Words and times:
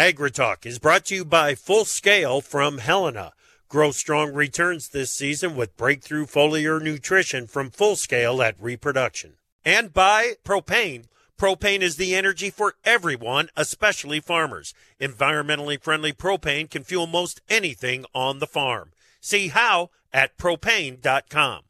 AgriTalk 0.00 0.64
is 0.64 0.78
brought 0.78 1.04
to 1.04 1.14
you 1.14 1.26
by 1.26 1.54
Full 1.54 1.84
Scale 1.84 2.40
from 2.40 2.78
Helena. 2.78 3.34
Grow 3.68 3.90
strong 3.90 4.32
returns 4.32 4.88
this 4.88 5.10
season 5.10 5.54
with 5.54 5.76
breakthrough 5.76 6.24
foliar 6.24 6.80
nutrition 6.80 7.46
from 7.46 7.68
Full 7.68 7.96
Scale 7.96 8.40
at 8.40 8.56
Reproduction. 8.58 9.34
And 9.62 9.92
by 9.92 10.36
Propane. 10.42 11.04
Propane 11.38 11.82
is 11.82 11.96
the 11.96 12.14
energy 12.14 12.48
for 12.48 12.76
everyone, 12.82 13.50
especially 13.58 14.20
farmers. 14.20 14.72
Environmentally 14.98 15.78
friendly 15.78 16.14
propane 16.14 16.70
can 16.70 16.82
fuel 16.82 17.06
most 17.06 17.42
anything 17.50 18.06
on 18.14 18.38
the 18.38 18.46
farm. 18.46 18.92
See 19.20 19.48
how 19.48 19.90
at 20.14 20.38
propane.com. 20.38 21.64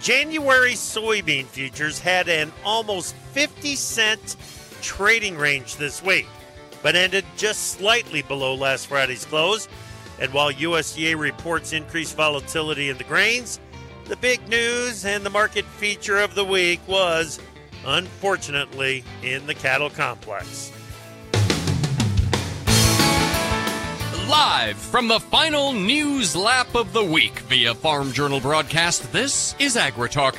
January 0.00 0.74
soybean 0.74 1.46
futures 1.46 1.98
had 1.98 2.28
an 2.28 2.52
almost 2.64 3.16
50 3.32 3.74
cent 3.74 4.36
trading 4.82 5.36
range 5.36 5.76
this 5.76 6.02
week, 6.02 6.26
but 6.82 6.94
ended 6.94 7.24
just 7.36 7.72
slightly 7.72 8.20
below 8.22 8.54
last 8.54 8.88
Friday's 8.88 9.24
close. 9.24 9.68
And 10.20 10.32
while 10.32 10.52
USDA 10.52 11.18
reports 11.18 11.72
increased 11.72 12.16
volatility 12.16 12.90
in 12.90 12.98
the 12.98 13.04
grains, 13.04 13.58
the 14.04 14.16
big 14.16 14.46
news 14.48 15.04
and 15.04 15.24
the 15.24 15.30
market 15.30 15.64
feature 15.64 16.18
of 16.18 16.34
the 16.34 16.44
week 16.44 16.80
was, 16.86 17.40
unfortunately, 17.86 19.04
in 19.22 19.46
the 19.46 19.54
cattle 19.54 19.90
complex. 19.90 20.72
Live 24.28 24.76
from 24.76 25.08
the 25.08 25.20
final 25.20 25.72
news 25.72 26.34
lap 26.34 26.74
of 26.74 26.92
the 26.92 27.04
week 27.04 27.38
via 27.40 27.74
Farm 27.74 28.12
Journal 28.12 28.40
broadcast, 28.40 29.12
this 29.12 29.54
is 29.58 29.76
AgriTalk. 29.76 30.36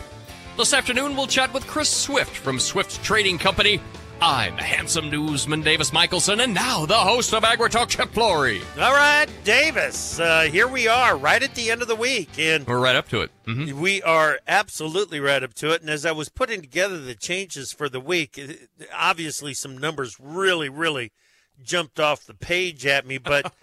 This 0.57 0.73
afternoon, 0.73 1.15
we'll 1.15 1.27
chat 1.27 1.53
with 1.53 1.65
Chris 1.67 1.89
Swift 1.89 2.35
from 2.35 2.59
Swift 2.59 3.03
Trading 3.03 3.37
Company 3.37 3.79
I'm 4.21 4.57
handsome 4.57 5.09
newsman 5.09 5.61
Davis 5.61 5.91
Michaelsen, 5.91 6.39
and 6.39 6.53
now 6.53 6.85
the 6.85 6.93
host 6.93 7.33
of 7.33 7.43
AgriTalk, 7.43 7.89
Chip 7.89 8.09
Flory. 8.11 8.61
All 8.79 8.93
right, 8.93 9.27
Davis, 9.43 10.19
uh, 10.19 10.43
here 10.43 10.67
we 10.67 10.87
are, 10.87 11.17
right 11.17 11.41
at 11.41 11.55
the 11.55 11.71
end 11.71 11.81
of 11.81 11.87
the 11.87 11.95
week, 11.95 12.29
and 12.37 12.65
we're 12.65 12.79
right 12.79 12.95
up 12.95 13.09
to 13.09 13.21
it. 13.21 13.31
Mm-hmm. 13.45 13.79
We 13.79 14.01
are 14.03 14.39
absolutely 14.47 15.19
right 15.19 15.43
up 15.43 15.53
to 15.55 15.71
it. 15.71 15.81
And 15.81 15.89
as 15.89 16.05
I 16.05 16.11
was 16.11 16.29
putting 16.29 16.61
together 16.61 16.99
the 16.99 17.15
changes 17.15 17.73
for 17.73 17.89
the 17.89 17.99
week, 17.99 18.39
obviously 18.95 19.53
some 19.53 19.77
numbers 19.77 20.17
really, 20.19 20.69
really 20.69 21.11
jumped 21.61 21.99
off 21.99 22.25
the 22.25 22.33
page 22.33 22.85
at 22.85 23.05
me. 23.05 23.17
But 23.17 23.45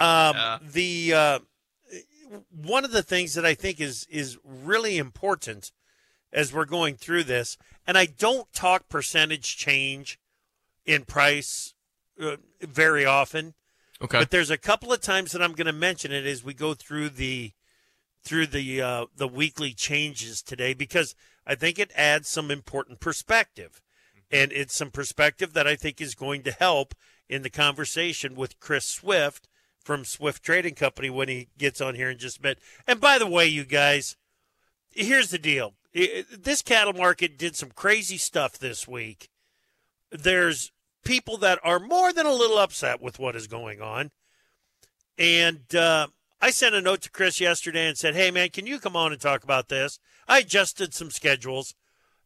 um, 0.00 0.36
yeah. 0.36 0.58
the 0.62 1.14
uh, 1.14 1.38
one 2.50 2.84
of 2.84 2.92
the 2.92 3.02
things 3.02 3.34
that 3.34 3.44
I 3.44 3.54
think 3.54 3.80
is 3.80 4.06
is 4.10 4.38
really 4.44 4.98
important 4.98 5.72
as 6.32 6.52
we're 6.52 6.64
going 6.64 6.96
through 6.96 7.24
this. 7.24 7.58
And 7.86 7.98
I 7.98 8.06
don't 8.06 8.52
talk 8.52 8.88
percentage 8.88 9.56
change 9.56 10.18
in 10.86 11.04
price 11.04 11.74
uh, 12.20 12.36
very 12.60 13.04
often. 13.04 13.54
Okay. 14.00 14.18
But 14.18 14.30
there's 14.30 14.50
a 14.50 14.58
couple 14.58 14.92
of 14.92 15.00
times 15.00 15.32
that 15.32 15.42
I'm 15.42 15.52
going 15.52 15.66
to 15.66 15.72
mention 15.72 16.12
it 16.12 16.26
as 16.26 16.42
we 16.42 16.54
go 16.54 16.74
through 16.74 17.10
the 17.10 17.52
through 18.24 18.46
the 18.46 18.80
uh, 18.80 19.06
the 19.16 19.28
weekly 19.28 19.72
changes 19.72 20.42
today 20.42 20.74
because 20.74 21.14
I 21.46 21.54
think 21.54 21.78
it 21.78 21.92
adds 21.94 22.28
some 22.28 22.50
important 22.50 23.00
perspective. 23.00 23.82
And 24.30 24.50
it's 24.52 24.74
some 24.74 24.90
perspective 24.90 25.52
that 25.52 25.66
I 25.66 25.76
think 25.76 26.00
is 26.00 26.14
going 26.14 26.42
to 26.44 26.52
help 26.52 26.94
in 27.28 27.42
the 27.42 27.50
conversation 27.50 28.34
with 28.34 28.60
Chris 28.60 28.86
Swift 28.86 29.46
from 29.78 30.04
Swift 30.04 30.42
Trading 30.42 30.74
Company 30.74 31.10
when 31.10 31.28
he 31.28 31.48
gets 31.58 31.80
on 31.80 31.96
here 31.96 32.10
in 32.10 32.18
just 32.18 32.38
a 32.38 32.42
bit. 32.42 32.58
And 32.86 33.00
by 33.00 33.18
the 33.18 33.26
way, 33.26 33.46
you 33.46 33.64
guys, 33.64 34.16
here's 34.90 35.30
the 35.30 35.38
deal 35.38 35.74
this 35.94 36.62
cattle 36.62 36.94
market 36.94 37.38
did 37.38 37.56
some 37.56 37.70
crazy 37.70 38.16
stuff 38.16 38.58
this 38.58 38.88
week. 38.88 39.28
There's 40.10 40.72
people 41.04 41.36
that 41.38 41.58
are 41.62 41.78
more 41.78 42.12
than 42.12 42.26
a 42.26 42.32
little 42.32 42.58
upset 42.58 43.00
with 43.00 43.18
what 43.18 43.36
is 43.36 43.46
going 43.46 43.80
on. 43.80 44.10
And 45.18 45.74
uh, 45.74 46.08
I 46.40 46.50
sent 46.50 46.74
a 46.74 46.80
note 46.80 47.02
to 47.02 47.10
Chris 47.10 47.40
yesterday 47.40 47.86
and 47.86 47.98
said, 47.98 48.14
Hey, 48.14 48.30
man, 48.30 48.50
can 48.50 48.66
you 48.66 48.78
come 48.78 48.96
on 48.96 49.12
and 49.12 49.20
talk 49.20 49.44
about 49.44 49.68
this? 49.68 49.98
I 50.26 50.40
adjusted 50.40 50.94
some 50.94 51.10
schedules. 51.10 51.74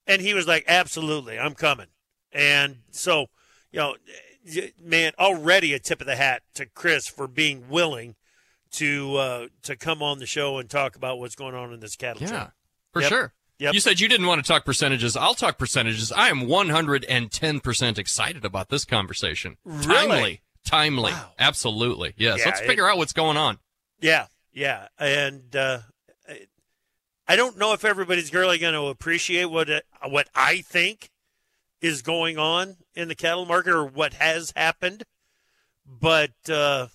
And 0.07 0.23
he 0.23 0.35
was 0.35 0.47
like, 0.47 0.65
Absolutely, 0.69 1.39
I'm 1.39 1.55
coming. 1.55 1.89
And 2.33 2.79
so, 2.91 3.27
you 3.73 3.81
know, 3.81 3.97
man, 4.81 5.13
already 5.19 5.73
a 5.73 5.79
tip 5.79 6.01
of 6.01 6.07
the 6.07 6.17
hat 6.17 6.43
to 6.55 6.67
Chris 6.67 7.09
for 7.09 7.27
being 7.27 7.69
willing 7.69 8.15
to 8.73 9.17
uh, 9.17 9.47
to 9.63 9.77
come 9.77 10.03
on 10.03 10.19
the 10.19 10.27
show 10.27 10.59
and 10.59 10.69
talk 10.69 10.97
about 10.97 11.19
what's 11.19 11.35
going 11.35 11.55
on 11.55 11.73
in 11.73 11.81
this 11.81 11.97
cattle 11.97 12.23
yeah, 12.23 12.29
trade. 12.29 12.49
For 12.93 13.03
yep. 13.03 13.09
sure. 13.09 13.33
Yep. 13.59 13.75
You 13.75 13.81
said 13.81 14.01
you 14.01 14.09
didn't 14.09 14.27
want 14.27 14.45
to 14.45 14.47
talk 14.47 14.65
percentages. 14.65 15.17
I'll 15.17 15.35
talk 15.35 15.57
percentages. 15.57 16.13
I 16.13 16.29
am 16.29 16.43
110% 16.43 17.99
excited 17.99 18.45
about 18.45 18.69
this 18.69 18.85
conversation. 18.85 19.57
Really? 19.65 19.87
Timely. 19.87 20.41
Timely. 20.65 21.13
Wow. 21.13 21.31
Absolutely. 21.39 22.15
Yes. 22.17 22.41
Yeah, 22.41 22.47
Let's 22.47 22.61
it, 22.61 22.67
figure 22.67 22.89
out 22.89 22.99
what's 22.99 23.15
going 23.15 23.37
on. 23.37 23.59
Yeah. 24.01 24.27
Yeah. 24.53 24.89
And 24.99 25.57
uh, 25.57 25.79
I 27.29 27.37
don't 27.37 27.59
know 27.59 27.73
if 27.73 27.85
everybody's 27.85 28.33
really 28.33 28.59
going 28.59 28.75
to 28.75 28.87
appreciate 28.87 29.47
what 29.47 29.71
uh, 29.71 29.81
what 30.09 30.29
I 30.35 30.61
think 30.61 31.11
is 31.81 32.03
going 32.03 32.39
on 32.39 32.77
in 32.95 33.09
the 33.09 33.15
cattle 33.15 33.47
market 33.47 33.75
or 33.75 33.85
what 33.85 34.15
has 34.15 34.53
happened, 34.55 35.05
but 35.85 36.33
uh, 36.49 36.89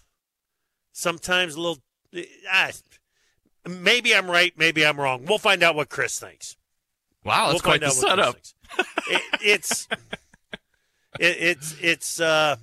sometimes 0.91 1.55
a 1.55 1.61
little. 1.61 1.79
Uh, 2.15 2.71
Maybe 3.67 4.15
I'm 4.15 4.29
right. 4.29 4.53
Maybe 4.57 4.85
I'm 4.85 4.99
wrong. 4.99 5.25
We'll 5.25 5.37
find 5.37 5.61
out 5.61 5.75
what 5.75 5.89
Chris 5.89 6.19
thinks. 6.19 6.57
Wow, 7.23 7.51
that's 7.51 7.63
we'll 7.63 7.71
quite 7.71 7.81
the 7.81 7.91
setup. 7.91 8.35
it, 8.37 9.21
it's 9.41 9.87
it, 11.19 11.37
it's 11.39 11.75
it's 11.79 12.19
uh, 12.19 12.55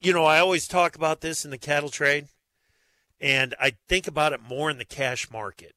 you 0.00 0.12
know 0.12 0.24
I 0.24 0.38
always 0.38 0.66
talk 0.66 0.96
about 0.96 1.20
this 1.20 1.44
in 1.44 1.50
the 1.50 1.58
cattle 1.58 1.90
trade, 1.90 2.28
and 3.20 3.54
I 3.60 3.74
think 3.88 4.06
about 4.06 4.32
it 4.32 4.40
more 4.42 4.70
in 4.70 4.78
the 4.78 4.84
cash 4.86 5.30
market, 5.30 5.74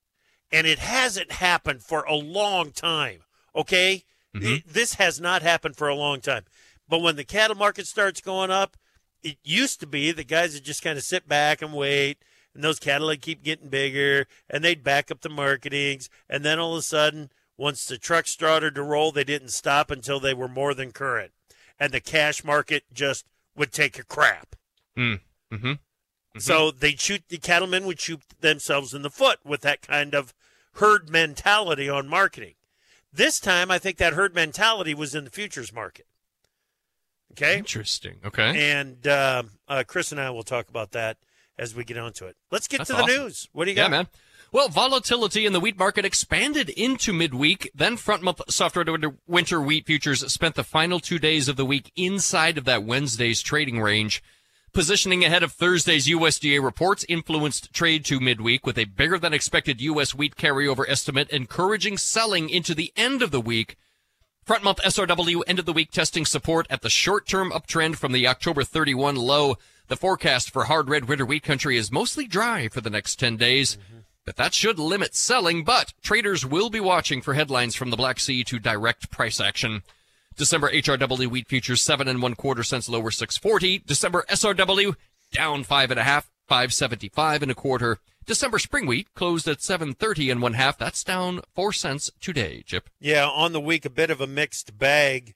and 0.52 0.66
it 0.66 0.80
hasn't 0.80 1.34
happened 1.34 1.84
for 1.84 2.04
a 2.04 2.16
long 2.16 2.72
time. 2.72 3.20
Okay, 3.54 4.04
mm-hmm. 4.34 4.46
it, 4.46 4.68
this 4.68 4.94
has 4.94 5.20
not 5.20 5.42
happened 5.42 5.76
for 5.76 5.90
a 5.90 5.96
long 5.96 6.22
time, 6.22 6.46
but 6.88 7.02
when 7.02 7.18
the 7.18 7.26
cattle 7.26 7.58
market 7.58 7.88
starts 7.88 8.22
going 8.22 8.52
up, 8.52 8.78
it 9.22 9.38
used 9.44 9.82
to 9.82 9.88
be 9.88 10.14
the 10.14 10.24
guys 10.24 10.54
would 10.54 10.64
just 10.64 10.84
kind 10.84 10.98
of 10.98 11.04
sit 11.04 11.28
back 11.28 11.62
and 11.62 11.74
wait 11.74 12.20
and 12.54 12.64
those 12.64 12.80
cattle 12.80 13.08
would 13.08 13.22
keep 13.22 13.44
getting 13.44 13.70
bigger, 13.70 14.28
and 14.50 14.64
they'd 14.64 14.84
back 14.84 15.12
up 15.12 15.22
the 15.22 15.30
marketings, 15.30 16.10
and 16.30 16.44
then 16.44 16.60
all 16.60 16.74
of 16.74 16.80
a 16.80 16.82
sudden, 16.84 17.30
once 17.58 17.86
the 17.86 17.98
truck 17.98 18.28
started 18.28 18.76
to 18.76 18.84
roll, 18.84 19.12
they 19.12 19.24
didn't 19.24 19.50
stop 19.50 19.92
until 19.92 20.20
they 20.20 20.34
were 20.34 20.48
more 20.48 20.74
than 20.74 20.92
current, 20.92 21.32
and 21.80 21.92
the 21.92 22.00
cash 22.00 22.44
market 22.44 22.84
just 22.94 23.26
would 23.56 23.72
take 23.72 23.98
a 23.98 24.04
crap. 24.04 24.56
Mm. 24.98 25.22
Mm-hmm. 25.52 25.68
Mm-hmm. 26.38 26.40
So 26.40 26.72
they'd 26.72 27.00
shoot 27.00 27.24
the 27.30 27.38
cattlemen 27.38 27.86
would 27.86 28.00
shoot 28.00 28.22
themselves 28.42 28.94
in 28.94 29.02
the 29.02 29.10
foot 29.10 29.40
with 29.44 29.62
that 29.62 29.82
kind 29.82 30.14
of 30.14 30.34
herd 30.74 31.10
mentality 31.10 31.90
on 31.90 32.08
marketing. 32.08 32.54
This 33.12 33.40
time, 33.40 33.72
I 33.72 33.80
think 33.80 33.98
that 33.98 34.14
herd 34.14 34.36
mentality 34.36 34.94
was 34.94 35.16
in 35.16 35.24
the 35.24 35.32
futures 35.32 35.74
market. 35.74 36.06
Okay. 37.32 37.58
Interesting. 37.58 38.18
Okay. 38.26 38.72
And 38.72 39.08
uh, 39.08 39.44
uh, 39.68 39.84
Chris 39.88 40.12
and 40.12 40.22
I 40.22 40.30
will 40.30 40.44
talk 40.44 40.70
about 40.70 40.92
that 40.92 41.18
as 41.58 41.76
we 41.76 41.84
get 41.84 41.98
onto 41.98 42.26
it. 42.26 42.36
Let's 42.52 42.68
get 42.68 42.80
That's 42.80 42.90
to 42.90 42.96
the 42.96 43.04
awesome. 43.04 43.24
news. 43.24 43.50
What 43.52 43.66
do 43.66 43.72
you 43.72 43.76
got? 43.76 43.92
Man. 43.92 44.08
Well, 44.52 44.70
volatility 44.70 45.46
in 45.46 45.52
the 45.52 45.60
wheat 45.60 45.78
market 45.78 46.06
expanded 46.06 46.70
into 46.70 47.12
midweek. 47.12 47.70
Then 47.76 47.98
front 47.98 48.24
month 48.24 48.42
soft 48.50 48.78
winter 49.28 49.62
wheat 49.62 49.86
futures 49.86 50.32
spent 50.32 50.56
the 50.56 50.64
final 50.64 51.00
two 51.00 51.20
days 51.20 51.50
of 51.50 51.58
the 51.58 51.66
week 51.66 51.92
inside 51.98 52.58
of 52.58 52.66
that 52.66 52.84
Wednesday's 52.84 53.42
trading 53.42 53.82
range. 53.82 54.24
Positioning 54.74 55.26
ahead 55.26 55.44
of 55.44 55.52
Thursday's 55.52 56.08
USDA 56.08 56.64
reports 56.64 57.06
influenced 57.10 57.74
trade 57.74 58.06
to 58.06 58.20
midweek 58.20 58.66
with 58.66 58.78
a 58.78 58.86
bigger 58.86 59.18
than 59.18 59.34
expected 59.34 59.82
U.S. 59.82 60.14
wheat 60.14 60.36
carryover 60.36 60.86
estimate 60.88 61.30
encouraging 61.30 61.98
selling 61.98 62.50
into 62.50 62.76
the 62.76 62.94
end 62.96 63.22
of 63.22 63.32
the 63.32 63.42
week. 63.42 63.76
Front 64.46 64.64
month 64.64 64.80
SRW 64.80 65.42
ended 65.46 65.66
the 65.66 65.74
week 65.74 65.92
testing 65.92 66.26
support 66.26 66.68
at 66.70 66.82
the 66.82 66.90
short 66.90 67.28
term 67.28 67.52
uptrend 67.52 67.98
from 67.98 68.14
the 68.14 68.28
October 68.28 68.64
31 68.64 69.16
low. 69.16 69.58
The 69.88 69.98
forecast 69.98 70.52
for 70.52 70.66
hard 70.66 70.90
red 70.90 71.08
winter 71.08 71.26
wheat 71.26 71.44
country 71.44 71.78
is 71.78 71.92
mostly 71.92 72.28
dry 72.28 72.68
for 72.68 72.82
the 72.82 72.90
next 72.90 73.18
10 73.20 73.38
days. 73.38 73.76
Mm-hmm. 73.76 74.00
But 74.26 74.36
that 74.36 74.54
should 74.54 74.78
limit 74.78 75.16
selling, 75.16 75.64
but 75.64 75.94
traders 76.02 76.46
will 76.46 76.70
be 76.70 76.82
watching 76.82 77.22
for 77.22 77.34
headlines 77.34 77.76
from 77.76 77.92
the 77.92 77.98
Black 77.98 78.20
Sea 78.20 78.44
to 78.44 78.60
direct 78.60 79.10
price 79.10 79.40
action. 79.40 79.84
December 80.36 80.70
HRW 80.70 81.28
wheat 81.28 81.48
futures 81.48 81.82
seven 81.82 82.10
and 82.10 82.22
one 82.22 82.36
quarter 82.36 82.64
cents 82.64 82.90
lower 82.90 83.10
640. 83.10 83.84
December 83.88 84.26
SRW 84.30 84.96
down 85.32 85.64
five 85.64 85.92
and 85.92 86.00
a 86.00 86.04
half, 86.04 86.30
575 86.48 87.42
and 87.42 87.52
a 87.52 87.56
quarter. 87.56 88.00
December 88.26 88.60
spring 88.60 88.86
wheat 88.86 89.08
closed 89.14 89.48
at 89.48 89.62
730 89.62 90.30
and 90.30 90.42
one 90.42 90.54
half. 90.54 90.78
That's 90.78 91.04
down 91.06 91.40
four 91.56 91.72
cents 91.72 92.12
today, 92.20 92.62
Chip. 92.66 92.90
Yeah, 93.00 93.26
on 93.26 93.54
the 93.54 93.62
week, 93.62 93.86
a 93.86 93.90
bit 93.90 94.10
of 94.10 94.20
a 94.20 94.28
mixed 94.28 94.78
bag. 94.78 95.34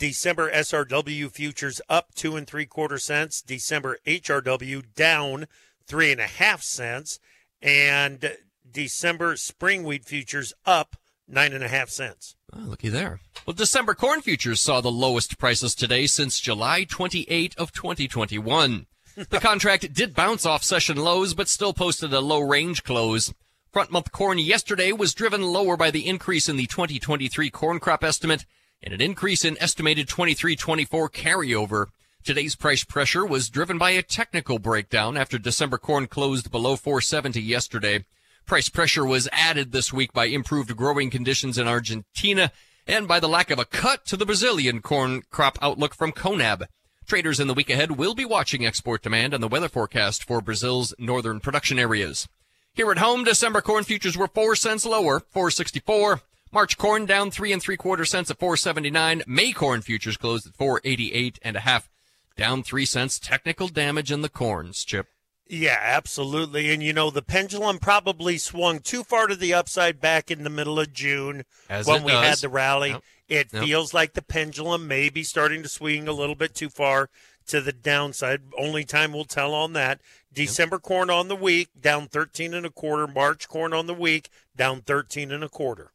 December 0.00 0.50
SRW 0.50 1.30
futures 1.30 1.82
up 1.86 2.14
two 2.14 2.34
and 2.34 2.46
three 2.46 2.64
quarter 2.64 2.96
cents. 2.96 3.42
December 3.42 3.98
HRW 4.06 4.94
down 4.94 5.46
three 5.86 6.10
and 6.10 6.20
a 6.22 6.26
half 6.26 6.62
cents. 6.62 7.20
And 7.60 8.38
December 8.68 9.36
spring 9.36 9.84
wheat 9.84 10.06
futures 10.06 10.54
up 10.64 10.96
nine 11.28 11.52
and 11.52 11.62
a 11.62 11.68
half 11.68 11.90
cents. 11.90 12.34
Oh, 12.50 12.60
looky 12.60 12.88
there. 12.88 13.20
Well, 13.44 13.52
December 13.52 13.92
corn 13.92 14.22
futures 14.22 14.58
saw 14.58 14.80
the 14.80 14.90
lowest 14.90 15.38
prices 15.38 15.74
today 15.74 16.06
since 16.06 16.40
July 16.40 16.84
28 16.84 17.54
of 17.58 17.70
2021. 17.70 18.86
The 19.16 19.24
contract 19.38 19.92
did 19.92 20.14
bounce 20.14 20.46
off 20.46 20.64
session 20.64 20.96
lows, 20.96 21.34
but 21.34 21.46
still 21.46 21.74
posted 21.74 22.14
a 22.14 22.20
low 22.20 22.40
range 22.40 22.84
close. 22.84 23.34
Front 23.70 23.92
month 23.92 24.12
corn 24.12 24.38
yesterday 24.38 24.92
was 24.92 25.12
driven 25.12 25.42
lower 25.42 25.76
by 25.76 25.90
the 25.90 26.08
increase 26.08 26.48
in 26.48 26.56
the 26.56 26.66
2023 26.66 27.50
corn 27.50 27.78
crop 27.78 28.02
estimate 28.02 28.46
and 28.82 28.94
an 28.94 29.00
increase 29.00 29.44
in 29.44 29.60
estimated 29.60 30.08
23-24 30.08 31.10
carryover. 31.10 31.86
Today's 32.22 32.54
price 32.54 32.84
pressure 32.84 33.24
was 33.24 33.48
driven 33.48 33.78
by 33.78 33.90
a 33.90 34.02
technical 34.02 34.58
breakdown 34.58 35.16
after 35.16 35.38
December 35.38 35.78
corn 35.78 36.06
closed 36.06 36.50
below 36.50 36.76
470 36.76 37.40
yesterday. 37.40 38.04
Price 38.46 38.68
pressure 38.68 39.04
was 39.04 39.28
added 39.32 39.72
this 39.72 39.92
week 39.92 40.12
by 40.12 40.26
improved 40.26 40.76
growing 40.76 41.10
conditions 41.10 41.56
in 41.56 41.68
Argentina 41.68 42.52
and 42.86 43.06
by 43.06 43.20
the 43.20 43.28
lack 43.28 43.50
of 43.50 43.58
a 43.58 43.64
cut 43.64 44.04
to 44.06 44.16
the 44.16 44.26
Brazilian 44.26 44.80
corn 44.80 45.22
crop 45.30 45.58
outlook 45.62 45.94
from 45.94 46.12
CONAB. 46.12 46.66
Traders 47.06 47.40
in 47.40 47.48
the 47.48 47.54
week 47.54 47.70
ahead 47.70 47.92
will 47.92 48.14
be 48.14 48.24
watching 48.24 48.66
export 48.66 49.02
demand 49.02 49.34
and 49.34 49.42
the 49.42 49.48
weather 49.48 49.68
forecast 49.68 50.24
for 50.24 50.40
Brazil's 50.40 50.94
northern 50.98 51.40
production 51.40 51.78
areas. 51.78 52.28
Here 52.72 52.90
at 52.90 52.98
home, 52.98 53.24
December 53.24 53.60
corn 53.60 53.84
futures 53.84 54.16
were 54.16 54.28
4 54.28 54.54
cents 54.56 54.86
lower, 54.86 55.20
464. 55.30 56.20
March 56.52 56.76
corn 56.76 57.06
down 57.06 57.30
3 57.30 57.52
and 57.52 57.62
3 57.62 57.76
quarter 57.76 58.04
cents 58.04 58.30
at 58.30 58.38
479. 58.38 59.22
May 59.26 59.52
corn 59.52 59.82
futures 59.82 60.16
closed 60.16 60.46
at 60.46 60.54
488 60.56 61.38
and 61.42 61.56
a 61.56 61.60
half 61.60 61.88
down 62.36 62.62
three 62.62 62.84
cents. 62.86 63.18
Technical 63.18 63.68
damage 63.68 64.10
in 64.10 64.22
the 64.22 64.28
corns, 64.28 64.84
Chip. 64.84 65.06
Yeah, 65.46 65.78
absolutely. 65.80 66.72
And 66.72 66.82
you 66.82 66.92
know, 66.92 67.10
the 67.10 67.22
pendulum 67.22 67.78
probably 67.78 68.38
swung 68.38 68.78
too 68.80 69.02
far 69.02 69.26
to 69.26 69.34
the 69.36 69.52
upside 69.52 70.00
back 70.00 70.30
in 70.30 70.44
the 70.44 70.50
middle 70.50 70.78
of 70.78 70.92
June 70.92 71.44
As 71.68 71.86
when 71.86 72.02
we 72.04 72.12
does. 72.12 72.24
had 72.24 72.38
the 72.38 72.48
rally. 72.48 72.90
Yep. 72.90 73.02
It 73.28 73.48
Yep. 73.52 73.64
feels 73.64 73.94
like 73.94 74.14
the 74.14 74.22
pendulum 74.22 74.88
may 74.88 75.08
be 75.08 75.22
starting 75.22 75.62
to 75.62 75.68
swing 75.68 76.08
a 76.08 76.12
little 76.12 76.34
bit 76.34 76.54
too 76.54 76.68
far 76.70 77.10
to 77.46 77.60
the 77.60 77.72
downside. 77.72 78.42
Only 78.58 78.84
time 78.84 79.12
will 79.12 79.24
tell 79.24 79.54
on 79.54 79.72
that. 79.74 80.00
December 80.32 80.78
corn 80.78 81.10
on 81.10 81.26
the 81.28 81.36
week 81.36 81.68
down 81.80 82.06
13 82.08 82.54
and 82.54 82.64
a 82.66 82.70
quarter. 82.70 83.06
March 83.08 83.48
corn 83.48 83.72
on 83.72 83.86
the 83.86 83.94
week 83.94 84.30
down 84.56 84.82
13 84.82 85.32
and 85.32 85.42
a 85.44 85.48
quarter. 85.48 85.90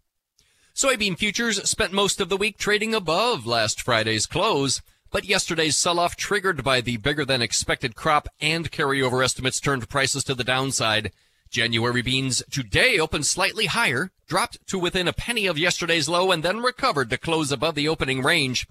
Soybean 0.75 1.17
futures 1.17 1.63
spent 1.69 1.93
most 1.93 2.19
of 2.19 2.27
the 2.27 2.35
week 2.35 2.57
trading 2.57 2.93
above 2.93 3.47
last 3.47 3.81
Friday's 3.81 4.25
close, 4.25 4.81
but 5.09 5.23
yesterday's 5.23 5.77
sell-off 5.77 6.17
triggered 6.17 6.65
by 6.65 6.81
the 6.81 6.97
bigger 6.97 7.23
than 7.23 7.41
expected 7.41 7.95
crop 7.95 8.27
and 8.41 8.69
carryover 8.73 9.23
estimates 9.23 9.61
turned 9.61 9.87
prices 9.87 10.25
to 10.25 10.35
the 10.35 10.43
downside. 10.43 11.13
January 11.49 12.01
beans 12.01 12.43
today 12.51 12.99
opened 12.99 13.25
slightly 13.25 13.67
higher, 13.67 14.11
dropped 14.27 14.57
to 14.67 14.77
within 14.77 15.07
a 15.07 15.13
penny 15.13 15.45
of 15.45 15.57
yesterday's 15.57 16.09
low, 16.09 16.29
and 16.29 16.43
then 16.43 16.59
recovered 16.61 17.09
to 17.09 17.17
close 17.17 17.53
above 17.53 17.75
the 17.75 17.87
opening 17.87 18.21
range. 18.21 18.67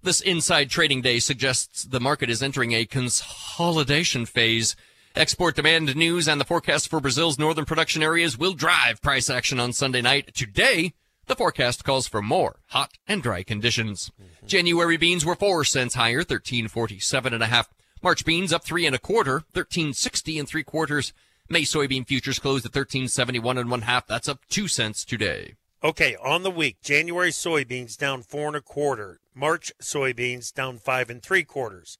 This 0.00 0.20
inside 0.20 0.70
trading 0.70 1.02
day 1.02 1.18
suggests 1.18 1.82
the 1.82 1.98
market 1.98 2.30
is 2.30 2.40
entering 2.40 2.70
a 2.70 2.86
consolidation 2.86 4.26
phase. 4.26 4.76
Export 5.16 5.56
demand 5.56 5.96
news 5.96 6.28
and 6.28 6.40
the 6.40 6.44
forecast 6.44 6.88
for 6.88 7.00
Brazil's 7.00 7.36
northern 7.36 7.64
production 7.64 8.00
areas 8.00 8.38
will 8.38 8.52
drive 8.52 9.02
price 9.02 9.28
action 9.28 9.58
on 9.58 9.72
Sunday 9.72 10.00
night. 10.00 10.32
Today, 10.36 10.92
the 11.28 11.36
forecast 11.36 11.84
calls 11.84 12.08
for 12.08 12.20
more 12.22 12.60
hot 12.68 12.92
and 13.06 13.22
dry 13.22 13.42
conditions. 13.42 14.10
Mm-hmm. 14.20 14.46
January 14.46 14.96
beans 14.96 15.24
were 15.24 15.34
four 15.34 15.64
cents 15.64 15.94
higher, 15.94 16.22
thirteen 16.22 16.68
forty-seven 16.68 17.32
and 17.32 17.42
a 17.42 17.46
half. 17.46 17.68
March 18.02 18.24
beans 18.24 18.52
up 18.52 18.64
three 18.64 18.86
and 18.86 18.94
a 18.94 18.98
quarter, 18.98 19.44
thirteen 19.52 19.92
sixty 19.92 20.38
and 20.38 20.48
three 20.48 20.64
quarters. 20.64 21.12
May 21.48 21.62
soybean 21.62 22.06
futures 22.06 22.38
closed 22.38 22.66
at 22.66 22.72
thirteen 22.72 23.08
seventy-one 23.08 23.58
and 23.58 23.70
one 23.70 23.82
half. 23.82 24.06
That's 24.06 24.28
up 24.28 24.40
two 24.48 24.68
cents 24.68 25.04
today. 25.04 25.54
Okay, 25.82 26.16
on 26.16 26.42
the 26.42 26.50
week, 26.50 26.78
January 26.82 27.30
soybeans 27.30 27.96
down 27.96 28.22
four 28.22 28.48
and 28.48 28.56
a 28.56 28.60
quarter. 28.60 29.20
March 29.34 29.72
soybeans 29.80 30.52
down 30.52 30.78
five 30.78 31.08
and 31.08 31.22
three 31.22 31.44
quarters. 31.44 31.98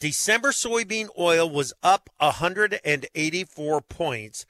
December 0.00 0.50
soybean 0.50 1.08
oil 1.18 1.48
was 1.48 1.74
up 1.82 2.10
184 2.18 3.80
points. 3.82 4.46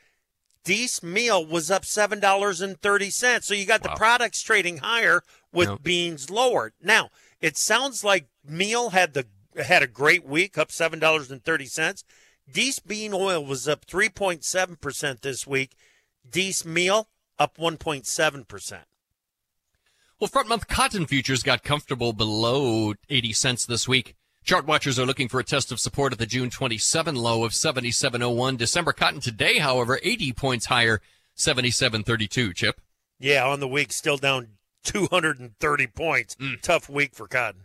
Dees 0.65 1.03
meal 1.03 1.45
was 1.45 1.71
up 1.71 1.85
seven 1.85 2.21
dollars 2.21 2.61
and 2.61 2.81
thirty 2.81 3.11
cents. 3.11 3.47
So 3.47 3.55
you 3.55 3.67
got 3.67 3.85
Wow. 3.85 3.93
the 3.93 3.99
products 3.99 4.43
trading 4.43 4.79
higher 4.79 5.23
with 5.53 5.69
Yep. 5.69 5.83
beans 5.83 6.31
lower. 6.31 6.73
Now 6.81 7.11
it 7.41 7.57
sounds 7.57 8.05
like 8.05 8.27
meal 8.45 8.91
had 8.91 9.15
the 9.15 9.27
had 9.65 9.83
a 9.83 9.87
great 9.87 10.25
week, 10.25 10.57
up 10.57 10.71
seven 10.73 10.99
dollars 10.99 11.31
and 11.31 11.45
thirty 11.45 11.67
cents. 11.67 12.05
Dees 12.51 12.79
bean 12.79 13.13
oil 13.13 13.45
was 13.45 13.67
up 13.69 13.85
three 13.85 14.09
point 14.09 14.45
seven 14.45 14.77
percent 14.77 15.23
this 15.23 15.47
week. 15.47 15.77
Dees 16.29 16.65
meal 16.65 17.09
up 17.39 17.59
one 17.59 17.77
point 17.77 18.07
seven 18.07 18.45
percent. 18.45 18.85
Well, 20.21 20.29
front 20.29 20.49
month 20.49 20.69
cotton 20.69 21.07
futures 21.07 21.43
got 21.43 21.65
comfortable 21.65 22.13
below 22.13 22.95
80 23.09 23.33
cents 23.33 23.67
this 23.67 23.89
week. 23.89 24.15
Chart 24.45 24.67
watchers 24.67 24.99
are 24.99 25.07
looking 25.07 25.29
for 25.29 25.39
a 25.39 25.45
test 25.45 25.71
of 25.71 25.79
support 25.79 26.13
at 26.13 26.19
the 26.19 26.27
June 26.27 26.51
27 26.51 27.15
low 27.15 27.45
of 27.45 27.53
77.01. 27.53 28.57
December 28.57 28.93
cotton 28.93 29.21
today, 29.21 29.59
however, 29.59 30.01
80 30.03 30.33
points 30.33 30.67
higher, 30.67 31.01
77.32. 31.37 32.55
Chip. 32.55 32.81
Yeah, 33.21 33.47
on 33.47 33.61
the 33.61 33.69
week 33.69 33.93
still 33.93 34.17
down 34.17 34.49
two 34.83 35.07
hundred 35.07 35.39
and 35.39 35.57
thirty 35.59 35.87
points. 35.87 36.35
Mm. 36.37 36.61
Tough 36.61 36.89
week 36.89 37.15
for 37.15 37.29
cotton. 37.29 37.63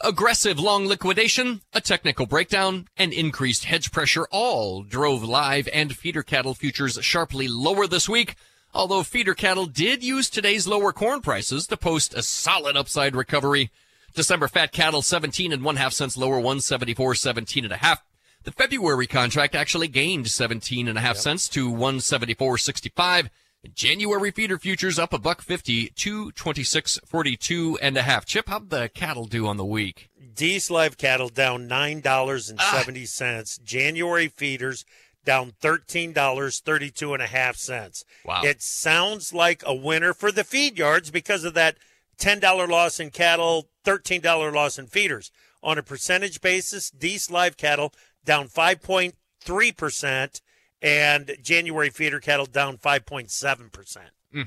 Aggressive 0.00 0.58
long 0.58 0.86
liquidation, 0.86 1.62
a 1.72 1.80
technical 1.80 2.26
breakdown, 2.26 2.86
and 2.96 3.12
increased 3.12 3.64
hedge 3.64 3.92
pressure 3.92 4.26
all 4.30 4.82
drove 4.82 5.22
live 5.22 5.68
and 5.72 5.96
feeder 5.96 6.22
cattle 6.22 6.54
futures 6.54 6.98
sharply 7.02 7.48
lower 7.48 7.86
this 7.86 8.08
week. 8.08 8.36
Although 8.74 9.02
feeder 9.02 9.34
cattle 9.34 9.66
did 9.66 10.04
use 10.04 10.28
today's 10.28 10.66
lower 10.66 10.92
corn 10.92 11.22
prices 11.22 11.66
to 11.68 11.76
post 11.76 12.14
a 12.14 12.22
solid 12.22 12.76
upside 12.76 13.16
recovery. 13.16 13.70
December 14.16 14.48
fat 14.48 14.72
cattle 14.72 15.02
17 15.02 15.52
and 15.52 15.62
one 15.62 15.76
half 15.76 15.92
cents 15.92 16.16
lower, 16.16 16.36
174, 16.36 17.14
17 17.14 17.64
and 17.64 17.72
a 17.72 17.76
half. 17.76 18.02
The 18.44 18.50
February 18.50 19.06
contract 19.06 19.54
actually 19.54 19.88
gained 19.88 20.28
17 20.28 20.88
and 20.88 20.96
a 20.96 21.00
half 21.02 21.18
cents 21.18 21.48
to 21.50 21.70
174.65. 21.70 23.28
January 23.74 24.30
feeder 24.30 24.58
futures 24.58 24.98
up 24.98 25.12
a 25.12 25.18
buck 25.18 25.42
50, 25.42 25.90
226.42 25.90 27.76
and 27.82 27.96
a 27.96 28.02
half. 28.02 28.24
Chip, 28.24 28.48
how'd 28.48 28.70
the 28.70 28.88
cattle 28.94 29.26
do 29.26 29.46
on 29.46 29.58
the 29.58 29.64
week? 29.64 30.08
Dees 30.34 30.70
live 30.70 30.96
cattle 30.96 31.28
down 31.28 31.66
nine 31.66 32.00
dollars 32.00 32.48
and 32.48 32.58
ah. 32.60 32.72
seventy 32.74 33.04
cents. 33.04 33.58
January 33.58 34.28
feeders 34.28 34.84
down 35.24 35.52
thirteen 35.60 36.12
dollars 36.12 36.60
thirty 36.60 36.90
two 36.90 37.12
and 37.12 37.22
a 37.22 37.26
half 37.26 37.56
cents. 37.56 38.04
Wow. 38.24 38.42
It 38.44 38.62
sounds 38.62 39.34
like 39.34 39.62
a 39.66 39.74
winner 39.74 40.14
for 40.14 40.30
the 40.30 40.44
feed 40.44 40.78
yards 40.78 41.10
because 41.10 41.44
of 41.44 41.54
that 41.54 41.76
ten 42.18 42.40
dollar 42.40 42.66
loss 42.66 43.00
in 43.00 43.10
cattle, 43.10 43.68
thirteen 43.84 44.20
dollar 44.20 44.50
loss 44.52 44.78
in 44.78 44.86
feeders. 44.86 45.30
On 45.62 45.78
a 45.78 45.82
percentage 45.82 46.40
basis, 46.40 46.90
Dees 46.90 47.30
live 47.30 47.56
cattle 47.56 47.92
down 48.24 48.48
five 48.48 48.82
point 48.82 49.16
three 49.40 49.72
percent, 49.72 50.40
and 50.80 51.36
January 51.42 51.90
feeder 51.90 52.20
cattle 52.20 52.46
down 52.46 52.76
five 52.76 53.06
point 53.06 53.30
seven 53.30 53.70
percent. 53.70 54.10
Hmm. 54.32 54.42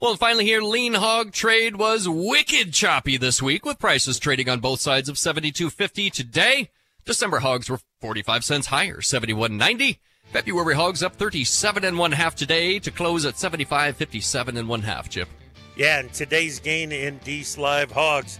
Well, 0.00 0.10
and 0.10 0.20
finally 0.20 0.44
here, 0.44 0.60
lean 0.60 0.94
hog 0.94 1.32
trade 1.32 1.76
was 1.76 2.08
wicked 2.08 2.72
choppy 2.72 3.16
this 3.16 3.40
week 3.40 3.64
with 3.64 3.78
prices 3.78 4.18
trading 4.18 4.48
on 4.48 4.60
both 4.60 4.80
sides 4.80 5.08
of 5.08 5.16
72.50 5.16 6.12
today. 6.12 6.70
December 7.06 7.38
hogs 7.38 7.70
were 7.70 7.80
45 8.00 8.44
cents 8.44 8.66
higher, 8.66 8.98
71.90. 8.98 9.98
February 10.32 10.74
hogs 10.74 11.02
up 11.02 11.14
37 11.14 11.84
and 11.84 11.96
one 11.96 12.12
half 12.12 12.34
today 12.34 12.78
to 12.80 12.90
close 12.90 13.24
at 13.24 13.34
75.57 13.34 14.58
and 14.58 14.68
one 14.68 14.82
half, 14.82 15.08
Chip. 15.08 15.28
Yeah, 15.76 16.00
and 16.00 16.10
today's 16.10 16.58
gain 16.58 16.90
in 16.90 17.18
Dees 17.18 17.58
Live 17.58 17.92
Hogs 17.92 18.38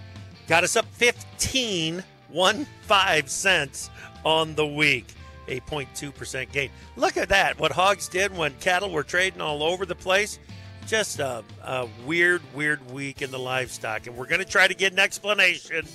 got 0.48 0.64
us 0.64 0.74
up 0.74 0.86
15, 0.92 2.02
one 2.30 2.66
five 2.82 3.28
cents 3.28 3.90
on 4.24 4.54
the 4.54 4.66
week. 4.66 5.06
A 5.48 5.60
0.2% 5.60 6.50
gain. 6.50 6.70
Look 6.96 7.16
at 7.18 7.28
that. 7.28 7.58
What 7.60 7.70
hogs 7.72 8.08
did 8.08 8.36
when 8.36 8.54
cattle 8.54 8.90
were 8.90 9.04
trading 9.04 9.40
all 9.40 9.62
over 9.62 9.84
the 9.84 9.94
place. 9.94 10.38
Just 10.86 11.20
a, 11.20 11.44
a 11.62 11.86
weird, 12.06 12.42
weird 12.54 12.90
week 12.90 13.20
in 13.20 13.30
the 13.30 13.38
livestock. 13.38 14.06
And 14.06 14.16
we're 14.16 14.26
going 14.26 14.40
to 14.40 14.46
try 14.46 14.66
to 14.66 14.74
get 14.74 14.92
an 14.92 14.98
explanation 14.98 15.86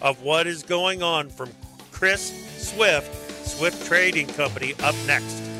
of 0.00 0.22
what 0.22 0.46
is 0.46 0.62
going 0.62 1.02
on 1.02 1.30
from 1.30 1.48
Chris 1.90 2.30
Swift, 2.58 3.46
Swift 3.46 3.86
Trading 3.86 4.26
Company, 4.28 4.74
up 4.82 4.94
next. 5.06 5.59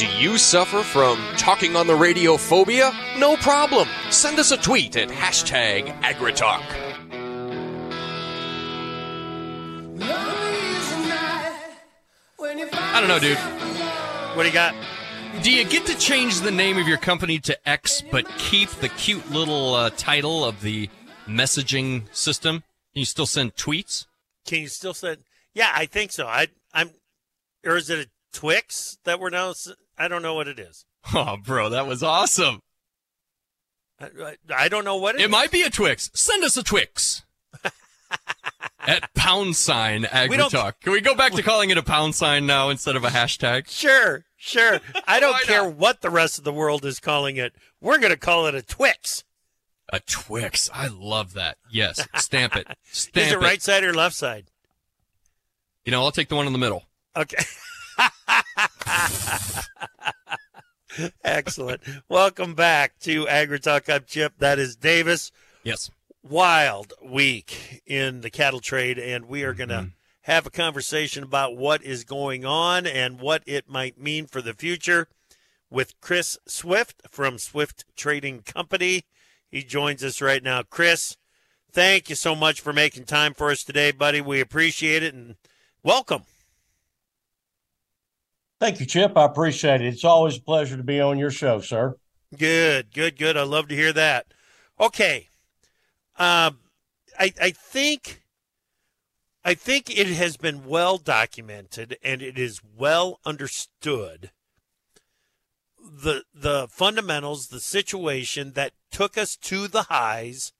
Do 0.00 0.06
you 0.06 0.38
suffer 0.38 0.82
from 0.82 1.18
talking 1.36 1.76
on 1.76 1.86
the 1.86 1.94
radio 1.94 2.38
phobia? 2.38 2.90
No 3.18 3.36
problem. 3.36 3.86
Send 4.08 4.38
us 4.38 4.50
a 4.50 4.56
tweet 4.56 4.96
at 4.96 5.10
hashtag 5.10 5.94
AgriTalk. 6.00 6.62
I 12.40 12.98
don't 12.98 13.08
know, 13.08 13.18
dude. 13.18 13.36
What 14.38 14.44
do 14.44 14.48
you 14.48 14.54
got? 14.54 14.74
Do 15.42 15.52
you 15.52 15.66
get 15.66 15.84
to 15.84 15.98
change 15.98 16.40
the 16.40 16.50
name 16.50 16.78
of 16.78 16.88
your 16.88 16.96
company 16.96 17.38
to 17.40 17.68
X, 17.68 18.00
but 18.00 18.26
keep 18.38 18.70
the 18.70 18.88
cute 18.88 19.30
little 19.30 19.74
uh, 19.74 19.90
title 19.98 20.46
of 20.46 20.62
the 20.62 20.88
messaging 21.26 22.04
system? 22.16 22.62
Can 22.94 23.00
you 23.00 23.04
still 23.04 23.26
send 23.26 23.54
tweets? 23.54 24.06
Can 24.46 24.62
you 24.62 24.68
still 24.68 24.94
send? 24.94 25.18
Yeah, 25.52 25.70
I 25.74 25.84
think 25.84 26.10
so. 26.10 26.26
I, 26.26 26.46
I'm, 26.72 26.88
or 27.66 27.76
is 27.76 27.90
it 27.90 28.06
a 28.06 28.10
Twix 28.32 28.96
that 29.04 29.20
we're 29.20 29.30
now? 29.30 29.52
I 30.00 30.08
don't 30.08 30.22
know 30.22 30.34
what 30.34 30.48
it 30.48 30.58
is. 30.58 30.84
Oh, 31.14 31.36
bro, 31.36 31.68
that 31.68 31.86
was 31.86 32.02
awesome. 32.02 32.60
I, 34.00 34.36
I- 34.56 34.68
don't 34.68 34.84
know 34.86 34.96
what 34.96 35.14
it, 35.14 35.20
It 35.20 35.24
is. 35.24 35.30
might 35.30 35.50
be 35.50 35.62
a 35.62 35.68
Twix. 35.70 36.10
Send 36.14 36.42
us 36.42 36.56
a 36.56 36.62
Twix. 36.62 37.22
At 38.86 39.12
pound 39.14 39.56
sign 39.56 40.02
We 40.02 40.08
AgriTalk. 40.08 40.80
Can 40.80 40.92
we 40.92 41.02
go 41.02 41.14
back 41.14 41.32
to 41.32 41.42
calling 41.42 41.68
it 41.68 41.76
a 41.76 41.82
pound 41.82 42.14
sign 42.14 42.46
now 42.46 42.70
instead 42.70 42.96
of 42.96 43.04
a 43.04 43.08
hashtag? 43.10 43.68
Sure, 43.68 44.24
sure. 44.38 44.80
I 45.06 45.20
don't 45.20 45.38
care 45.42 45.64
not? 45.64 45.74
what 45.76 46.00
the 46.00 46.08
rest 46.10 46.38
of 46.38 46.44
the 46.44 46.52
world 46.52 46.86
is 46.86 46.98
calling 46.98 47.36
it. 47.36 47.52
We're 47.80 47.98
going 47.98 48.10
to 48.12 48.16
call 48.18 48.46
it 48.46 48.54
a 48.54 48.62
Twix. 48.62 49.22
A 49.92 50.00
Twix. 50.00 50.70
I 50.72 50.86
love 50.88 51.34
that. 51.34 51.58
Yes. 51.70 52.06
Stamp 52.16 52.56
it. 52.56 52.66
Stamp 52.90 53.26
is 53.26 53.32
it 53.32 53.38
right 53.38 53.60
side 53.60 53.84
or 53.84 53.92
left 53.92 54.16
side? 54.16 54.50
You 55.84 55.92
know, 55.92 56.02
I'll 56.02 56.10
take 56.12 56.28
the 56.28 56.36
one 56.36 56.46
in 56.46 56.52
the 56.54 56.58
middle. 56.58 56.84
Okay. 57.16 57.44
Excellent. 61.24 61.82
Welcome 62.08 62.54
back 62.54 62.98
to 63.00 63.24
AgriTalk. 63.26 63.92
I'm 63.92 64.04
Chip. 64.06 64.34
That 64.38 64.58
is 64.58 64.76
Davis. 64.76 65.32
Yes. 65.62 65.90
Wild 66.22 66.92
week 67.02 67.82
in 67.86 68.20
the 68.20 68.30
cattle 68.30 68.60
trade, 68.60 68.98
and 68.98 69.26
we 69.26 69.42
are 69.42 69.54
going 69.54 69.70
to 69.70 69.76
mm-hmm. 69.76 69.88
have 70.22 70.46
a 70.46 70.50
conversation 70.50 71.22
about 71.22 71.56
what 71.56 71.82
is 71.82 72.04
going 72.04 72.44
on 72.44 72.86
and 72.86 73.20
what 73.20 73.42
it 73.46 73.68
might 73.68 73.98
mean 73.98 74.26
for 74.26 74.42
the 74.42 74.52
future 74.52 75.08
with 75.70 75.98
Chris 76.00 76.36
Swift 76.46 77.02
from 77.08 77.38
Swift 77.38 77.84
Trading 77.96 78.42
Company. 78.42 79.04
He 79.48 79.62
joins 79.62 80.04
us 80.04 80.20
right 80.20 80.42
now. 80.42 80.62
Chris, 80.62 81.16
thank 81.72 82.10
you 82.10 82.16
so 82.16 82.34
much 82.34 82.60
for 82.60 82.72
making 82.72 83.04
time 83.04 83.32
for 83.32 83.50
us 83.50 83.64
today, 83.64 83.92
buddy. 83.92 84.20
We 84.20 84.40
appreciate 84.40 85.02
it 85.02 85.14
and 85.14 85.36
welcome. 85.82 86.24
Thank 88.60 88.78
you, 88.78 88.84
Chip. 88.84 89.16
I 89.16 89.24
appreciate 89.24 89.80
it. 89.80 89.86
It's 89.86 90.04
always 90.04 90.36
a 90.36 90.42
pleasure 90.42 90.76
to 90.76 90.82
be 90.82 91.00
on 91.00 91.18
your 91.18 91.30
show, 91.30 91.60
sir. 91.60 91.96
Good, 92.36 92.92
good, 92.92 93.18
good. 93.18 93.36
I 93.36 93.42
love 93.42 93.68
to 93.68 93.74
hear 93.74 93.92
that. 93.94 94.26
Okay, 94.78 95.28
um, 96.18 96.58
I 97.18 97.32
I 97.40 97.50
think 97.50 98.22
I 99.44 99.54
think 99.54 99.90
it 99.90 100.06
has 100.08 100.36
been 100.36 100.66
well 100.66 100.98
documented 100.98 101.96
and 102.04 102.20
it 102.20 102.38
is 102.38 102.60
well 102.76 103.18
understood 103.24 104.30
the 105.78 106.24
the 106.34 106.68
fundamentals, 106.70 107.48
the 107.48 107.60
situation 107.60 108.52
that 108.52 108.72
took 108.90 109.16
us 109.16 109.36
to 109.36 109.68
the 109.68 109.84
highs 109.84 110.52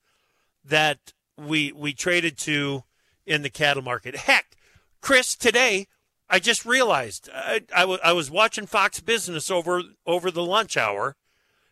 that 0.65 1.13
we 1.37 1.71
we 1.71 1.93
traded 1.93 2.37
to 2.39 2.83
in 3.25 3.43
the 3.43 3.49
cattle 3.49 3.83
market. 3.83 4.15
Heck, 4.15 4.57
Chris, 5.01 5.35
today 5.35 5.87
I 6.33 6.39
just 6.39 6.65
realized 6.65 7.29
I, 7.33 7.61
I, 7.75 7.81
w- 7.81 7.99
I 8.01 8.13
was 8.13 8.31
watching 8.31 8.65
Fox 8.65 9.01
Business 9.01 9.51
over 9.51 9.81
over 10.05 10.31
the 10.31 10.45
lunch 10.45 10.77
hour, 10.77 11.17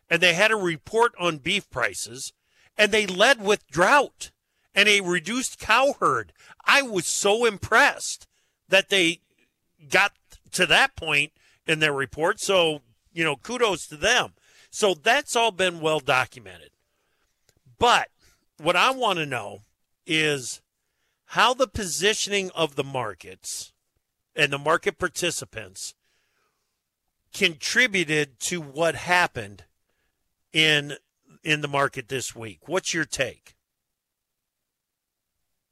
and 0.09 0.21
they 0.21 0.33
had 0.33 0.51
a 0.51 0.57
report 0.57 1.13
on 1.17 1.37
beef 1.37 1.69
prices, 1.69 2.33
and 2.77 2.91
they 2.91 3.07
led 3.07 3.41
with 3.41 3.65
drought 3.71 4.31
and 4.75 4.89
a 4.89 4.99
reduced 4.99 5.59
cow 5.59 5.95
herd. 6.01 6.33
I 6.65 6.81
was 6.81 7.07
so 7.07 7.45
impressed 7.45 8.27
that 8.67 8.89
they 8.89 9.21
got 9.89 10.11
to 10.51 10.65
that 10.65 10.97
point 10.97 11.31
in 11.65 11.79
their 11.79 11.93
report. 11.93 12.41
So 12.41 12.81
you 13.13 13.23
know, 13.23 13.37
kudos 13.37 13.87
to 13.87 13.95
them. 13.95 14.33
So 14.69 14.93
that's 14.93 15.37
all 15.37 15.51
been 15.51 15.79
well 15.79 16.01
documented. 16.01 16.71
But 17.79 18.09
what 18.57 18.75
I 18.75 18.91
want 18.91 19.19
to 19.19 19.25
know 19.25 19.61
is 20.05 20.61
how 21.27 21.53
the 21.53 21.67
positioning 21.67 22.51
of 22.53 22.75
the 22.75 22.83
markets 22.83 23.71
and 24.35 24.51
the 24.51 24.57
market 24.57 24.97
participants 24.97 25.95
contributed 27.33 28.39
to 28.39 28.61
what 28.61 28.95
happened 28.95 29.63
in 30.53 30.95
in 31.43 31.61
the 31.61 31.67
market 31.67 32.09
this 32.09 32.35
week. 32.35 32.67
What's 32.67 32.93
your 32.93 33.05
take? 33.05 33.55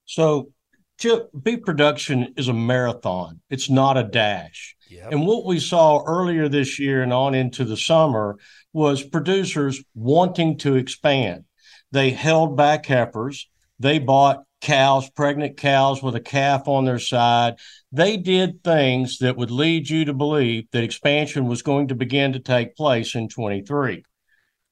So, 0.05 0.51
Chip, 0.97 1.29
beef 1.43 1.63
production 1.63 2.33
is 2.37 2.47
a 2.47 2.53
marathon. 2.53 3.41
It's 3.49 3.69
not 3.69 3.97
a 3.97 4.03
dash. 4.03 4.75
Yep. 4.89 5.11
And 5.11 5.27
what 5.27 5.45
we 5.45 5.59
saw 5.59 6.03
earlier 6.05 6.47
this 6.47 6.79
year 6.79 7.03
and 7.03 7.11
on 7.11 7.35
into 7.35 7.65
the 7.65 7.77
summer 7.77 8.37
was 8.73 9.03
producers 9.03 9.83
wanting 9.93 10.57
to 10.59 10.75
expand. 10.75 11.43
They 11.91 12.11
held 12.11 12.55
back 12.57 12.85
heifers. 12.85 13.49
They 13.79 13.99
bought 13.99 14.43
cows, 14.61 15.09
pregnant 15.09 15.57
cows 15.57 16.01
with 16.01 16.15
a 16.15 16.21
calf 16.21 16.67
on 16.67 16.85
their 16.85 16.99
side. 16.99 17.55
They 17.91 18.17
did 18.17 18.63
things 18.63 19.19
that 19.19 19.37
would 19.37 19.51
lead 19.51 19.89
you 19.89 20.05
to 20.05 20.13
believe 20.13 20.65
that 20.71 20.83
expansion 20.83 21.47
was 21.47 21.61
going 21.61 21.89
to 21.89 21.95
begin 21.95 22.33
to 22.33 22.39
take 22.39 22.75
place 22.75 23.15
in 23.15 23.29
23. 23.29 24.03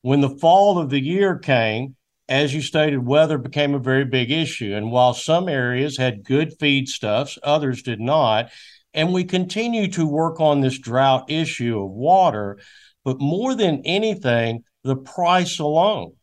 When 0.01 0.21
the 0.21 0.37
fall 0.37 0.77
of 0.77 0.89
the 0.89 0.99
year 0.99 1.37
came, 1.37 1.95
as 2.27 2.53
you 2.53 2.61
stated, 2.61 3.05
weather 3.05 3.37
became 3.37 3.75
a 3.75 3.79
very 3.79 4.05
big 4.05 4.31
issue. 4.31 4.73
And 4.73 4.91
while 4.91 5.13
some 5.13 5.47
areas 5.47 5.97
had 5.97 6.23
good 6.23 6.57
feedstuffs, 6.57 7.37
others 7.43 7.83
did 7.83 7.99
not. 7.99 8.51
And 8.93 9.13
we 9.13 9.23
continue 9.23 9.91
to 9.91 10.07
work 10.07 10.39
on 10.39 10.61
this 10.61 10.79
drought 10.79 11.29
issue 11.29 11.79
of 11.79 11.91
water. 11.91 12.59
But 13.03 13.19
more 13.19 13.53
than 13.53 13.83
anything, 13.85 14.63
the 14.83 14.95
price 14.95 15.59
alone 15.59 16.13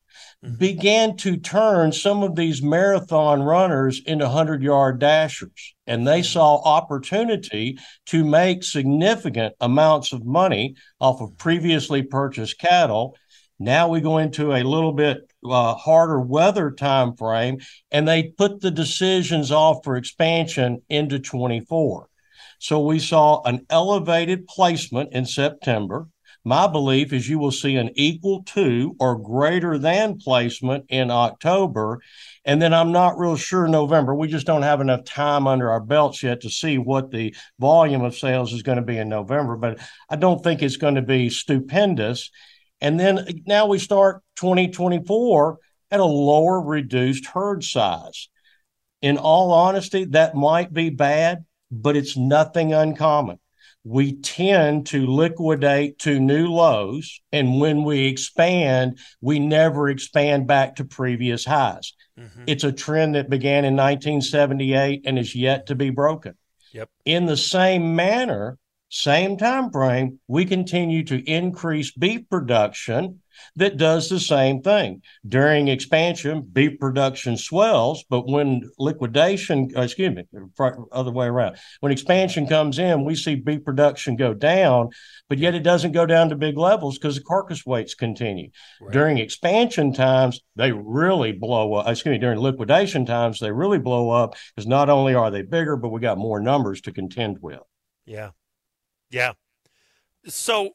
began 0.59 1.17
to 1.17 1.37
turn 1.37 1.93
some 1.93 2.23
of 2.23 2.35
these 2.35 2.63
marathon 2.63 3.43
runners 3.43 4.01
into 4.05 4.25
100 4.25 4.63
yard 4.63 4.99
dashers. 4.99 5.75
And 5.87 6.07
they 6.07 6.23
saw 6.23 6.63
opportunity 6.63 7.79
to 8.07 8.25
make 8.25 8.65
significant 8.65 9.55
amounts 9.61 10.13
of 10.13 10.25
money 10.25 10.75
off 11.01 11.21
of 11.21 11.39
previously 11.39 12.03
purchased 12.03 12.59
cattle. 12.59 13.17
Now 13.59 13.87
we 13.89 14.01
go 14.01 14.19
into 14.19 14.53
a 14.53 14.65
little 14.65 14.93
bit 14.93 15.19
uh, 15.49 15.75
harder 15.75 16.21
weather 16.21 16.73
time 16.73 17.17
frame, 17.17 17.61
and 17.93 18.09
they 18.09 18.25
put 18.25 18.61
the 18.61 18.71
decisions 18.73 19.53
off 19.53 19.85
for 19.85 19.97
expansion 19.97 20.83
into 20.89 21.21
24. 21.21 22.09
So 22.59 22.81
we 22.81 22.99
saw 22.99 23.43
an 23.43 23.67
elevated 23.71 24.47
placement 24.47 25.13
in 25.13 25.27
September. 25.27 26.09
My 26.45 26.67
belief 26.67 27.13
is 27.13 27.29
you 27.29 27.39
will 27.39 27.53
see 27.53 27.77
an 27.77 27.91
equal 27.95 28.43
to 28.45 28.97
or 28.99 29.17
greater 29.17 29.79
than 29.79 30.19
placement 30.19 30.87
in 30.89 31.11
October. 31.11 32.01
And 32.45 32.61
then 32.61 32.75
I'm 32.75 32.91
not 32.91 33.19
real 33.19 33.37
sure 33.37 33.69
November. 33.69 34.15
We 34.15 34.27
just 34.27 34.47
don't 34.47 34.63
have 34.63 34.81
enough 34.81 35.05
time 35.05 35.47
under 35.47 35.71
our 35.71 35.81
belts 35.81 36.23
yet 36.23 36.41
to 36.41 36.51
see 36.51 36.79
what 36.79 37.13
the 37.13 37.35
volume 37.61 38.03
of 38.03 38.17
sales 38.17 38.53
is 38.53 38.63
going 38.63 38.77
to 38.77 38.83
be 38.83 38.99
in 38.99 39.09
November. 39.09 39.57
But 39.57 39.79
I 40.11 40.17
don't 40.17 40.43
think 40.43 40.63
it's 40.63 40.77
going 40.77 40.97
to 40.97 41.03
be 41.03 41.31
stupendous. 41.31 42.31
And 42.81 42.99
then 42.99 43.43
now 43.47 43.67
we 43.67 43.79
start 43.79 44.23
2024 44.37 45.59
at 45.93 46.01
a 46.01 46.05
lower 46.05 46.61
reduced 46.61 47.27
herd 47.27 47.63
size. 47.63 48.29
In 49.01 49.17
all 49.17 49.53
honesty, 49.53 50.07
that 50.07 50.35
might 50.35 50.73
be 50.73 50.91
bad, 50.91 51.45
but 51.71 51.97
it's 51.97 52.17
nothing 52.17 52.73
uncommon. 52.73 53.39
We 53.85 54.15
tend 54.15 54.87
to 54.89 55.07
liquidate 55.07 55.99
to 56.01 56.21
new 56.21 56.49
lows. 56.49 57.21
And 57.33 57.61
when 57.61 57.83
we 57.83 58.07
expand, 58.07 58.99
we 59.21 59.39
never 59.39 59.89
expand 59.89 60.47
back 60.47 60.77
to 60.77 60.85
previous 60.85 61.45
highs. 61.45 61.93
Mm-hmm. 62.19 62.45
It's 62.47 62.65
a 62.65 62.73
trend 62.73 63.17
that 63.17 63.31
began 63.31 63.65
in 63.65 63.75
1978 63.75 65.03
and 65.05 65.19
is 65.19 65.35
yet 65.35 65.67
to 65.67 65.75
be 65.75 65.91
broken. 65.91 66.35
Yep. 66.73 66.91
In 67.05 67.27
the 67.27 67.37
same 67.37 67.97
manner, 67.97 68.59
same 68.89 69.37
time 69.37 69.71
frame, 69.71 70.21
we 70.29 70.45
continue 70.45 71.03
to 71.05 71.19
increase 71.31 71.93
beef 71.93 72.29
production 72.29 73.22
that 73.57 73.77
does 73.77 74.09
the 74.09 74.21
same 74.21 74.63
thing. 74.63 75.03
During 75.27 75.69
expansion, 75.69 76.43
beef 76.53 76.79
production 76.79 77.37
swells, 77.37 78.05
but 78.09 78.27
when 78.27 78.71
liquidation, 78.79 79.71
uh, 79.77 79.83
excuse 79.83 80.15
me, 80.15 80.25
other 80.93 81.11
way 81.11 81.27
around, 81.27 81.57
when 81.81 81.93
expansion 81.93 82.47
comes 82.47 82.79
in, 82.79 83.05
we 83.05 83.15
see 83.15 83.35
beef 83.35 83.65
production 83.65 84.17
go 84.17 84.35
down, 84.35 84.91
but 85.29 85.39
yet 85.39 85.55
it 85.55 85.63
doesn't 85.63 85.93
go 85.93 86.07
down 86.07 86.29
to 86.29 86.37
big 86.37 86.57
levels 86.57 86.99
because 86.99 87.17
the 87.17 87.23
carcass 87.23 87.65
weights 87.67 87.95
continue. 87.95 88.51
Right. 88.81 88.93
During 88.93 89.19
expansion 89.19 89.93
times, 89.93 90.41
they 90.57 90.73
really 90.73 91.33
blow 91.33 91.75
up. 91.75 91.89
Excuse 91.89 92.13
me, 92.13 92.19
during 92.19 92.39
liquidation 92.39 93.07
times, 93.07 93.39
they 93.39 93.53
really 93.53 93.79
blow 93.79 94.11
up 94.11 94.35
because 94.55 94.67
not 94.67 94.89
only 94.89 95.15
are 95.15 95.31
they 95.31 95.43
bigger, 95.43 95.77
but 95.77 95.91
we 95.91 96.01
got 96.01 96.19
more 96.19 96.41
numbers 96.41 96.81
to 96.83 96.93
contend 96.93 97.39
with. 97.41 97.61
Yeah. 98.05 98.31
Yeah. 99.11 99.33
So 100.27 100.71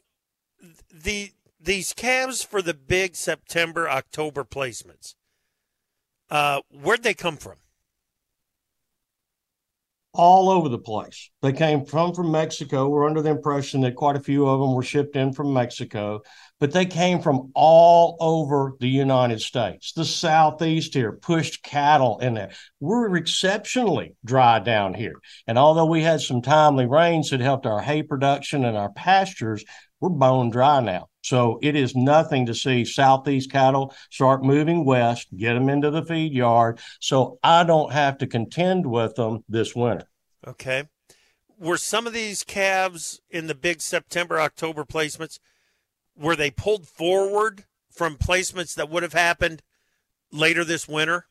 the 0.92 1.32
these 1.60 1.92
calves 1.92 2.42
for 2.42 2.62
the 2.62 2.74
big 2.74 3.16
September 3.16 3.88
October 3.88 4.44
placements, 4.44 5.14
uh, 6.30 6.60
where'd 6.70 7.02
they 7.02 7.14
come 7.14 7.36
from? 7.36 7.56
all 10.18 10.50
over 10.50 10.68
the 10.68 10.78
place. 10.78 11.30
They 11.42 11.52
came 11.52 11.84
from 11.84 12.12
from 12.12 12.32
Mexico. 12.32 12.88
We're 12.88 13.06
under 13.06 13.22
the 13.22 13.30
impression 13.30 13.82
that 13.82 13.94
quite 13.94 14.16
a 14.16 14.20
few 14.20 14.48
of 14.48 14.58
them 14.58 14.74
were 14.74 14.82
shipped 14.82 15.14
in 15.14 15.32
from 15.32 15.52
Mexico, 15.52 16.22
but 16.58 16.72
they 16.72 16.86
came 16.86 17.20
from 17.20 17.52
all 17.54 18.16
over 18.18 18.74
the 18.80 18.88
United 18.88 19.40
States. 19.40 19.92
The 19.92 20.04
southeast 20.04 20.94
here 20.94 21.12
pushed 21.12 21.62
cattle 21.62 22.18
in 22.18 22.34
there. 22.34 22.50
We're 22.80 23.16
exceptionally 23.16 24.16
dry 24.24 24.58
down 24.58 24.94
here, 24.94 25.20
and 25.46 25.56
although 25.56 25.86
we 25.86 26.02
had 26.02 26.20
some 26.20 26.42
timely 26.42 26.86
rains 26.86 27.30
that 27.30 27.40
helped 27.40 27.66
our 27.66 27.80
hay 27.80 28.02
production 28.02 28.64
and 28.64 28.76
our 28.76 28.90
pastures, 28.90 29.64
we're 30.00 30.08
bone 30.08 30.50
dry 30.50 30.80
now. 30.80 31.08
So 31.28 31.58
it 31.60 31.76
is 31.76 31.94
nothing 31.94 32.46
to 32.46 32.54
see 32.54 32.86
Southeast 32.86 33.52
cattle 33.52 33.94
start 34.10 34.42
moving 34.42 34.82
west, 34.86 35.28
get 35.36 35.52
them 35.52 35.68
into 35.68 35.90
the 35.90 36.02
feed 36.02 36.32
yard. 36.32 36.78
So 37.00 37.38
I 37.42 37.64
don't 37.64 37.92
have 37.92 38.16
to 38.18 38.26
contend 38.26 38.86
with 38.86 39.14
them 39.16 39.44
this 39.46 39.76
winter. 39.76 40.08
Okay. 40.46 40.88
Were 41.58 41.76
some 41.76 42.06
of 42.06 42.14
these 42.14 42.44
calves 42.44 43.20
in 43.28 43.46
the 43.46 43.54
big 43.54 43.82
September, 43.82 44.40
October 44.40 44.84
placements, 44.84 45.38
were 46.16 46.34
they 46.34 46.50
pulled 46.50 46.88
forward 46.88 47.64
from 47.90 48.16
placements 48.16 48.74
that 48.74 48.88
would 48.88 49.02
have 49.02 49.12
happened 49.12 49.62
later 50.32 50.64
this 50.64 50.88
winter? 50.88 51.26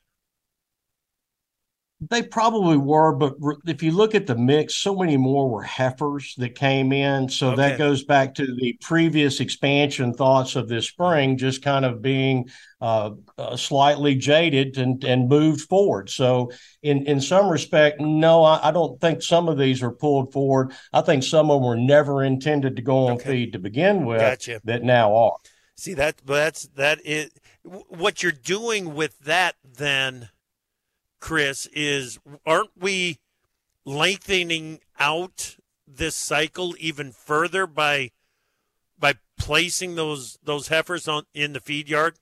They 1.99 2.21
probably 2.21 2.77
were, 2.77 3.15
but 3.15 3.33
if 3.65 3.81
you 3.81 3.91
look 3.91 4.13
at 4.13 4.27
the 4.27 4.35
mix, 4.35 4.75
so 4.75 4.95
many 4.95 5.17
more 5.17 5.49
were 5.49 5.63
heifers 5.63 6.35
that 6.37 6.53
came 6.53 6.91
in. 6.91 7.27
So 7.27 7.49
okay. 7.49 7.55
that 7.55 7.77
goes 7.79 8.03
back 8.03 8.35
to 8.35 8.55
the 8.55 8.77
previous 8.81 9.39
expansion 9.39 10.13
thoughts 10.13 10.55
of 10.55 10.67
this 10.67 10.87
spring, 10.87 11.37
just 11.37 11.63
kind 11.63 11.85
of 11.85 12.03
being 12.03 12.49
uh, 12.81 13.11
uh, 13.39 13.57
slightly 13.57 14.13
jaded 14.13 14.77
and, 14.77 15.03
and 15.03 15.27
moved 15.27 15.61
forward. 15.61 16.11
So, 16.11 16.51
in, 16.83 17.07
in 17.07 17.19
some 17.19 17.49
respect, 17.49 17.99
no, 17.99 18.43
I, 18.43 18.67
I, 18.67 18.71
don't 18.71 19.01
think 19.01 19.23
some 19.23 19.49
of 19.49 19.57
these 19.57 19.81
are 19.81 19.89
pulled 19.89 20.31
forward. 20.31 20.73
I 20.93 21.01
think 21.01 21.23
some 21.23 21.49
of 21.49 21.59
them 21.59 21.67
were 21.67 21.75
never 21.75 22.23
intended 22.23 22.75
to 22.75 22.83
go 22.83 23.07
on 23.07 23.13
okay. 23.13 23.31
feed 23.31 23.53
to 23.53 23.59
begin 23.59 24.05
with 24.05 24.19
gotcha. 24.19 24.61
that 24.65 24.83
now 24.83 25.15
are. 25.15 25.37
See 25.75 25.95
that 25.95 26.17
that's 26.23 26.67
that 26.75 26.99
is 27.03 27.31
what 27.65 28.21
you're 28.21 28.31
doing 28.31 28.93
with 28.93 29.17
that 29.19 29.55
then 29.63 30.29
Chris, 31.19 31.67
is 31.73 32.19
aren't 32.45 32.71
we 32.77 33.19
lengthening 33.85 34.79
out 34.99 35.55
this 35.87 36.15
cycle 36.15 36.75
even 36.79 37.11
further 37.11 37.65
by 37.65 38.11
by 38.99 39.15
placing 39.37 39.95
those 39.95 40.37
those 40.43 40.67
heifers 40.67 41.07
on 41.07 41.23
in 41.33 41.53
the 41.53 41.59
feed 41.59 41.89
yard? 41.89 42.17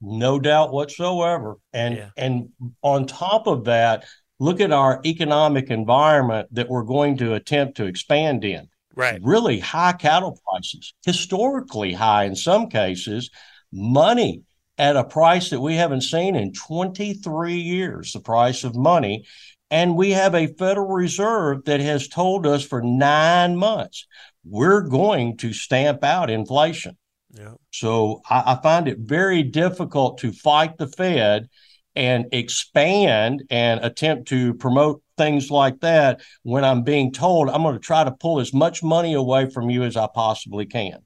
No 0.00 0.38
doubt 0.38 0.72
whatsoever. 0.72 1.56
And 1.72 1.96
yeah. 1.96 2.10
and 2.16 2.50
on 2.82 3.06
top 3.06 3.46
of 3.46 3.64
that, 3.64 4.04
look 4.38 4.60
at 4.60 4.72
our 4.72 5.00
economic 5.04 5.70
environment 5.70 6.48
that 6.52 6.68
we're 6.68 6.84
going 6.84 7.16
to 7.18 7.34
attempt 7.34 7.76
to 7.76 7.86
expand 7.86 8.44
in. 8.44 8.68
Right. 8.94 9.20
Really 9.22 9.60
high 9.60 9.92
cattle 9.92 10.38
prices, 10.48 10.94
historically 11.04 11.92
high 11.92 12.24
in 12.24 12.34
some 12.34 12.68
cases, 12.68 13.30
money 13.72 14.42
at 14.80 14.96
a 14.96 15.04
price 15.04 15.50
that 15.50 15.60
we 15.60 15.74
haven't 15.74 16.00
seen 16.00 16.34
in 16.34 16.54
23 16.54 17.54
years, 17.54 18.12
the 18.12 18.20
price 18.20 18.64
of 18.64 18.74
money. 18.74 19.26
And 19.70 19.94
we 19.94 20.12
have 20.12 20.34
a 20.34 20.46
Federal 20.54 20.88
Reserve 20.88 21.66
that 21.66 21.80
has 21.80 22.08
told 22.08 22.46
us 22.46 22.64
for 22.64 22.80
nine 22.80 23.56
months 23.56 24.06
we're 24.42 24.80
going 24.80 25.36
to 25.36 25.52
stamp 25.52 26.02
out 26.02 26.30
inflation. 26.30 26.96
Yeah. 27.30 27.52
So 27.70 28.22
I, 28.28 28.54
I 28.54 28.62
find 28.62 28.88
it 28.88 29.00
very 29.00 29.42
difficult 29.42 30.16
to 30.20 30.32
fight 30.32 30.78
the 30.78 30.88
Fed 30.88 31.50
and 31.94 32.24
expand 32.32 33.42
and 33.50 33.84
attempt 33.84 34.28
to 34.28 34.54
promote 34.54 35.02
things 35.18 35.50
like 35.50 35.80
that 35.80 36.22
when 36.42 36.64
I'm 36.64 36.84
being 36.84 37.12
told 37.12 37.50
I'm 37.50 37.62
going 37.62 37.74
to 37.74 37.80
try 37.80 38.02
to 38.02 38.12
pull 38.12 38.40
as 38.40 38.54
much 38.54 38.82
money 38.82 39.12
away 39.12 39.50
from 39.50 39.68
you 39.68 39.82
as 39.82 39.98
I 39.98 40.08
possibly 40.12 40.64
can. 40.64 41.00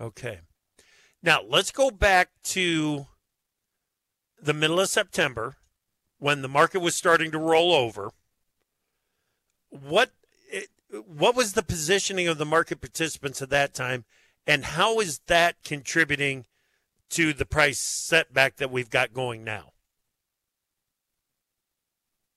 Okay. 0.00 0.40
Now 1.22 1.42
let's 1.46 1.70
go 1.70 1.90
back 1.90 2.30
to 2.44 3.06
the 4.42 4.54
middle 4.54 4.80
of 4.80 4.88
September 4.88 5.56
when 6.18 6.42
the 6.42 6.48
market 6.48 6.80
was 6.80 6.94
starting 6.94 7.30
to 7.30 7.38
roll 7.38 7.72
over. 7.72 8.10
What 9.70 10.10
what 11.06 11.36
was 11.36 11.52
the 11.52 11.62
positioning 11.62 12.26
of 12.26 12.38
the 12.38 12.44
market 12.44 12.80
participants 12.80 13.40
at 13.40 13.50
that 13.50 13.74
time, 13.74 14.04
and 14.46 14.64
how 14.64 14.98
is 14.98 15.20
that 15.26 15.62
contributing 15.62 16.46
to 17.10 17.32
the 17.32 17.46
price 17.46 17.78
setback 17.78 18.56
that 18.56 18.70
we've 18.70 18.90
got 18.90 19.12
going 19.12 19.44
now? 19.44 19.72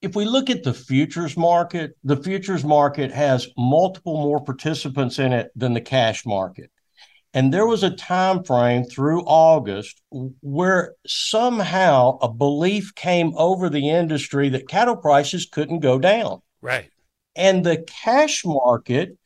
If 0.01 0.15
we 0.15 0.25
look 0.25 0.49
at 0.49 0.63
the 0.63 0.73
futures 0.73 1.37
market, 1.37 1.97
the 2.03 2.17
futures 2.17 2.63
market 2.63 3.11
has 3.11 3.47
multiple 3.57 4.21
more 4.21 4.43
participants 4.43 5.17
in 5.17 5.31
it 5.31 5.51
than 5.55 5.73
the 5.73 5.81
cash 5.81 6.25
market. 6.25 6.69
And 7.33 7.51
there 7.51 7.65
was 7.65 7.83
a 7.83 7.89
time 7.89 8.43
frame 8.43 8.83
through 8.83 9.23
August 9.23 10.01
where 10.11 10.93
somehow 11.07 12.19
a 12.21 12.31
belief 12.31 12.93
came 12.93 13.33
over 13.35 13.69
the 13.69 13.89
industry 13.89 14.49
that 14.49 14.67
cattle 14.67 14.95
prices 14.95 15.47
couldn't 15.51 15.79
go 15.79 15.97
down. 15.97 16.41
Right. 16.61 16.89
And 17.35 17.65
the 17.65 17.83
cash 18.03 18.45
market 18.45 19.17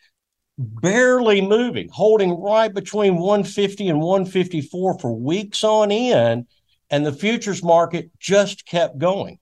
barely 0.57 1.41
moving, 1.41 1.89
holding 1.91 2.31
right 2.39 2.73
between 2.73 3.17
150 3.17 3.89
and 3.89 3.99
154 3.99 4.99
for 4.99 5.13
weeks 5.13 5.63
on 5.63 5.91
end. 5.91 6.47
And 6.89 7.05
the 7.05 7.11
futures 7.11 7.61
market 7.61 8.09
just 8.19 8.65
kept 8.65 8.97
going. 8.97 9.39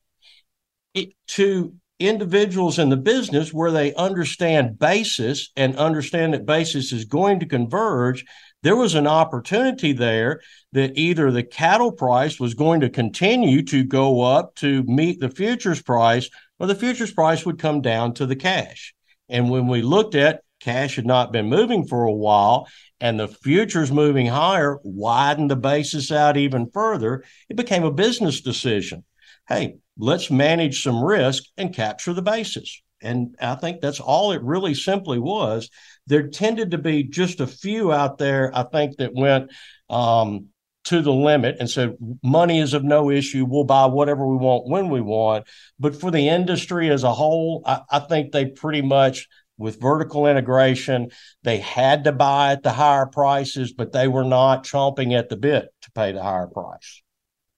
It, 0.96 1.10
to 1.28 1.76
individuals 2.00 2.80
in 2.80 2.90
the 2.90 2.98
business 2.98 3.54
where 3.54 3.72
they 3.72 3.94
understand 3.94 4.78
basis 4.78 5.52
and 5.56 5.78
understand 5.78 6.34
that 6.34 6.46
basis 6.46 6.92
is 6.92 7.06
going 7.06 7.40
to 7.40 7.46
converge, 7.46 8.26
there 8.66 8.76
was 8.76 8.96
an 8.96 9.06
opportunity 9.06 9.94
there 9.94 10.42
that 10.72 10.98
either 10.98 11.30
the 11.30 11.44
cattle 11.44 11.92
price 11.92 12.40
was 12.40 12.56
going 12.56 12.82
to 12.82 12.90
continue 12.90 13.62
to 13.62 13.84
go 13.84 14.22
up 14.22 14.56
to 14.56 14.82
meet 14.86 15.20
the 15.20 15.30
futures 15.30 15.84
price, 15.84 16.32
or 16.58 16.66
the 16.66 16.74
futures 16.74 17.12
price 17.12 17.46
would 17.46 17.60
come 17.60 17.80
down 17.80 18.16
to 18.16 18.26
the 18.26 18.36
cash. 18.36 18.96
And 19.30 19.52
when 19.52 19.68
we 19.68 19.84
looked 19.84 20.16
at 20.16 20.42
cash 20.60 20.96
had 20.96 21.06
not 21.06 21.32
been 21.32 21.48
moving 21.48 21.86
for 21.86 22.06
a 22.06 22.12
while 22.12 22.68
and 23.00 23.20
the 23.20 23.28
futures 23.28 23.92
moving 23.92 24.26
higher 24.26 24.80
widened 24.84 25.52
the 25.52 25.56
basis 25.56 26.12
out 26.12 26.36
even 26.36 26.72
further, 26.72 27.24
it 27.48 27.58
became 27.58 27.84
a 27.84 27.92
business 27.92 28.42
decision. 28.42 29.04
Hey, 29.48 29.76
let's 29.96 30.32
manage 30.32 30.82
some 30.82 31.04
risk 31.04 31.44
and 31.56 31.72
capture 31.72 32.14
the 32.14 32.24
basis. 32.24 32.82
And 33.02 33.36
I 33.40 33.56
think 33.56 33.82
that's 33.82 34.00
all 34.00 34.32
it 34.32 34.42
really 34.42 34.74
simply 34.74 35.20
was 35.20 35.70
there 36.08 36.28
tended 36.28 36.72
to 36.72 36.78
be 36.78 37.04
just 37.04 37.40
a 37.40 37.48
few 37.48 37.92
out 37.92 38.18
there, 38.18 38.52
I 38.54 38.64
think, 38.64 38.98
that 38.98 39.14
went 39.14 39.52
um, 39.90 40.48
to 40.86 41.02
the 41.02 41.12
limit 41.12 41.58
and 41.60 41.70
said, 41.70 41.96
money 42.24 42.60
is 42.60 42.74
of 42.74 42.84
no 42.84 43.10
issue. 43.10 43.46
We'll 43.46 43.64
buy 43.64 43.86
whatever 43.88 44.26
we 44.26 44.38
want 44.38 44.68
when 44.68 44.90
we 44.90 45.02
want. 45.02 45.46
But 45.80 46.00
for 46.00 46.12
the 46.12 46.30
industry 46.30 46.90
as 46.90 47.04
a 47.04 47.14
whole, 47.14 47.64
I, 47.66 47.82
I 47.90 48.00
think 48.00 48.32
they 48.32 48.46
pretty 48.46 48.82
much, 48.82 49.28
with 49.58 49.82
vertical 49.82 50.28
integration, 50.28 51.12
they 51.44 51.58
had 51.58 52.04
to 52.04 52.12
buy 52.12 52.52
at 52.52 52.64
the 52.64 52.72
higher 52.72 53.06
prices, 53.06 53.74
but 53.74 53.94
they 53.94 54.08
were 54.08 54.24
not 54.24 54.64
chomping 54.64 55.18
at 55.18 55.30
the 55.30 55.38
bit 55.38 55.70
to 55.82 55.92
pay 55.92 56.12
the 56.12 56.22
higher 56.22 56.48
price. 56.48 57.02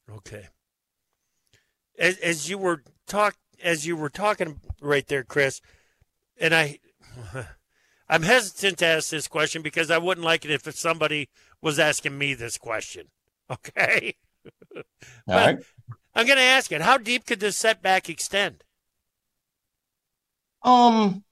Okay. 0.10 0.47
As, 2.00 2.17
as 2.19 2.50
you 2.50 2.58
were 2.58 2.84
talk 3.08 3.36
as 3.63 3.85
you 3.85 3.95
were 3.95 4.09
talking 4.09 4.59
right 4.81 5.07
there, 5.07 5.23
Chris, 5.23 5.61
and 6.39 6.53
I 6.53 6.79
I'm 8.09 8.23
hesitant 8.23 8.77
to 8.79 8.85
ask 8.85 9.09
this 9.09 9.27
question 9.27 9.61
because 9.61 9.91
I 9.91 9.97
wouldn't 9.97 10.25
like 10.25 10.45
it 10.45 10.51
if 10.51 10.75
somebody 10.75 11.29
was 11.61 11.79
asking 11.79 12.17
me 12.17 12.33
this 12.33 12.57
question. 12.57 13.07
Okay. 13.49 14.13
All 14.75 14.83
right. 15.27 15.57
I'm 16.13 16.25
going 16.25 16.37
to 16.37 16.43
ask 16.43 16.69
it. 16.73 16.81
How 16.81 16.97
deep 16.97 17.25
could 17.25 17.39
this 17.39 17.55
setback 17.55 18.09
extend? 18.09 18.61
Um, 20.63 21.23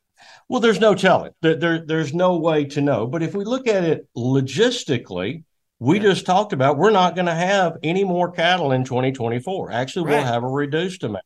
well, 0.47 0.61
there's 0.61 0.79
no 0.79 0.95
telling. 0.95 1.33
There, 1.41 1.55
there, 1.55 1.85
there's 1.85 2.13
no 2.13 2.37
way 2.37 2.63
to 2.65 2.79
know. 2.79 3.05
But 3.05 3.21
if 3.21 3.35
we 3.35 3.43
look 3.43 3.67
at 3.67 3.83
it 3.83 4.07
logistically, 4.15 5.43
we 5.79 5.97
yeah. 5.97 6.03
just 6.03 6.25
talked 6.25 6.53
about 6.53 6.77
we're 6.77 6.91
not 6.91 7.15
going 7.15 7.25
to 7.25 7.35
have 7.35 7.77
any 7.83 8.05
more 8.05 8.31
cattle 8.31 8.71
in 8.71 8.85
2024. 8.85 9.71
Actually, 9.71 10.05
right. 10.05 10.17
we'll 10.17 10.25
have 10.25 10.43
a 10.43 10.47
reduced 10.47 11.03
amount. 11.03 11.25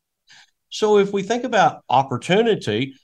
So 0.70 0.98
if 0.98 1.12
we 1.12 1.22
think 1.22 1.44
about 1.44 1.82
opportunity, 1.88 2.94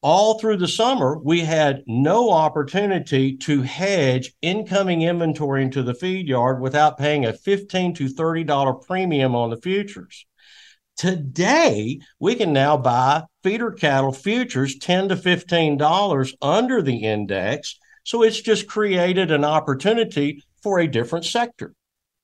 all 0.00 0.38
through 0.38 0.56
the 0.56 0.68
summer, 0.68 1.18
we 1.18 1.40
had 1.40 1.82
no 1.86 2.30
opportunity 2.30 3.36
to 3.38 3.62
hedge 3.62 4.32
incoming 4.40 5.02
inventory 5.02 5.62
into 5.62 5.82
the 5.82 5.94
feed 5.94 6.26
yard 6.26 6.62
without 6.62 6.96
paying 6.96 7.26
a 7.26 7.32
15 7.32 7.94
to 7.94 8.04
$30 8.06 8.86
premium 8.86 9.34
on 9.34 9.50
the 9.50 9.60
futures. 9.60 10.24
Today, 10.96 12.00
we 12.18 12.36
can 12.36 12.54
now 12.54 12.78
buy 12.78 13.24
feeder 13.42 13.70
cattle 13.70 14.12
futures 14.12 14.78
10 14.78 15.10
to 15.10 15.16
$15 15.16 16.32
under 16.40 16.80
the 16.80 16.96
index. 16.96 17.78
So 18.04 18.22
it's 18.22 18.40
just 18.40 18.66
created 18.66 19.30
an 19.30 19.44
opportunity 19.44 20.42
for 20.62 20.78
a 20.78 20.86
different 20.86 21.26
sector 21.26 21.74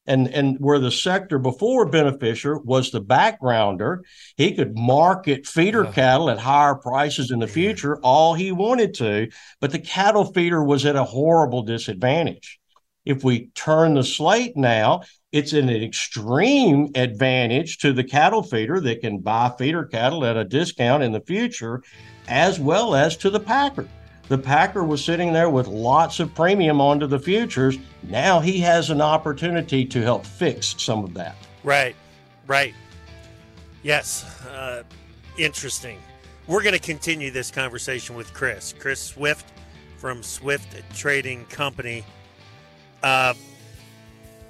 and 0.06 0.28
and 0.28 0.56
where 0.58 0.78
the 0.78 0.90
sector 0.90 1.38
before 1.38 1.86
beneficiary 1.86 2.58
was 2.64 2.90
the 2.90 3.00
backgrounder 3.00 3.98
he 4.36 4.54
could 4.54 4.76
market 4.76 5.46
feeder 5.46 5.84
yeah. 5.84 5.92
cattle 5.92 6.30
at 6.30 6.38
higher 6.38 6.74
prices 6.74 7.30
in 7.30 7.38
the 7.38 7.46
future 7.46 7.98
all 7.98 8.34
he 8.34 8.50
wanted 8.50 8.94
to 8.94 9.28
but 9.60 9.70
the 9.70 9.78
cattle 9.78 10.24
feeder 10.32 10.62
was 10.62 10.84
at 10.86 10.96
a 10.96 11.04
horrible 11.04 11.62
disadvantage. 11.62 12.58
If 13.04 13.24
we 13.24 13.46
turn 13.54 13.94
the 13.94 14.04
slate 14.04 14.56
now 14.56 15.02
it's 15.30 15.52
an 15.52 15.70
extreme 15.70 16.90
advantage 16.94 17.78
to 17.78 17.92
the 17.92 18.04
cattle 18.04 18.42
feeder 18.42 18.80
that 18.80 19.00
can 19.00 19.18
buy 19.18 19.52
feeder 19.56 19.84
cattle 19.84 20.24
at 20.24 20.36
a 20.36 20.44
discount 20.44 21.02
in 21.02 21.12
the 21.12 21.20
future 21.20 21.82
as 22.28 22.58
well 22.58 22.94
as 22.94 23.16
to 23.18 23.30
the 23.30 23.40
packer 23.40 23.88
the 24.28 24.38
Packer 24.38 24.84
was 24.84 25.04
sitting 25.04 25.32
there 25.32 25.50
with 25.50 25.66
lots 25.66 26.20
of 26.20 26.34
premium 26.34 26.80
onto 26.80 27.06
the 27.06 27.18
futures. 27.18 27.78
Now 28.04 28.40
he 28.40 28.58
has 28.60 28.90
an 28.90 29.00
opportunity 29.00 29.84
to 29.84 30.00
help 30.00 30.24
fix 30.24 30.74
some 30.78 31.04
of 31.04 31.14
that. 31.14 31.36
Right, 31.64 31.94
right. 32.46 32.74
Yes, 33.82 34.24
uh, 34.46 34.84
interesting. 35.36 35.98
We're 36.46 36.62
going 36.62 36.74
to 36.74 36.80
continue 36.80 37.30
this 37.30 37.50
conversation 37.50 38.16
with 38.16 38.32
Chris. 38.32 38.74
Chris 38.78 39.00
Swift 39.00 39.52
from 39.96 40.22
Swift 40.22 40.76
Trading 40.94 41.44
Company. 41.46 42.04
Uh, 43.02 43.34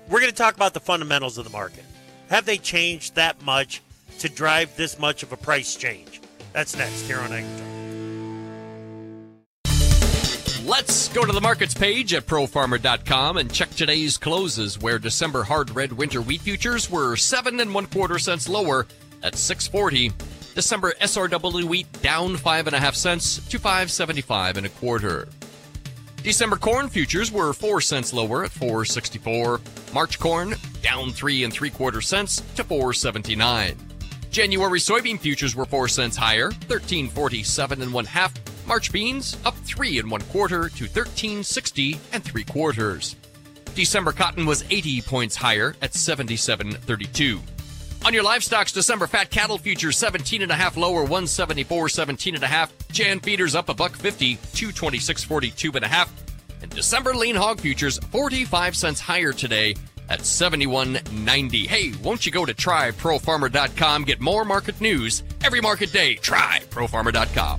we're 0.09 0.21
going 0.21 0.33
to 0.33 0.37
talk 0.37 0.55
about 0.55 0.75
the 0.75 0.81
fundamentals 0.81 1.39
of 1.39 1.45
the 1.45 1.51
market. 1.51 1.85
Have 2.29 2.47
they 2.47 2.59
changed 2.59 3.15
that 3.15 3.43
much 3.43 3.83
to 4.19 4.29
drive 4.29 4.75
this 4.77 4.99
much 4.99 5.23
of 5.23 5.33
a 5.33 5.37
price 5.37 5.77
change? 5.77 6.21
That's 6.53 6.77
next 6.77 7.03
here 7.03 7.19
on 7.19 7.31
Agritalk. 7.31 8.02
Let's 10.65 11.09
go 11.09 11.25
to 11.25 11.33
the 11.33 11.41
markets 11.41 11.75
page 11.75 12.15
at 12.15 12.25
profarmer.com 12.25 13.37
and 13.37 13.53
check 13.53 13.71
today's 13.71 14.17
closes 14.17 14.79
where 14.79 15.01
December 15.01 15.43
hard 15.43 15.75
red 15.75 15.91
winter 15.91 16.23
wheat 16.23 16.41
futures 16.41 16.89
were 16.89 17.17
seven 17.17 17.59
and 17.59 17.75
one 17.75 17.87
quarter 17.87 18.17
cents 18.17 18.49
lower 18.49 18.87
at 19.25 19.35
640. 19.35 20.13
December 20.55 20.93
SRW 21.01 21.65
wheat 21.65 21.91
down 22.01 22.37
five 22.37 22.69
and 22.69 22.77
a 22.77 22.79
half 22.79 22.95
cents 22.95 23.45
to 23.49 23.59
575 23.59 24.59
and 24.59 24.67
a 24.67 24.69
quarter. 24.69 25.29
December 26.23 26.57
corn 26.57 26.89
futures 26.89 27.33
were 27.33 27.53
four 27.53 27.81
cents 27.81 28.13
lower 28.13 28.45
at 28.45 28.53
464. 28.53 29.61
March 29.93 30.21
corn 30.21 30.55
down 30.81 31.11
three 31.11 31.43
and 31.43 31.53
three 31.53 31.71
quarter 31.71 32.01
cents 32.01 32.41
to 32.55 32.63
479. 32.63 33.77
January 34.31 34.79
soybean 34.79 35.19
futures 35.19 35.57
were 35.57 35.67
four 35.67 35.89
cents 35.89 36.17
higher, 36.17 36.47
1347 36.69 37.83
and 37.83 37.93
one 37.93 38.05
half 38.05 38.33
March 38.67 38.93
beans 38.93 39.37
up 39.45 39.55
three 39.57 39.99
and 39.99 40.11
one 40.11 40.21
quarter 40.23 40.69
to 40.69 40.85
1360 40.85 42.01
and 42.13 42.25
three 42.25 42.45
quarters. 42.45 43.17
December 43.75 44.13
cotton 44.13 44.47
was 44.47 44.65
80 44.71 45.03
points 45.03 45.37
higher 45.37 45.75
at 45.83 45.93
77.32. 45.93 47.41
On 48.05 48.13
your 48.13 48.23
livestock's 48.23 48.73
December 48.73 49.07
fat 49.07 49.31
cattle 49.31 49.59
futures 49.59 49.97
17 49.97 50.43
and 50.43 50.51
a 50.51 50.57
half 50.57 50.77
lower 50.77 51.03
174 51.03 51.89
17 51.89 52.35
and 52.35 52.45
a 52.45 52.49
half. 52.49 52.73
Jan 52.89 53.21
feeders 53.21 53.55
up 53.55 53.69
a 53.69 53.75
buck 53.75 53.95
50 53.95 54.37
226 54.55 55.25
42 55.25 55.73
and 55.73 55.85
a 55.85 55.89
half. 55.89 56.13
And 56.63 56.71
December 56.71 57.15
lean 57.15 57.37
hog 57.37 57.61
futures 57.61 57.99
45 57.99 58.77
cents 58.77 59.01
higher 59.01 59.33
today 59.33 59.75
at 60.09 60.21
71.90. 60.21 61.67
Hey, 61.67 61.93
won't 62.03 62.27
you 62.27 62.33
go 62.33 62.45
to 62.45 62.53
tryprofarmer.com 62.53 64.05
get 64.05 64.21
more 64.21 64.45
market 64.45 64.81
news 64.81 65.23
every 65.45 65.61
market 65.61 65.93
day. 65.93 66.17
Tryprofarmer.com. 66.17 67.59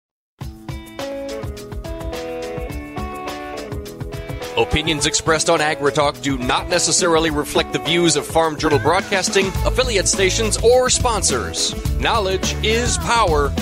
Opinions 4.57 5.05
expressed 5.05 5.49
on 5.49 5.59
AgriTalk 5.59 6.21
do 6.21 6.37
not 6.37 6.67
necessarily 6.67 7.29
reflect 7.29 7.71
the 7.71 7.79
views 7.79 8.17
of 8.17 8.27
Farm 8.27 8.57
Journal 8.57 8.79
Broadcasting, 8.79 9.47
affiliate 9.65 10.09
stations, 10.09 10.57
or 10.57 10.89
sponsors. 10.89 11.73
Knowledge 12.01 12.53
is 12.61 12.97
power. 12.97 13.53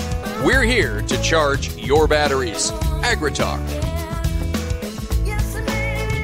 We're 0.44 0.64
here 0.64 1.02
to 1.02 1.22
charge 1.22 1.76
your 1.76 2.08
batteries. 2.08 2.72
AgriTalk. 3.02 3.60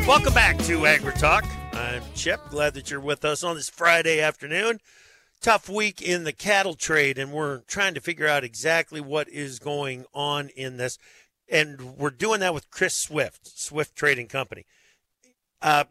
Welcome 0.05 0.35
back 0.35 0.59
to 0.59 0.81
AgriTalk. 0.81 1.46
I'm 1.72 2.02
Chip. 2.16 2.40
Glad 2.50 2.74
that 2.74 2.90
you're 2.90 2.98
with 2.98 3.24
us 3.24 3.44
on 3.44 3.55
this 3.55 3.70
Friday 3.70 4.20
afternoon. 4.20 4.81
Tough 5.40 5.68
week 5.68 6.02
in 6.02 6.24
the 6.24 6.33
cattle 6.33 6.74
trade, 6.74 7.18
and 7.18 7.31
we're 7.31 7.59
trying 7.68 7.94
to 7.94 8.00
figure 8.00 8.26
out 8.26 8.42
exactly 8.42 9.00
what 9.00 9.29
is 9.29 9.61
going 9.61 10.07
on 10.12 10.48
in 10.57 10.76
this 10.76 10.98
and 11.48 11.96
we're 11.96 12.11
doing 12.11 12.40
that 12.40 12.54
with 12.54 12.70
Chris 12.70 12.94
Swift, 12.94 13.59
Swift 13.59 13.94
Trading 13.94 14.28
Company. 14.28 14.66
Uh, 15.62 15.85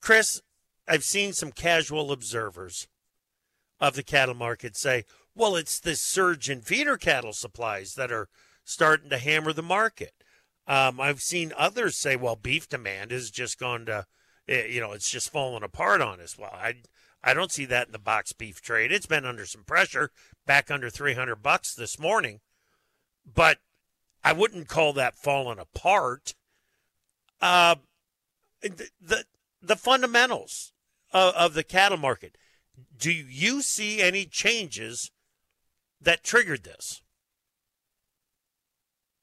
Chris, 0.00 0.42
I've 0.88 1.04
seen 1.04 1.32
some 1.32 1.52
casual 1.52 2.12
observers 2.12 2.88
of 3.80 3.94
the 3.94 4.02
cattle 4.02 4.34
market 4.34 4.76
say, 4.76 5.04
well, 5.34 5.56
it's 5.56 5.78
this 5.78 6.00
surge 6.00 6.50
in 6.50 6.60
feeder 6.60 6.96
cattle 6.96 7.32
supplies 7.32 7.94
that 7.94 8.12
are 8.12 8.28
starting 8.64 9.10
to 9.10 9.18
hammer 9.18 9.52
the 9.52 9.62
market. 9.62 10.12
Um, 10.66 11.00
I've 11.00 11.22
seen 11.22 11.52
others 11.56 11.96
say, 11.96 12.16
well, 12.16 12.36
beef 12.36 12.68
demand 12.68 13.10
has 13.10 13.30
just 13.30 13.58
gone 13.58 13.86
to, 13.86 14.06
eh, 14.48 14.66
you 14.66 14.80
know, 14.80 14.92
it's 14.92 15.10
just 15.10 15.30
fallen 15.30 15.62
apart 15.62 16.00
on 16.00 16.20
us. 16.20 16.38
Well, 16.38 16.52
I, 16.52 16.74
I 17.22 17.34
don't 17.34 17.52
see 17.52 17.64
that 17.66 17.86
in 17.86 17.92
the 17.92 17.98
box 17.98 18.32
beef 18.32 18.60
trade. 18.60 18.92
It's 18.92 19.06
been 19.06 19.24
under 19.24 19.46
some 19.46 19.64
pressure, 19.64 20.10
back 20.46 20.70
under 20.70 20.90
300 20.90 21.36
bucks 21.36 21.74
this 21.74 21.98
morning. 21.98 22.40
But 23.32 23.58
I 24.22 24.32
wouldn't 24.32 24.68
call 24.68 24.92
that 24.94 25.16
falling 25.16 25.58
apart. 25.58 26.34
Uh, 27.40 27.76
the, 28.62 29.24
the, 29.62 29.76
fundamentals 29.76 30.72
of, 31.12 31.34
of 31.34 31.54
the 31.54 31.64
cattle 31.64 31.96
market. 31.96 32.36
Do 32.98 33.10
you 33.10 33.62
see 33.62 34.02
any 34.02 34.26
changes 34.26 35.10
that 36.00 36.22
triggered 36.22 36.64
this? 36.64 37.02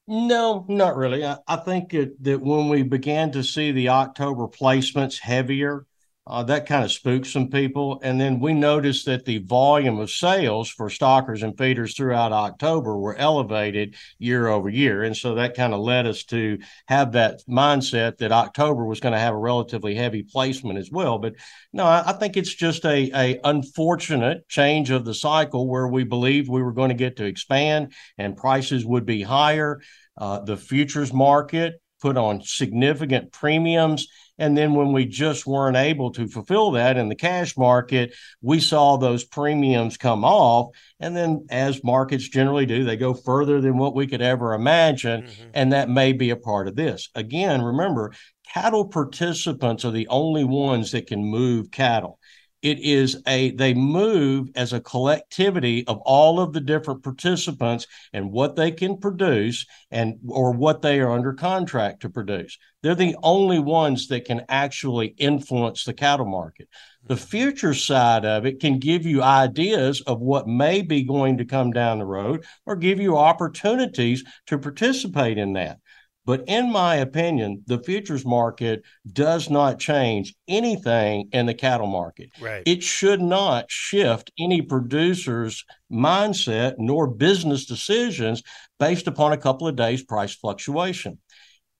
No, 0.08 0.64
not 0.68 0.96
really. 0.96 1.24
I, 1.24 1.36
I 1.46 1.56
think 1.56 1.94
it, 1.94 2.22
that 2.24 2.40
when 2.40 2.68
we 2.68 2.82
began 2.82 3.30
to 3.32 3.44
see 3.44 3.70
the 3.72 3.90
October 3.90 4.48
placements 4.48 5.20
heavier, 5.20 5.86
uh, 6.28 6.42
that 6.42 6.66
kind 6.66 6.84
of 6.84 6.92
spooked 6.92 7.26
some 7.26 7.48
people. 7.48 8.00
And 8.02 8.20
then 8.20 8.38
we 8.38 8.52
noticed 8.52 9.06
that 9.06 9.24
the 9.24 9.38
volume 9.38 9.98
of 9.98 10.10
sales 10.10 10.68
for 10.68 10.90
stockers 10.90 11.42
and 11.42 11.56
feeders 11.56 11.96
throughout 11.96 12.32
October 12.32 12.98
were 12.98 13.16
elevated 13.16 13.96
year 14.18 14.48
over 14.48 14.68
year. 14.68 15.02
And 15.04 15.16
so 15.16 15.34
that 15.36 15.56
kind 15.56 15.72
of 15.72 15.80
led 15.80 16.06
us 16.06 16.24
to 16.24 16.58
have 16.86 17.12
that 17.12 17.40
mindset 17.48 18.18
that 18.18 18.30
October 18.30 18.84
was 18.84 19.00
going 19.00 19.14
to 19.14 19.18
have 19.18 19.34
a 19.34 19.38
relatively 19.38 19.94
heavy 19.94 20.22
placement 20.22 20.78
as 20.78 20.90
well. 20.90 21.18
But 21.18 21.34
no, 21.72 21.84
I, 21.84 22.10
I 22.10 22.12
think 22.12 22.36
it's 22.36 22.54
just 22.54 22.84
a, 22.84 23.10
a 23.14 23.40
unfortunate 23.44 24.46
change 24.48 24.90
of 24.90 25.06
the 25.06 25.14
cycle 25.14 25.66
where 25.66 25.88
we 25.88 26.04
believed 26.04 26.48
we 26.48 26.62
were 26.62 26.72
going 26.72 26.90
to 26.90 26.94
get 26.94 27.16
to 27.16 27.24
expand 27.24 27.92
and 28.18 28.36
prices 28.36 28.84
would 28.84 29.06
be 29.06 29.22
higher. 29.22 29.80
Uh, 30.16 30.40
the 30.40 30.56
futures 30.56 31.12
market 31.12 31.80
put 32.00 32.16
on 32.16 32.42
significant 32.42 33.32
premiums 33.32 34.08
and 34.38 34.56
then 34.56 34.74
when 34.74 34.92
we 34.92 35.04
just 35.04 35.46
weren't 35.46 35.76
able 35.76 36.12
to 36.12 36.28
fulfill 36.28 36.70
that 36.72 36.96
in 36.96 37.08
the 37.08 37.16
cash 37.16 37.56
market, 37.56 38.14
we 38.40 38.60
saw 38.60 38.96
those 38.96 39.24
premiums 39.24 39.96
come 39.96 40.24
off. 40.24 40.68
And 41.00 41.16
then, 41.16 41.46
as 41.50 41.82
markets 41.82 42.28
generally 42.28 42.64
do, 42.64 42.84
they 42.84 42.96
go 42.96 43.14
further 43.14 43.60
than 43.60 43.76
what 43.76 43.96
we 43.96 44.06
could 44.06 44.22
ever 44.22 44.54
imagine. 44.54 45.22
Mm-hmm. 45.22 45.50
And 45.54 45.72
that 45.72 45.90
may 45.90 46.12
be 46.12 46.30
a 46.30 46.36
part 46.36 46.68
of 46.68 46.76
this. 46.76 47.08
Again, 47.16 47.62
remember, 47.62 48.12
cattle 48.52 48.86
participants 48.86 49.84
are 49.84 49.90
the 49.90 50.08
only 50.08 50.44
ones 50.44 50.92
that 50.92 51.08
can 51.08 51.24
move 51.24 51.72
cattle 51.72 52.17
it 52.62 52.80
is 52.80 53.22
a 53.26 53.52
they 53.52 53.72
move 53.72 54.48
as 54.56 54.72
a 54.72 54.80
collectivity 54.80 55.86
of 55.86 55.98
all 55.98 56.40
of 56.40 56.52
the 56.52 56.60
different 56.60 57.02
participants 57.02 57.86
and 58.12 58.32
what 58.32 58.56
they 58.56 58.70
can 58.70 58.98
produce 58.98 59.64
and 59.90 60.16
or 60.28 60.52
what 60.52 60.82
they 60.82 61.00
are 61.00 61.10
under 61.10 61.32
contract 61.32 62.00
to 62.00 62.10
produce. 62.10 62.58
They're 62.82 62.94
the 62.94 63.16
only 63.22 63.58
ones 63.58 64.08
that 64.08 64.24
can 64.24 64.44
actually 64.48 65.14
influence 65.18 65.84
the 65.84 65.94
cattle 65.94 66.26
market. 66.26 66.68
The 67.06 67.14
mm-hmm. 67.14 67.24
future 67.24 67.74
side 67.74 68.24
of 68.24 68.44
it 68.44 68.60
can 68.60 68.78
give 68.78 69.06
you 69.06 69.22
ideas 69.22 70.00
of 70.02 70.20
what 70.20 70.48
may 70.48 70.82
be 70.82 71.02
going 71.04 71.38
to 71.38 71.44
come 71.44 71.72
down 71.72 71.98
the 71.98 72.06
road 72.06 72.44
or 72.66 72.76
give 72.76 73.00
you 73.00 73.16
opportunities 73.16 74.24
to 74.46 74.58
participate 74.58 75.38
in 75.38 75.52
that 75.54 75.78
but 76.28 76.44
in 76.46 76.70
my 76.70 76.96
opinion, 76.96 77.62
the 77.68 77.78
futures 77.78 78.26
market 78.26 78.82
does 79.10 79.48
not 79.48 79.78
change 79.78 80.34
anything 80.46 81.26
in 81.32 81.46
the 81.46 81.54
cattle 81.54 81.86
market. 81.86 82.28
Right. 82.38 82.62
It 82.66 82.82
should 82.82 83.22
not 83.22 83.70
shift 83.70 84.30
any 84.38 84.60
producer's 84.60 85.64
mindset 85.90 86.74
nor 86.76 87.06
business 87.06 87.64
decisions 87.64 88.42
based 88.78 89.06
upon 89.06 89.32
a 89.32 89.38
couple 89.38 89.66
of 89.66 89.76
days 89.76 90.04
price 90.04 90.34
fluctuation. 90.34 91.18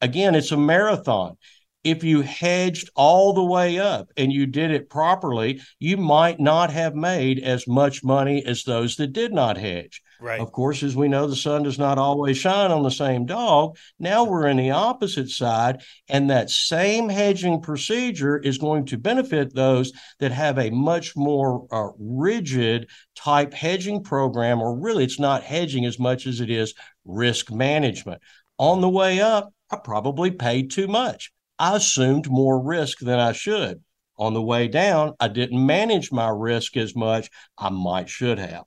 Again, 0.00 0.34
it's 0.34 0.50
a 0.50 0.56
marathon 0.56 1.36
if 1.84 2.02
you 2.02 2.22
hedged 2.22 2.88
all 2.96 3.34
the 3.34 3.44
way 3.44 3.78
up 3.78 4.08
and 4.16 4.32
you 4.32 4.46
did 4.46 4.70
it 4.70 4.88
properly, 4.88 5.60
you 5.78 5.98
might 5.98 6.40
not 6.40 6.70
have 6.70 6.94
made 6.94 7.38
as 7.38 7.68
much 7.68 8.02
money 8.02 8.42
as 8.46 8.64
those 8.64 8.96
that 8.96 9.12
did 9.12 9.34
not 9.34 9.58
hedge. 9.58 10.00
Right. 10.20 10.40
Of 10.40 10.50
course, 10.50 10.82
as 10.82 10.96
we 10.96 11.06
know, 11.06 11.28
the 11.28 11.36
sun 11.36 11.62
does 11.62 11.78
not 11.78 11.96
always 11.96 12.36
shine 12.36 12.72
on 12.72 12.82
the 12.82 12.90
same 12.90 13.24
dog. 13.24 13.76
Now 14.00 14.24
we're 14.24 14.48
in 14.48 14.56
the 14.56 14.72
opposite 14.72 15.28
side, 15.28 15.82
and 16.08 16.28
that 16.30 16.50
same 16.50 17.08
hedging 17.08 17.60
procedure 17.60 18.36
is 18.36 18.58
going 18.58 18.86
to 18.86 18.98
benefit 18.98 19.54
those 19.54 19.92
that 20.18 20.32
have 20.32 20.58
a 20.58 20.70
much 20.70 21.14
more 21.14 21.66
uh, 21.70 21.90
rigid 21.98 22.88
type 23.14 23.54
hedging 23.54 24.02
program, 24.02 24.60
or 24.60 24.76
really, 24.76 25.04
it's 25.04 25.20
not 25.20 25.44
hedging 25.44 25.84
as 25.84 26.00
much 26.00 26.26
as 26.26 26.40
it 26.40 26.50
is 26.50 26.74
risk 27.04 27.52
management. 27.52 28.20
On 28.58 28.80
the 28.80 28.88
way 28.88 29.20
up, 29.20 29.52
I 29.70 29.76
probably 29.76 30.32
paid 30.32 30.72
too 30.72 30.88
much. 30.88 31.30
I 31.60 31.76
assumed 31.76 32.28
more 32.28 32.60
risk 32.60 32.98
than 32.98 33.20
I 33.20 33.32
should. 33.32 33.82
On 34.16 34.34
the 34.34 34.42
way 34.42 34.66
down, 34.66 35.14
I 35.20 35.28
didn't 35.28 35.64
manage 35.64 36.10
my 36.10 36.28
risk 36.28 36.76
as 36.76 36.96
much 36.96 37.30
I 37.56 37.70
might 37.70 38.08
should 38.08 38.38
have. 38.38 38.64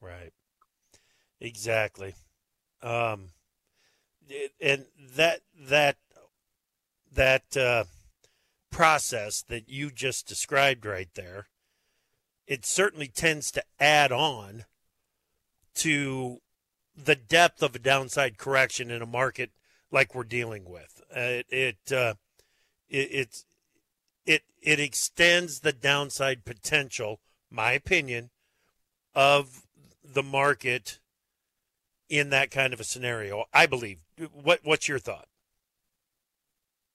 Right. 0.00 0.32
Exactly. 1.40 2.14
Um, 2.82 3.30
and 4.60 4.86
that 5.16 5.40
that 5.58 5.96
that 7.12 7.56
uh, 7.56 7.84
process 8.70 9.42
that 9.48 9.68
you 9.68 9.90
just 9.90 10.28
described 10.28 10.84
right 10.84 11.08
there, 11.14 11.48
it 12.46 12.66
certainly 12.66 13.08
tends 13.08 13.50
to 13.52 13.62
add 13.80 14.12
on 14.12 14.64
to 15.74 16.38
the 16.96 17.16
depth 17.16 17.62
of 17.62 17.74
a 17.74 17.78
downside 17.78 18.38
correction 18.38 18.90
in 18.90 19.00
a 19.02 19.06
market 19.06 19.50
like 19.90 20.14
we're 20.14 20.24
dealing 20.24 20.68
with. 20.68 21.00
Uh, 21.14 21.20
it, 21.20 21.46
it 21.50 21.92
uh, 21.92 22.14
it, 22.88 23.44
it 24.26 24.42
it 24.60 24.80
extends 24.80 25.60
the 25.60 25.72
downside 25.72 26.44
potential, 26.44 27.20
my 27.50 27.72
opinion, 27.72 28.30
of 29.14 29.62
the 30.04 30.22
market 30.22 30.98
in 32.08 32.30
that 32.30 32.50
kind 32.50 32.72
of 32.72 32.80
a 32.80 32.84
scenario. 32.84 33.44
I 33.52 33.66
believe. 33.66 33.98
What 34.32 34.60
what's 34.62 34.88
your 34.88 34.98
thought? 34.98 35.28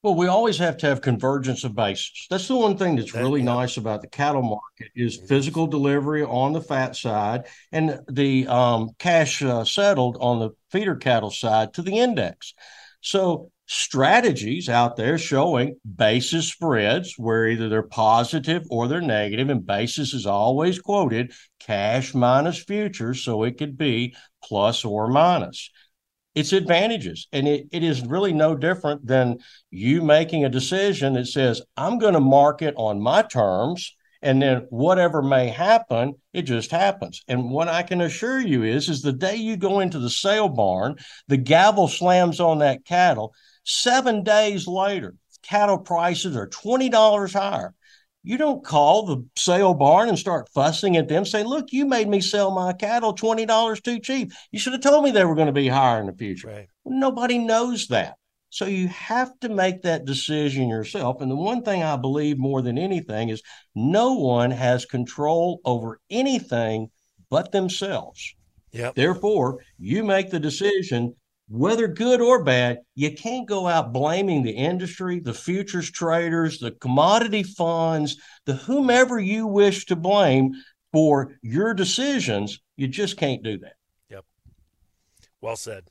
Well, 0.04 0.16
we 0.16 0.28
always 0.28 0.58
have 0.58 0.76
to 0.80 0.88
have 0.88 1.02
convergence 1.02 1.64
of 1.64 1.76
basis. 1.76 2.28
That's 2.30 2.50
the 2.50 2.58
one 2.58 2.78
thing 2.78 2.98
that's 2.98 3.16
really 3.16 3.42
nice 3.42 3.78
about 3.78 4.02
the 4.02 4.10
cattle 4.10 4.42
market 4.42 4.92
is 4.98 5.16
physical 5.16 5.66
delivery 5.66 6.24
on 6.24 6.52
the 6.52 6.60
fat 6.60 6.98
side 6.98 7.46
and 7.72 8.02
the 8.12 8.46
um, 8.48 8.90
cash 9.00 9.42
uh, 9.42 9.64
settled 9.64 10.18
on 10.20 10.40
the 10.40 10.50
feeder 10.72 10.98
cattle 10.98 11.32
side 11.32 11.74
to 11.76 11.82
the 11.82 12.00
index. 12.00 12.54
So 13.00 13.50
strategies 13.74 14.70
out 14.70 14.96
there 14.96 15.18
showing 15.18 15.76
basis 15.96 16.48
spreads 16.48 17.16
where 17.18 17.48
either 17.48 17.70
they're 17.70 17.82
positive 17.82 18.64
or 18.70 18.88
they're 18.88 19.02
negative, 19.02 19.50
and 19.50 19.66
basis 19.66 20.14
is 20.14 20.28
always 20.28 20.80
quoted 20.80 21.34
cash 21.60 22.14
minus 22.14 22.64
futures, 22.64 23.24
so 23.24 23.44
it 23.44 23.58
could 23.58 23.78
be 23.78 24.16
plus 24.44 24.86
or 24.86 25.08
minus. 25.08 25.72
It's 26.36 26.54
advantages, 26.54 27.28
and 27.32 27.48
it, 27.48 27.68
it 27.72 27.84
is 27.84 28.06
really 28.06 28.34
no 28.34 28.56
different 28.56 29.06
than 29.06 29.40
you 29.72 30.02
making 30.02 30.46
a 30.46 30.50
decision 30.50 31.14
that 31.14 31.28
says, 31.28 31.62
I'm 31.76 31.98
going 31.98 32.14
to 32.14 32.20
market 32.20 32.76
on 32.78 33.02
my 33.02 33.24
terms. 33.24 33.96
And 34.22 34.42
then 34.42 34.68
whatever 34.70 35.22
may 35.22 35.50
happen, 35.50 36.14
it 36.32 36.44
just 36.44 36.72
happens. 36.72 37.24
And 37.28 37.52
what 37.52 37.68
I 37.68 37.84
can 37.84 38.00
assure 38.00 38.40
you 38.40 38.64
is, 38.64 38.88
is 38.88 39.02
the 39.02 39.12
day 39.12 39.36
you 39.36 39.58
go 39.58 39.82
into 39.82 40.00
the 40.00 40.10
sale 40.10 40.48
barn, 40.48 40.96
the 41.28 41.36
gavel 41.36 41.90
slams 41.90 42.40
on 42.40 42.60
that 42.60 42.86
cattle, 42.86 43.34
Seven 43.64 44.24
days 44.24 44.68
later, 44.68 45.16
cattle 45.42 45.78
prices 45.78 46.36
are 46.36 46.48
$20 46.48 47.34
higher. 47.34 47.74
You 48.26 48.38
don't 48.38 48.64
call 48.64 49.06
the 49.06 49.26
sale 49.36 49.74
barn 49.74 50.08
and 50.08 50.18
start 50.18 50.50
fussing 50.54 50.96
at 50.96 51.10
them, 51.10 51.26
saying, 51.26 51.46
look, 51.46 51.74
you 51.74 51.86
made 51.86 52.08
me 52.08 52.22
sell 52.22 52.52
my 52.52 52.72
cattle 52.72 53.14
$20 53.14 53.84
too 53.84 54.00
cheap. 54.00 54.32
You 54.52 54.60
should 54.60 54.74
have 54.74 54.82
told 54.82 55.04
me 55.04 55.12
they 55.12 55.26
were 55.26 55.36
going 55.36 55.48
to 55.48 55.54
be 55.54 55.68
higher 55.68 56.00
in 56.00 56.08
the 56.08 56.14
future. 56.14 56.48
Right. 56.48 56.68
Nobody 56.86 57.38
knows 57.38 57.88
that. 57.88 58.16
So 58.50 58.66
you 58.66 58.88
have 58.90 59.38
to 59.40 59.50
make 59.50 59.82
that 59.82 60.06
decision 60.06 60.70
yourself. 60.70 61.22
And 61.22 61.30
the 61.30 61.36
one 61.36 61.64
thing 61.64 61.84
I 61.84 61.98
believe 61.98 62.38
more 62.38 62.62
than 62.62 62.78
anything 62.78 63.30
is 63.30 63.42
no 63.76 64.14
one 64.14 64.52
has 64.52 64.86
control 64.86 65.60
over 65.66 66.00
anything 66.10 66.92
but 67.30 67.52
themselves. 67.52 68.36
Yep. 68.72 68.96
Therefore, 68.96 69.60
you 69.80 70.04
make 70.04 70.30
the 70.30 70.40
decision 70.40 71.16
whether 71.48 71.88
good 71.88 72.22
or 72.22 72.44
bad, 72.44 72.80
you 72.96 73.14
can't 73.14 73.48
go 73.48 73.68
out 73.68 73.94
blaming 73.94 74.44
the 74.44 74.52
industry, 74.52 75.20
the 75.20 75.34
futures 75.34 75.92
traders, 75.92 76.60
the 76.60 76.72
commodity 76.72 77.44
funds, 77.44 78.18
the 78.46 78.54
whomever 78.54 79.20
you 79.20 79.46
wish 79.46 79.86
to 79.88 79.96
blame 79.96 80.54
for 80.92 81.36
your 81.42 81.74
decisions. 81.74 82.60
You 82.78 82.88
just 82.88 83.18
can't 83.18 83.44
do 83.44 83.58
that. 83.60 83.74
Yep. 84.10 84.26
Well 85.42 85.56
said. 85.56 85.90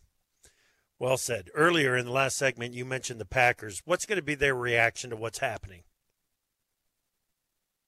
Well 0.99 1.17
said. 1.17 1.51
Earlier 1.55 1.97
in 1.97 2.07
the 2.07 2.13
last 2.13 2.37
segment, 2.37 2.75
you 2.75 2.85
mentioned 2.85 3.21
the 3.21 3.27
Packers. 3.27 3.83
What's 3.85 4.07
going 4.07 4.17
to 4.17 4.23
be 4.23 4.37
their 4.37 4.55
reaction 4.55 5.11
to 5.11 5.17
what's 5.17 5.39
happening? 5.39 5.83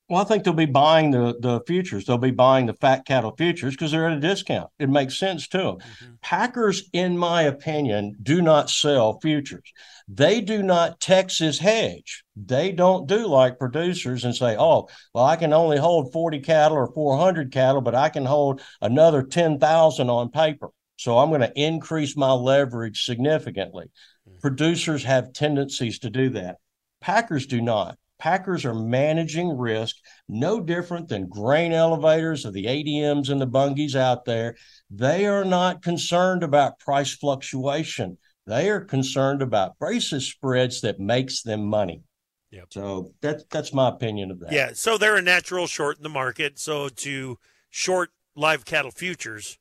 Well, 0.08 0.20
I 0.20 0.24
think 0.24 0.44
they'll 0.44 0.52
be 0.52 0.66
buying 0.66 1.10
the 1.10 1.34
the 1.40 1.60
futures. 1.66 2.04
They'll 2.04 2.18
be 2.18 2.30
buying 2.30 2.66
the 2.66 2.74
fat 2.74 3.06
cattle 3.06 3.34
futures 3.36 3.74
because 3.74 3.90
they're 3.90 4.06
at 4.06 4.16
a 4.16 4.20
discount. 4.20 4.70
It 4.78 4.90
makes 4.90 5.18
sense 5.18 5.48
to 5.48 5.58
them. 5.58 5.76
Mm-hmm. 5.76 6.12
Packers, 6.20 6.90
in 6.92 7.16
my 7.16 7.42
opinion, 7.42 8.16
do 8.22 8.42
not 8.42 8.68
sell 8.68 9.18
futures. 9.20 9.72
They 10.06 10.42
do 10.42 10.62
not 10.62 11.00
Texas 11.00 11.58
hedge. 11.58 12.22
They 12.36 12.70
don't 12.70 13.06
do 13.06 13.26
like 13.26 13.58
producers 13.58 14.24
and 14.26 14.36
say, 14.36 14.56
"Oh, 14.58 14.88
well, 15.14 15.24
I 15.24 15.36
can 15.36 15.54
only 15.54 15.78
hold 15.78 16.12
forty 16.12 16.40
cattle 16.40 16.76
or 16.76 16.92
four 16.92 17.16
hundred 17.16 17.50
cattle, 17.50 17.80
but 17.80 17.94
I 17.94 18.10
can 18.10 18.26
hold 18.26 18.60
another 18.82 19.22
ten 19.22 19.58
thousand 19.58 20.10
on 20.10 20.30
paper." 20.30 20.68
So 20.96 21.16
I'm 21.16 21.30
going 21.30 21.40
to 21.40 21.60
increase 21.60 22.14
my 22.14 22.32
leverage 22.32 23.04
significantly. 23.04 23.86
Mm-hmm. 24.28 24.38
Producers 24.40 25.04
have 25.04 25.32
tendencies 25.32 25.98
to 26.00 26.10
do 26.10 26.28
that. 26.30 26.56
Packers 27.00 27.46
do 27.46 27.62
not. 27.62 27.96
Packers 28.18 28.64
are 28.64 28.74
managing 28.74 29.56
risk 29.56 29.96
no 30.28 30.60
different 30.60 31.08
than 31.08 31.28
grain 31.28 31.72
elevators 31.72 32.46
or 32.46 32.52
the 32.52 32.64
ADMs 32.66 33.28
and 33.28 33.40
the 33.40 33.46
Bunges 33.46 33.94
out 33.96 34.24
there. 34.24 34.56
They 34.90 35.26
are 35.26 35.44
not 35.44 35.82
concerned 35.82 36.42
about 36.42 36.78
price 36.78 37.14
fluctuation. 37.14 38.18
They 38.46 38.70
are 38.70 38.80
concerned 38.80 39.42
about 39.42 39.78
basis 39.80 40.26
spreads 40.26 40.80
that 40.82 41.00
makes 41.00 41.42
them 41.42 41.64
money. 41.64 42.02
Yep. 42.50 42.66
So 42.70 43.12
that's 43.20 43.44
that's 43.50 43.72
my 43.72 43.88
opinion 43.88 44.30
of 44.30 44.40
that. 44.40 44.52
Yeah. 44.52 44.70
So 44.74 44.96
they're 44.96 45.16
a 45.16 45.22
natural 45.22 45.66
short 45.66 45.96
in 45.96 46.02
the 46.02 46.08
market. 46.08 46.58
So 46.58 46.88
to 46.88 47.38
short 47.70 48.10
live 48.36 48.64
cattle 48.64 48.92
futures, 48.92 49.58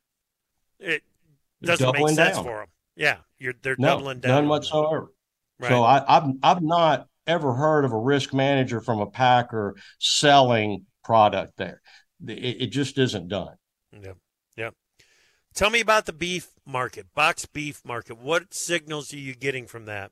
it 0.78 1.02
doesn't 1.62 1.92
make 1.92 2.08
sense 2.10 2.36
down. 2.36 2.44
for 2.44 2.58
them. 2.58 2.68
Yeah, 2.94 3.16
you're 3.38 3.54
they're 3.62 3.76
No, 3.78 3.96
doubling 3.96 4.20
down. 4.20 4.30
none 4.30 4.48
whatsoever. 4.48 5.12
Right. 5.58 5.68
So 5.68 5.82
I, 5.82 6.16
I've 6.16 6.30
I've 6.42 6.62
not 6.62 7.08
ever 7.26 7.54
heard 7.54 7.84
of 7.84 7.92
a 7.92 7.98
risk 7.98 8.32
manager 8.32 8.80
from 8.80 9.00
a 9.00 9.06
packer 9.06 9.76
selling 9.98 10.86
product 11.02 11.54
there. 11.56 11.80
It, 12.26 12.62
it 12.62 12.66
just 12.68 12.98
isn't 12.98 13.28
done. 13.28 13.54
Yep. 13.92 14.16
Yep. 14.56 14.74
Tell 15.54 15.70
me 15.70 15.80
about 15.80 16.06
the 16.06 16.12
beef 16.12 16.48
market, 16.66 17.06
box 17.14 17.46
beef 17.46 17.80
market. 17.84 18.18
What 18.18 18.52
signals 18.52 19.12
are 19.12 19.18
you 19.18 19.34
getting 19.34 19.66
from 19.66 19.84
that? 19.86 20.10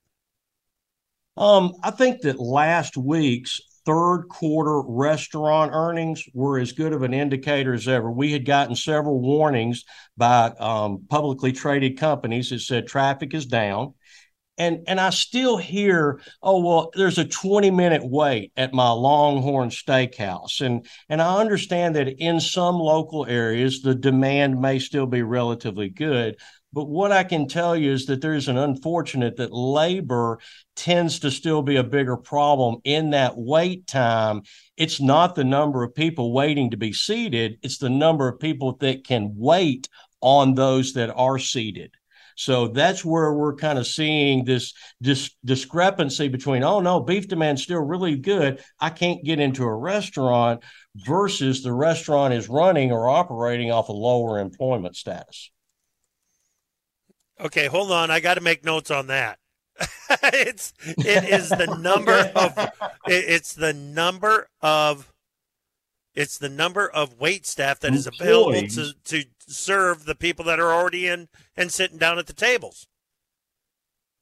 Um, 1.37 1.72
I 1.83 1.90
think 1.90 2.20
that 2.22 2.38
last 2.38 2.96
week's 2.96 3.61
third 3.85 4.29
quarter 4.29 4.81
restaurant 4.83 5.72
earnings 5.75 6.25
were 6.35 6.59
as 6.59 6.72
good 6.72 6.92
of 6.92 7.03
an 7.03 7.14
indicator 7.14 7.72
as 7.72 7.88
ever. 7.88 8.11
We 8.11 8.33
had 8.33 8.44
gotten 8.44 8.77
several 8.77 9.20
warnings 9.20 9.85
by 10.16 10.53
um, 10.61 11.07
publicly 11.09 11.53
traded 11.53 11.98
companies 11.98 12.51
that 12.51 12.61
said 12.61 12.87
traffic 12.87 13.35
is 13.35 13.46
down. 13.46 13.94
And, 14.58 14.84
and 14.86 15.00
I 15.00 15.10
still 15.10 15.56
hear, 15.56 16.20
oh 16.42 16.60
well, 16.60 16.90
there's 16.94 17.18
a 17.18 17.24
20 17.24 17.70
minute 17.70 18.02
wait 18.04 18.52
at 18.56 18.74
my 18.74 18.90
Longhorn 18.90 19.70
Steakhouse, 19.70 20.60
and 20.60 20.86
and 21.08 21.22
I 21.22 21.40
understand 21.40 21.96
that 21.96 22.08
in 22.08 22.38
some 22.38 22.76
local 22.76 23.24
areas 23.26 23.80
the 23.80 23.94
demand 23.94 24.60
may 24.60 24.78
still 24.78 25.06
be 25.06 25.22
relatively 25.22 25.88
good, 25.88 26.36
but 26.72 26.88
what 26.88 27.12
I 27.12 27.24
can 27.24 27.48
tell 27.48 27.76
you 27.76 27.92
is 27.92 28.06
that 28.06 28.22
there's 28.22 28.48
an 28.48 28.56
unfortunate 28.56 29.36
that 29.36 29.52
labor 29.52 30.38
tends 30.74 31.18
to 31.20 31.30
still 31.30 31.62
be 31.62 31.76
a 31.76 31.84
bigger 31.84 32.16
problem 32.16 32.76
in 32.84 33.10
that 33.10 33.36
wait 33.36 33.86
time. 33.86 34.42
It's 34.76 35.00
not 35.00 35.34
the 35.34 35.44
number 35.44 35.82
of 35.82 35.94
people 35.94 36.32
waiting 36.32 36.70
to 36.70 36.78
be 36.78 36.92
seated, 36.92 37.58
it's 37.62 37.78
the 37.78 37.90
number 37.90 38.26
of 38.28 38.40
people 38.40 38.76
that 38.76 39.04
can 39.04 39.34
wait 39.36 39.88
on 40.22 40.54
those 40.54 40.94
that 40.94 41.10
are 41.14 41.38
seated. 41.38 41.92
So 42.36 42.68
that's 42.68 43.04
where 43.04 43.32
we're 43.32 43.54
kind 43.54 43.78
of 43.78 43.86
seeing 43.86 44.44
this, 44.44 44.74
this 45.00 45.34
discrepancy 45.44 46.28
between, 46.28 46.62
oh 46.62 46.80
no, 46.80 47.00
beef 47.00 47.28
demand's 47.28 47.62
still 47.62 47.80
really 47.80 48.16
good. 48.16 48.62
I 48.80 48.90
can't 48.90 49.24
get 49.24 49.40
into 49.40 49.64
a 49.64 49.74
restaurant 49.74 50.62
versus 50.94 51.62
the 51.62 51.72
restaurant 51.72 52.34
is 52.34 52.48
running 52.48 52.92
or 52.92 53.08
operating 53.08 53.70
off 53.70 53.88
a 53.88 53.92
lower 53.92 54.38
employment 54.38 54.96
status. 54.96 55.50
Okay, 57.40 57.66
hold 57.66 57.90
on. 57.90 58.10
I 58.10 58.20
got 58.20 58.34
to 58.34 58.40
make 58.40 58.64
notes 58.64 58.90
on 58.90 59.08
that. 59.08 59.38
it's 60.22 60.74
it 60.84 61.24
is 61.24 61.48
the 61.48 61.78
number 61.80 62.12
of 62.36 62.58
it, 62.58 62.70
it's 63.06 63.54
the 63.54 63.72
number 63.72 64.48
of 64.60 65.10
it's 66.14 66.38
the 66.38 66.48
number 66.48 66.88
of 66.88 67.18
wait 67.18 67.46
staff 67.46 67.80
that 67.80 67.94
is 67.94 68.06
available 68.06 68.60
to 68.68 68.92
to 69.04 69.24
serve 69.48 70.05
the 70.05 70.14
people 70.14 70.44
that 70.46 70.61
are 70.61 70.72
already 70.72 71.07
in 71.07 71.28
and 71.57 71.72
sitting 71.72 71.98
down 71.98 72.18
at 72.18 72.26
the 72.26 72.33
tables. 72.33 72.87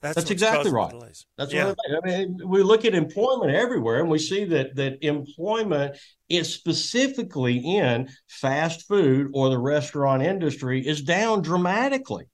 That's 0.02 0.16
what's 0.16 0.30
exactly 0.30 0.70
right. 0.70 0.94
That's 1.36 1.52
yeah. 1.52 1.66
what 1.66 1.78
I 1.86 2.06
mean. 2.06 2.14
I 2.14 2.18
mean. 2.18 2.48
We 2.48 2.62
look 2.62 2.86
at 2.86 2.94
employment 2.94 3.52
everywhere, 3.52 4.00
and 4.00 4.08
we 4.08 4.18
see 4.18 4.44
that 4.46 4.74
that 4.76 5.04
employment 5.04 5.98
is 6.28 6.54
specifically 6.54 7.58
in 7.58 8.08
fast 8.26 8.88
food 8.88 9.30
or 9.34 9.50
the 9.50 9.58
restaurant 9.58 10.22
industry 10.22 10.86
is 10.86 11.02
down 11.02 11.42
dramatically. 11.42 12.28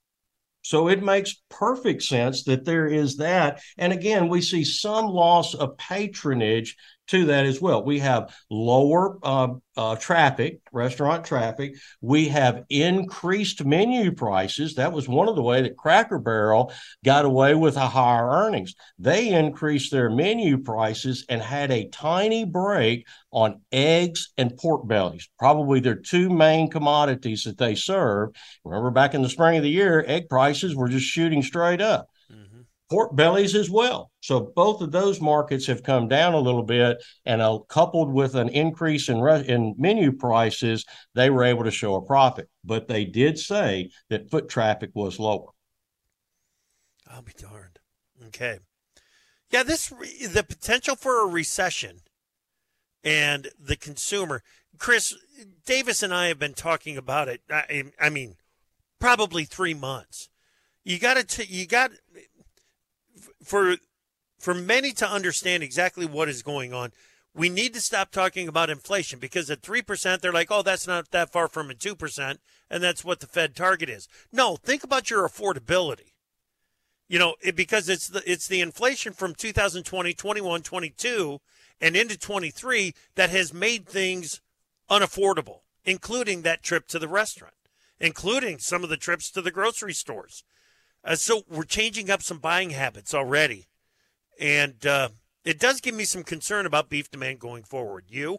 So 0.63 0.89
it 0.89 1.03
makes 1.03 1.43
perfect 1.49 2.03
sense 2.03 2.45
that 2.45 2.65
there 2.65 2.87
is 2.87 3.17
that. 3.19 3.61
And 3.79 3.93
again, 3.93 4.29
we 4.29 4.43
see 4.43 4.65
some 4.65 5.07
loss 5.07 5.55
of 5.55 5.77
patronage 5.79 6.77
to 7.09 7.27
that 7.27 7.47
as 7.47 7.61
well. 7.61 7.85
We 7.85 7.99
have 8.01 8.35
lower 8.51 9.19
uh, 9.23 9.55
uh, 9.77 9.97
traffic, 9.97 10.61
restaurant 10.73 11.25
traffic. 11.25 11.75
We 12.01 12.29
have 12.29 12.65
increased 12.69 13.65
menu 13.65 14.13
prices. 14.13 14.75
That 14.75 14.93
was 14.93 15.09
one 15.09 15.29
of 15.29 15.37
the 15.37 15.43
way 15.43 15.63
that 15.63 15.77
Cracker 15.77 16.19
Barrel 16.19 16.73
got 17.05 17.25
away 17.25 17.55
with 17.55 17.77
a 17.77 17.87
higher 17.87 18.29
earnings. 18.29 18.75
They 18.99 19.29
increased 19.29 19.91
their 19.91 20.11
menu 20.11 20.59
prices 20.59 21.25
and 21.29 21.43
had 21.43 21.71
a 21.71 21.89
tiny 21.89 22.45
break 22.45 23.07
on 23.31 23.61
eggs 23.71 24.33
and 24.39 24.57
pork 24.57 24.89
bellies, 24.89 25.29
probably 25.39 25.81
their 25.81 25.97
two 25.97 26.31
main 26.31 26.71
commodities 26.71 27.45
that 27.45 27.59
they 27.59 27.75
serve. 27.75 28.31
Remember 28.65 28.91
back 28.91 29.15
in 29.15 29.23
the 29.23 29.29
spring 29.29 29.57
of 29.57 29.63
the 29.63 29.71
year, 29.71 30.05
egg 30.07 30.29
prices 30.29 30.75
were 30.75 30.89
just 30.89 31.07
shooting 31.07 31.43
straight 31.43 31.81
up. 31.81 32.09
Pork 32.89 33.17
bellies 33.17 33.55
as 33.55 33.71
well. 33.71 34.11
So 34.21 34.53
both 34.55 34.81
of 34.81 34.93
those 34.93 35.21
markets 35.21 35.67
have 35.67 35.83
come 35.83 36.09
down 36.09 36.35
a 36.35 36.41
little 36.41 36.63
bit, 36.63 37.03
and 37.25 37.43
uh, 37.43 37.59
coupled 37.69 38.13
with 38.13 38.35
an 38.35 38.49
increase 38.51 39.09
in 39.09 39.21
re- 39.21 39.47
in 39.47 39.75
menu 39.79 40.13
prices, 40.13 40.85
they 41.15 41.31
were 41.31 41.45
able 41.45 41.65
to 41.65 41.71
show 41.71 41.95
a 41.97 42.03
profit. 42.03 42.49
But 42.65 42.89
they 42.89 43.05
did 43.05 43.39
say 43.39 43.91
that 44.11 44.31
foot 44.31 44.49
traffic 44.49 44.91
was 44.95 45.19
lower. 45.19 45.51
I'll 47.09 47.23
be 47.23 47.33
darned. 47.37 47.79
Okay. 48.29 48.59
Yeah, 49.51 49.63
this 49.63 49.89
the 49.89 50.45
potential 50.47 50.97
for 50.97 51.23
a 51.23 51.31
recession 51.31 52.01
and 53.05 53.49
the 53.59 53.77
consumer. 53.77 54.43
Chris 54.79 55.15
Davis 55.65 56.03
and 56.03 56.13
I 56.13 56.27
have 56.29 56.39
been 56.39 56.55
talking 56.55 56.97
about 56.97 57.29
it. 57.29 57.41
I, 57.49 57.85
I 58.01 58.11
mean, 58.11 58.37
probably 58.99 59.45
three 59.45 59.75
months. 59.75 60.29
You 60.85 60.99
got 60.99 61.29
to 61.29 61.47
you 61.47 61.67
got 61.67 61.93
for 63.47 63.77
for 64.39 64.55
many 64.55 64.93
to 64.93 65.09
understand 65.09 65.63
exactly 65.63 66.05
what 66.05 66.29
is 66.29 66.43
going 66.43 66.73
on. 66.75 66.93
We 67.35 67.49
need 67.49 67.75
to 67.75 67.81
stop 67.81 68.11
talking 68.11 68.49
about 68.49 68.71
inflation 68.71 69.19
because 69.19 69.51
at 69.51 69.63
three 69.63 69.83
percent, 69.83 70.23
they're 70.23 70.33
like, 70.33 70.51
"Oh, 70.51 70.63
that's 70.63 70.87
not 70.87 71.11
that 71.11 71.33
far 71.33 71.49
from 71.49 71.71
a 71.71 71.75
two 71.75 71.95
percent," 71.95 72.41
and 72.71 72.83
that's 72.83 73.05
what 73.05 73.21
the 73.21 73.27
Fed 73.27 73.55
target 73.55 73.89
is. 73.89 74.09
No, 74.33 74.57
think 74.57 74.85
about 74.85 75.11
your 75.11 75.27
affordability 75.29 76.13
you 77.09 77.19
know 77.19 77.35
it, 77.41 77.57
because 77.57 77.89
it's 77.89 78.09
the 78.09 78.23
it's 78.31 78.49
the 78.49 78.61
inflation 78.61 79.13
from 79.13 79.35
2020 79.35 80.13
21 80.13 80.63
22 80.63 81.39
and 81.81 81.97
into 81.97 82.19
23 82.19 82.95
that 83.15 83.31
has 83.31 83.53
made 83.53 83.87
things 83.87 84.41
unaffordable 84.91 85.61
including 85.85 86.43
that 86.43 86.63
trip 86.63 86.87
to 86.89 86.99
the 86.99 87.09
restaurant 87.09 87.55
including 88.01 88.59
some 88.59 88.83
of 88.83 88.91
the 88.91 88.97
trips 88.97 89.31
to 89.31 89.41
the 89.41 89.51
grocery 89.51 89.93
stores 89.93 90.45
uh, 91.07 91.17
so 91.17 91.43
we're 91.49 91.65
changing 91.65 92.11
up 92.11 92.23
some 92.23 92.39
buying 92.39 92.71
habits 92.71 93.15
already 93.15 93.69
and 94.41 94.87
uh, 94.87 95.09
it 95.45 95.59
does 95.59 95.81
give 95.81 95.95
me 95.95 96.05
some 96.05 96.25
concern 96.25 96.67
about 96.67 96.91
beef 96.91 97.11
demand 97.11 97.39
going 97.41 97.63
forward 97.65 98.05
you 98.09 98.39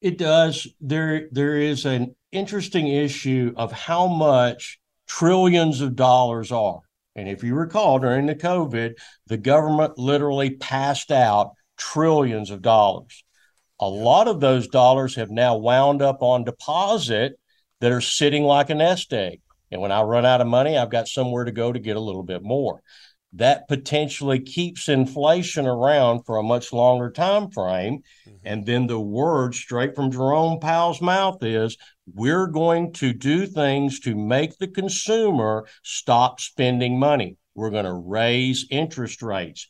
It 0.00 0.18
does. 0.18 0.66
There 0.80 1.28
there 1.32 1.56
is 1.56 1.84
an 1.86 2.16
interesting 2.32 2.88
issue 2.88 3.52
of 3.56 3.72
how 3.72 4.06
much 4.06 4.78
trillions 5.06 5.80
of 5.80 5.96
dollars 5.96 6.52
are. 6.52 6.80
And 7.16 7.28
if 7.28 7.42
you 7.44 7.54
recall, 7.54 7.98
during 7.98 8.26
the 8.26 8.34
COVID, 8.34 8.94
the 9.26 9.36
government 9.36 9.98
literally 9.98 10.50
passed 10.50 11.10
out 11.10 11.52
trillions 11.76 12.50
of 12.50 12.62
dollars. 12.62 13.24
A 13.80 13.88
lot 13.88 14.28
of 14.28 14.40
those 14.40 14.68
dollars 14.68 15.16
have 15.16 15.30
now 15.30 15.56
wound 15.56 16.02
up 16.02 16.22
on 16.22 16.44
deposit 16.44 17.38
that 17.80 17.92
are 17.92 18.00
sitting 18.00 18.44
like 18.44 18.70
a 18.70 18.74
nest 18.74 19.12
egg. 19.12 19.40
And 19.70 19.80
when 19.80 19.92
I 19.92 20.02
run 20.02 20.26
out 20.26 20.40
of 20.40 20.46
money, 20.46 20.76
I've 20.76 20.90
got 20.90 21.08
somewhere 21.08 21.44
to 21.44 21.52
go 21.52 21.72
to 21.72 21.78
get 21.78 21.96
a 21.96 22.00
little 22.00 22.22
bit 22.22 22.42
more. 22.42 22.82
That 23.34 23.68
potentially 23.68 24.40
keeps 24.40 24.88
inflation 24.88 25.66
around 25.66 26.24
for 26.24 26.36
a 26.38 26.42
much 26.42 26.72
longer 26.72 27.10
time 27.10 27.50
frame. 27.50 28.02
Mm-hmm. 28.26 28.36
And 28.44 28.66
then 28.66 28.86
the 28.88 28.98
word 28.98 29.54
straight 29.54 29.94
from 29.94 30.10
Jerome 30.10 30.58
Powell's 30.58 31.00
mouth 31.00 31.42
is 31.42 31.76
we're 32.12 32.48
going 32.48 32.92
to 32.94 33.12
do 33.12 33.46
things 33.46 34.00
to 34.00 34.16
make 34.16 34.58
the 34.58 34.66
consumer 34.66 35.66
stop 35.84 36.40
spending 36.40 36.98
money. 36.98 37.36
We're 37.54 37.70
going 37.70 37.84
to 37.84 37.92
raise 37.92 38.66
interest 38.70 39.22
rates. 39.22 39.68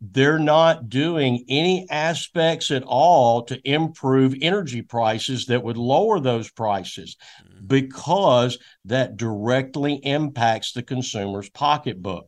They're 0.00 0.38
not 0.38 0.88
doing 0.88 1.44
any 1.48 1.86
aspects 1.90 2.70
at 2.70 2.82
all 2.84 3.42
to 3.44 3.60
improve 3.68 4.34
energy 4.40 4.80
prices 4.80 5.46
that 5.46 5.62
would 5.62 5.76
lower 5.76 6.20
those 6.20 6.50
prices 6.50 7.16
mm-hmm. 7.44 7.66
because 7.66 8.58
that 8.86 9.16
directly 9.16 9.94
impacts 9.96 10.72
the 10.72 10.82
consumer's 10.82 11.50
pocketbook. 11.50 12.26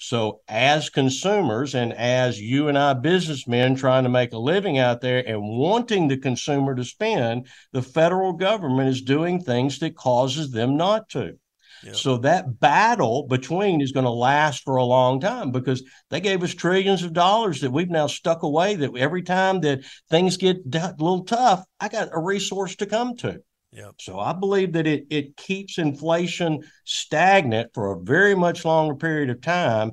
So, 0.00 0.42
as 0.46 0.90
consumers 0.90 1.74
and 1.74 1.92
as 1.92 2.40
you 2.40 2.68
and 2.68 2.78
I 2.78 2.94
businessmen 2.94 3.74
trying 3.74 4.04
to 4.04 4.08
make 4.08 4.32
a 4.32 4.38
living 4.38 4.78
out 4.78 5.00
there 5.00 5.26
and 5.26 5.42
wanting 5.42 6.06
the 6.06 6.16
consumer 6.16 6.76
to 6.76 6.84
spend, 6.84 7.48
the 7.72 7.82
federal 7.82 8.32
government 8.32 8.90
is 8.90 9.02
doing 9.02 9.40
things 9.40 9.80
that 9.80 9.96
causes 9.96 10.52
them 10.52 10.76
not 10.76 11.08
to. 11.10 11.36
Yep. 11.84 11.96
So 11.96 12.16
that 12.18 12.60
battle 12.60 13.26
between 13.28 13.80
is 13.80 13.92
going 13.92 14.04
to 14.04 14.10
last 14.10 14.64
for 14.64 14.76
a 14.76 14.84
long 14.84 15.20
time 15.20 15.52
because 15.52 15.82
they 16.10 16.20
gave 16.20 16.42
us 16.42 16.54
trillions 16.54 17.02
of 17.02 17.12
dollars 17.12 17.60
that 17.60 17.70
we've 17.70 17.90
now 17.90 18.06
stuck 18.06 18.42
away. 18.42 18.74
That 18.74 18.96
every 18.96 19.22
time 19.22 19.60
that 19.60 19.80
things 20.10 20.36
get 20.36 20.68
d- 20.68 20.78
a 20.78 20.94
little 20.98 21.24
tough, 21.24 21.64
I 21.78 21.88
got 21.88 22.08
a 22.12 22.20
resource 22.20 22.76
to 22.76 22.86
come 22.86 23.16
to. 23.18 23.40
Yep. 23.72 23.94
So 24.00 24.18
I 24.18 24.32
believe 24.32 24.72
that 24.72 24.86
it 24.86 25.06
it 25.10 25.36
keeps 25.36 25.78
inflation 25.78 26.62
stagnant 26.84 27.70
for 27.74 27.92
a 27.92 28.00
very 28.00 28.34
much 28.34 28.64
longer 28.64 28.94
period 28.94 29.30
of 29.30 29.40
time. 29.40 29.92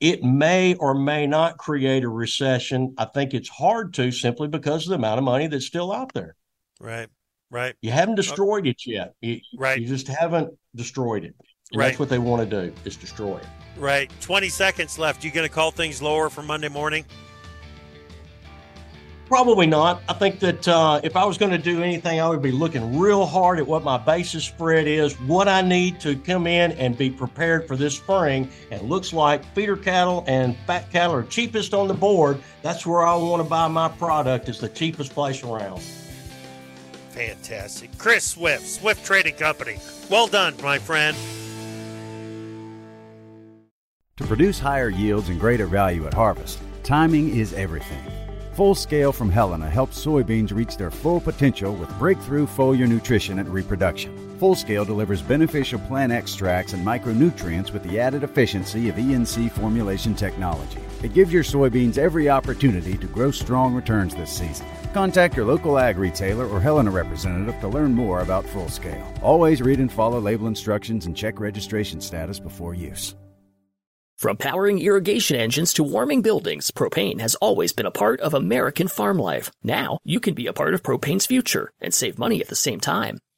It 0.00 0.22
may 0.22 0.74
or 0.74 0.94
may 0.94 1.26
not 1.26 1.56
create 1.56 2.04
a 2.04 2.08
recession. 2.08 2.94
I 2.98 3.06
think 3.06 3.32
it's 3.32 3.48
hard 3.48 3.94
to 3.94 4.10
simply 4.10 4.48
because 4.48 4.84
of 4.84 4.90
the 4.90 4.96
amount 4.96 5.18
of 5.18 5.24
money 5.24 5.46
that's 5.46 5.66
still 5.66 5.92
out 5.92 6.12
there. 6.12 6.34
Right. 6.80 7.08
Right. 7.54 7.76
You 7.82 7.92
haven't 7.92 8.16
destroyed 8.16 8.66
it 8.66 8.84
yet. 8.84 9.14
You, 9.20 9.38
right. 9.56 9.80
You 9.80 9.86
just 9.86 10.08
haven't 10.08 10.52
destroyed 10.74 11.24
it. 11.24 11.36
Right. 11.72 11.86
That's 11.86 12.00
what 12.00 12.08
they 12.08 12.18
want 12.18 12.50
to 12.50 12.66
do 12.66 12.74
is 12.84 12.96
destroy 12.96 13.36
it. 13.36 13.46
Right. 13.76 14.10
20 14.20 14.48
seconds 14.48 14.98
left. 14.98 15.22
You 15.22 15.30
going 15.30 15.46
to 15.46 15.54
call 15.54 15.70
things 15.70 16.02
lower 16.02 16.28
for 16.30 16.42
Monday 16.42 16.68
morning? 16.68 17.04
Probably 19.28 19.68
not. 19.68 20.02
I 20.08 20.14
think 20.14 20.40
that 20.40 20.66
uh, 20.66 21.00
if 21.04 21.16
I 21.16 21.24
was 21.24 21.38
going 21.38 21.52
to 21.52 21.58
do 21.58 21.80
anything, 21.80 22.20
I 22.20 22.28
would 22.28 22.42
be 22.42 22.50
looking 22.50 22.98
real 22.98 23.24
hard 23.24 23.60
at 23.60 23.66
what 23.68 23.84
my 23.84 23.98
basis 23.98 24.44
spread 24.44 24.88
is, 24.88 25.14
what 25.20 25.46
I 25.46 25.62
need 25.62 26.00
to 26.00 26.16
come 26.16 26.48
in 26.48 26.72
and 26.72 26.98
be 26.98 27.08
prepared 27.08 27.68
for 27.68 27.76
this 27.76 27.96
spring. 27.96 28.50
And 28.72 28.80
it 28.80 28.84
looks 28.84 29.12
like 29.12 29.44
feeder 29.54 29.76
cattle 29.76 30.24
and 30.26 30.56
fat 30.66 30.90
cattle 30.90 31.14
are 31.14 31.22
cheapest 31.22 31.72
on 31.72 31.86
the 31.86 31.94
board. 31.94 32.42
That's 32.62 32.84
where 32.84 33.06
I 33.06 33.14
want 33.14 33.44
to 33.44 33.48
buy 33.48 33.68
my 33.68 33.90
product. 33.90 34.48
Is 34.48 34.58
the 34.58 34.68
cheapest 34.68 35.12
place 35.12 35.44
around. 35.44 35.80
Fantastic. 37.14 37.96
Chris 37.96 38.24
Swift, 38.24 38.66
Swift 38.66 39.06
Trading 39.06 39.36
Company. 39.36 39.76
Well 40.10 40.26
done, 40.26 40.54
my 40.60 40.80
friend. 40.80 41.16
To 44.16 44.24
produce 44.24 44.58
higher 44.58 44.88
yields 44.88 45.28
and 45.28 45.38
greater 45.38 45.66
value 45.66 46.08
at 46.08 46.14
harvest, 46.14 46.58
timing 46.82 47.36
is 47.36 47.52
everything. 47.52 48.02
Full 48.54 48.74
Scale 48.74 49.12
from 49.12 49.30
Helena 49.30 49.70
helps 49.70 50.04
soybeans 50.04 50.52
reach 50.52 50.76
their 50.76 50.90
full 50.90 51.20
potential 51.20 51.74
with 51.74 51.96
breakthrough 52.00 52.46
foliar 52.46 52.88
nutrition 52.88 53.38
and 53.38 53.48
reproduction. 53.48 54.36
Full 54.38 54.56
Scale 54.56 54.84
delivers 54.84 55.22
beneficial 55.22 55.78
plant 55.80 56.10
extracts 56.12 56.72
and 56.72 56.84
micronutrients 56.84 57.72
with 57.72 57.84
the 57.84 58.00
added 58.00 58.24
efficiency 58.24 58.88
of 58.88 58.96
ENC 58.96 59.52
formulation 59.52 60.16
technology. 60.16 60.80
It 61.04 61.14
gives 61.14 61.32
your 61.32 61.44
soybeans 61.44 61.96
every 61.96 62.28
opportunity 62.28 62.98
to 62.98 63.06
grow 63.06 63.30
strong 63.30 63.72
returns 63.72 64.16
this 64.16 64.30
season. 64.30 64.66
Contact 64.94 65.36
your 65.36 65.44
local 65.44 65.76
ag 65.76 65.98
retailer 65.98 66.46
or 66.46 66.60
Helena 66.60 66.88
representative 66.88 67.60
to 67.60 67.66
learn 67.66 67.92
more 67.92 68.20
about 68.20 68.46
Full 68.46 68.68
Scale. 68.68 69.12
Always 69.22 69.60
read 69.60 69.80
and 69.80 69.90
follow 69.90 70.20
label 70.20 70.46
instructions 70.46 71.06
and 71.06 71.16
check 71.16 71.40
registration 71.40 72.00
status 72.00 72.38
before 72.38 72.74
use. 72.74 73.16
From 74.16 74.36
powering 74.36 74.78
irrigation 74.78 75.36
engines 75.36 75.72
to 75.72 75.82
warming 75.82 76.22
buildings, 76.22 76.70
propane 76.70 77.20
has 77.20 77.34
always 77.34 77.72
been 77.72 77.86
a 77.86 77.90
part 77.90 78.20
of 78.20 78.34
American 78.34 78.86
farm 78.86 79.18
life. 79.18 79.50
Now, 79.64 79.98
you 80.04 80.20
can 80.20 80.34
be 80.34 80.46
a 80.46 80.52
part 80.52 80.74
of 80.74 80.84
propane's 80.84 81.26
future 81.26 81.72
and 81.80 81.92
save 81.92 82.16
money 82.16 82.40
at 82.40 82.46
the 82.46 82.54
same 82.54 82.78
time. 82.78 83.18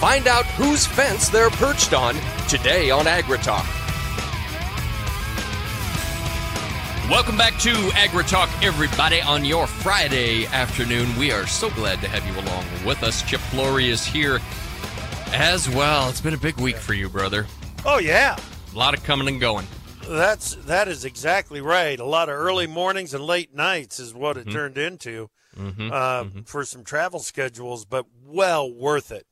Find 0.00 0.26
out 0.28 0.46
whose 0.46 0.86
fence 0.86 1.28
they're 1.28 1.50
perched 1.50 1.92
on 1.92 2.14
today 2.48 2.90
on 2.90 3.04
AgriTalk. 3.04 3.66
Welcome 7.10 7.36
back 7.36 7.58
to 7.58 7.68
AgriTalk, 7.68 8.64
everybody, 8.64 9.20
on 9.20 9.44
your 9.44 9.66
Friday 9.66 10.46
afternoon. 10.46 11.14
We 11.18 11.32
are 11.32 11.46
so 11.46 11.68
glad 11.68 12.00
to 12.00 12.08
have 12.08 12.26
you 12.26 12.32
along 12.40 12.64
with 12.86 13.02
us. 13.02 13.20
Chip 13.28 13.40
Flory 13.40 13.90
is 13.90 14.02
here 14.02 14.40
as 15.32 15.68
well. 15.68 16.08
It's 16.08 16.22
been 16.22 16.32
a 16.32 16.38
big 16.38 16.58
week 16.58 16.76
for 16.76 16.94
you, 16.94 17.10
brother. 17.10 17.46
Oh 17.84 17.98
yeah, 17.98 18.38
a 18.72 18.78
lot 18.78 18.96
of 18.96 19.04
coming 19.04 19.28
and 19.28 19.38
going. 19.38 19.66
That's 20.08 20.54
that 20.54 20.88
is 20.88 21.04
exactly 21.04 21.60
right. 21.60 22.00
A 22.00 22.06
lot 22.06 22.30
of 22.30 22.36
early 22.36 22.66
mornings 22.66 23.12
and 23.12 23.22
late 23.22 23.54
nights 23.54 24.00
is 24.00 24.14
what 24.14 24.38
it 24.38 24.46
mm-hmm. 24.46 24.52
turned 24.52 24.78
into 24.78 25.28
mm-hmm. 25.58 25.92
Uh, 25.92 26.24
mm-hmm. 26.24 26.40
for 26.40 26.64
some 26.64 26.84
travel 26.84 27.20
schedules, 27.20 27.84
but 27.84 28.06
well 28.24 28.72
worth 28.72 29.12
it. 29.12 29.26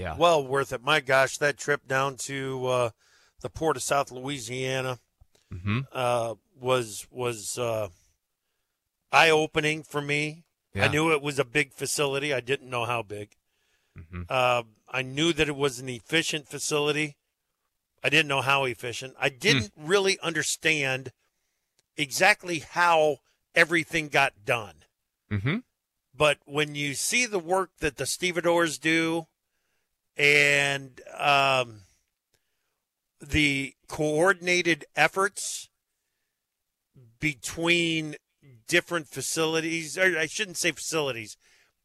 Yeah. 0.00 0.16
Well 0.16 0.46
worth 0.46 0.72
it. 0.72 0.82
My 0.82 1.00
gosh, 1.00 1.38
that 1.38 1.58
trip 1.58 1.86
down 1.86 2.16
to 2.22 2.66
uh, 2.66 2.90
the 3.40 3.50
port 3.50 3.76
of 3.76 3.82
South 3.82 4.10
Louisiana 4.10 4.98
mm-hmm. 5.52 5.80
uh, 5.92 6.34
was 6.58 7.06
was 7.10 7.58
uh, 7.58 7.88
eye 9.12 9.30
opening 9.30 9.82
for 9.82 10.00
me. 10.00 10.44
Yeah. 10.74 10.84
I 10.84 10.88
knew 10.88 11.12
it 11.12 11.22
was 11.22 11.38
a 11.38 11.44
big 11.44 11.72
facility. 11.72 12.32
I 12.32 12.40
didn't 12.40 12.70
know 12.70 12.84
how 12.84 13.02
big. 13.02 13.36
Mm-hmm. 13.98 14.22
Uh, 14.28 14.62
I 14.88 15.02
knew 15.02 15.32
that 15.32 15.48
it 15.48 15.56
was 15.56 15.80
an 15.80 15.88
efficient 15.88 16.48
facility. 16.48 17.16
I 18.02 18.08
didn't 18.08 18.28
know 18.28 18.40
how 18.40 18.64
efficient. 18.64 19.14
I 19.20 19.28
didn't 19.28 19.76
mm. 19.78 19.88
really 19.88 20.18
understand 20.20 21.12
exactly 21.96 22.60
how 22.60 23.18
everything 23.54 24.08
got 24.08 24.44
done. 24.44 24.76
Mm-hmm. 25.30 25.56
But 26.16 26.38
when 26.44 26.74
you 26.74 26.94
see 26.94 27.26
the 27.26 27.38
work 27.38 27.70
that 27.80 27.96
the 27.96 28.06
stevedores 28.06 28.78
do 28.78 29.26
and 30.20 31.00
um, 31.16 31.80
the 33.22 33.72
coordinated 33.88 34.84
efforts 34.94 35.70
between 37.18 38.16
different 38.68 39.08
facilities, 39.08 39.96
or 39.96 40.18
I 40.18 40.26
shouldn't 40.26 40.58
say 40.58 40.72
facilities, 40.72 41.38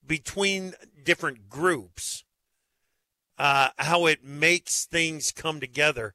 between 0.05 0.73
different 1.01 1.47
groups, 1.47 2.25
uh, 3.37 3.69
how 3.77 4.05
it 4.05 4.25
makes 4.25 4.85
things 4.85 5.31
come 5.31 5.61
together 5.61 6.13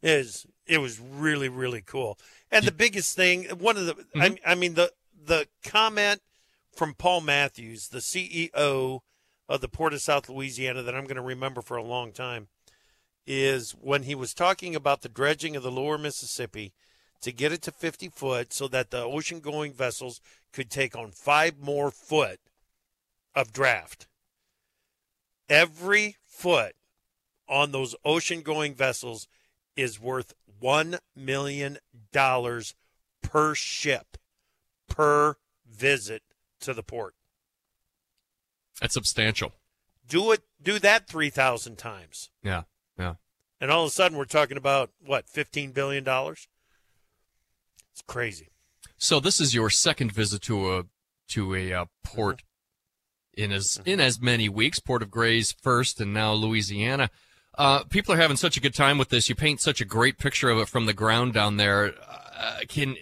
is 0.00 0.46
it 0.64 0.78
was 0.78 1.00
really 1.00 1.48
really 1.48 1.82
cool. 1.82 2.16
And 2.52 2.64
the 2.64 2.72
biggest 2.72 3.16
thing, 3.16 3.46
one 3.46 3.76
of 3.76 3.86
the, 3.86 3.94
mm-hmm. 3.94 4.20
I, 4.20 4.38
I 4.46 4.54
mean 4.54 4.74
the 4.74 4.92
the 5.26 5.48
comment 5.64 6.20
from 6.72 6.94
Paul 6.94 7.20
Matthews, 7.20 7.88
the 7.88 7.98
CEO 7.98 9.00
of 9.48 9.60
the 9.60 9.68
Port 9.68 9.94
of 9.94 10.02
South 10.02 10.28
Louisiana 10.28 10.82
that 10.82 10.94
I'm 10.94 11.04
going 11.04 11.16
to 11.16 11.22
remember 11.22 11.62
for 11.62 11.76
a 11.76 11.82
long 11.82 12.12
time 12.12 12.48
is 13.26 13.72
when 13.72 14.04
he 14.04 14.14
was 14.14 14.34
talking 14.34 14.74
about 14.74 15.02
the 15.02 15.08
dredging 15.08 15.56
of 15.56 15.62
the 15.62 15.70
lower 15.70 15.98
Mississippi 15.98 16.72
to 17.20 17.32
get 17.32 17.52
it 17.52 17.62
to 17.62 17.72
50 17.72 18.08
foot 18.08 18.52
so 18.52 18.68
that 18.68 18.90
the 18.90 19.02
ocean 19.02 19.40
going 19.40 19.72
vessels 19.72 20.20
could 20.52 20.70
take 20.70 20.96
on 20.96 21.10
five 21.10 21.58
more 21.58 21.90
foot 21.90 22.40
of 23.34 23.52
draft. 23.52 24.06
Every 25.48 26.16
foot 26.26 26.74
on 27.48 27.72
those 27.72 27.94
ocean 28.04 28.42
going 28.42 28.74
vessels 28.74 29.28
is 29.76 30.00
worth 30.00 30.34
$1 30.62 30.98
million 31.16 31.78
per 33.22 33.54
ship 33.54 34.16
per 34.88 35.36
visit 35.66 36.22
to 36.60 36.74
the 36.74 36.82
port. 36.82 37.14
That's 38.80 38.94
substantial. 38.94 39.52
Do 40.08 40.32
it. 40.32 40.42
Do 40.62 40.78
that 40.78 41.06
three 41.06 41.30
thousand 41.30 41.76
times. 41.76 42.30
Yeah, 42.42 42.62
yeah. 42.98 43.14
And 43.60 43.70
all 43.70 43.84
of 43.84 43.88
a 43.88 43.92
sudden, 43.92 44.16
we're 44.16 44.24
talking 44.24 44.56
about 44.56 44.90
what 45.04 45.28
fifteen 45.28 45.72
billion 45.72 46.04
dollars. 46.04 46.48
It's 47.92 48.02
crazy. 48.02 48.48
So 48.96 49.20
this 49.20 49.40
is 49.40 49.54
your 49.54 49.70
second 49.70 50.12
visit 50.12 50.42
to 50.42 50.76
a 50.76 50.84
to 51.28 51.54
a 51.54 51.72
uh, 51.72 51.84
port 52.02 52.42
in 53.34 53.52
as 53.52 53.80
in 53.84 54.00
as 54.00 54.20
many 54.20 54.48
weeks. 54.48 54.80
Port 54.80 55.02
of 55.02 55.10
Grays 55.10 55.52
first, 55.52 56.00
and 56.00 56.14
now 56.14 56.32
Louisiana. 56.32 57.10
Uh, 57.56 57.82
people 57.84 58.14
are 58.14 58.18
having 58.18 58.36
such 58.36 58.56
a 58.56 58.60
good 58.60 58.74
time 58.74 58.98
with 58.98 59.08
this. 59.08 59.28
You 59.28 59.34
paint 59.34 59.60
such 59.60 59.80
a 59.80 59.84
great 59.84 60.16
picture 60.16 60.48
of 60.48 60.58
it 60.58 60.68
from 60.68 60.86
the 60.86 60.94
ground 60.94 61.34
down 61.34 61.56
there. 61.56 61.94
Uh, 62.36 62.60
can 62.68 62.96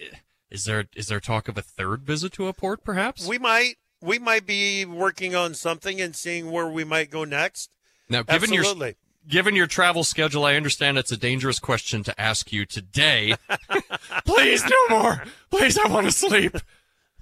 is 0.49 0.65
there 0.65 0.85
is 0.95 1.07
there 1.07 1.19
talk 1.19 1.47
of 1.47 1.57
a 1.57 1.61
third 1.61 2.01
visit 2.01 2.33
to 2.33 2.47
a 2.47 2.53
port, 2.53 2.83
perhaps? 2.83 3.27
We 3.27 3.37
might 3.37 3.75
we 4.01 4.19
might 4.19 4.45
be 4.45 4.85
working 4.85 5.35
on 5.35 5.53
something 5.53 5.99
and 6.01 6.15
seeing 6.15 6.51
where 6.51 6.67
we 6.67 6.83
might 6.83 7.09
go 7.09 7.23
next. 7.23 7.71
Now, 8.09 8.23
given 8.23 8.53
Absolutely. 8.53 8.87
your 8.87 8.95
given 9.27 9.55
your 9.55 9.67
travel 9.67 10.03
schedule, 10.03 10.45
I 10.45 10.55
understand 10.55 10.97
it's 10.97 11.11
a 11.11 11.17
dangerous 11.17 11.59
question 11.59 12.03
to 12.03 12.19
ask 12.19 12.51
you 12.51 12.65
today. 12.65 13.35
Please 14.25 14.63
no 14.63 14.97
more. 14.97 15.23
Please, 15.49 15.77
I 15.77 15.87
want 15.89 16.05
to 16.07 16.11
sleep. 16.11 16.55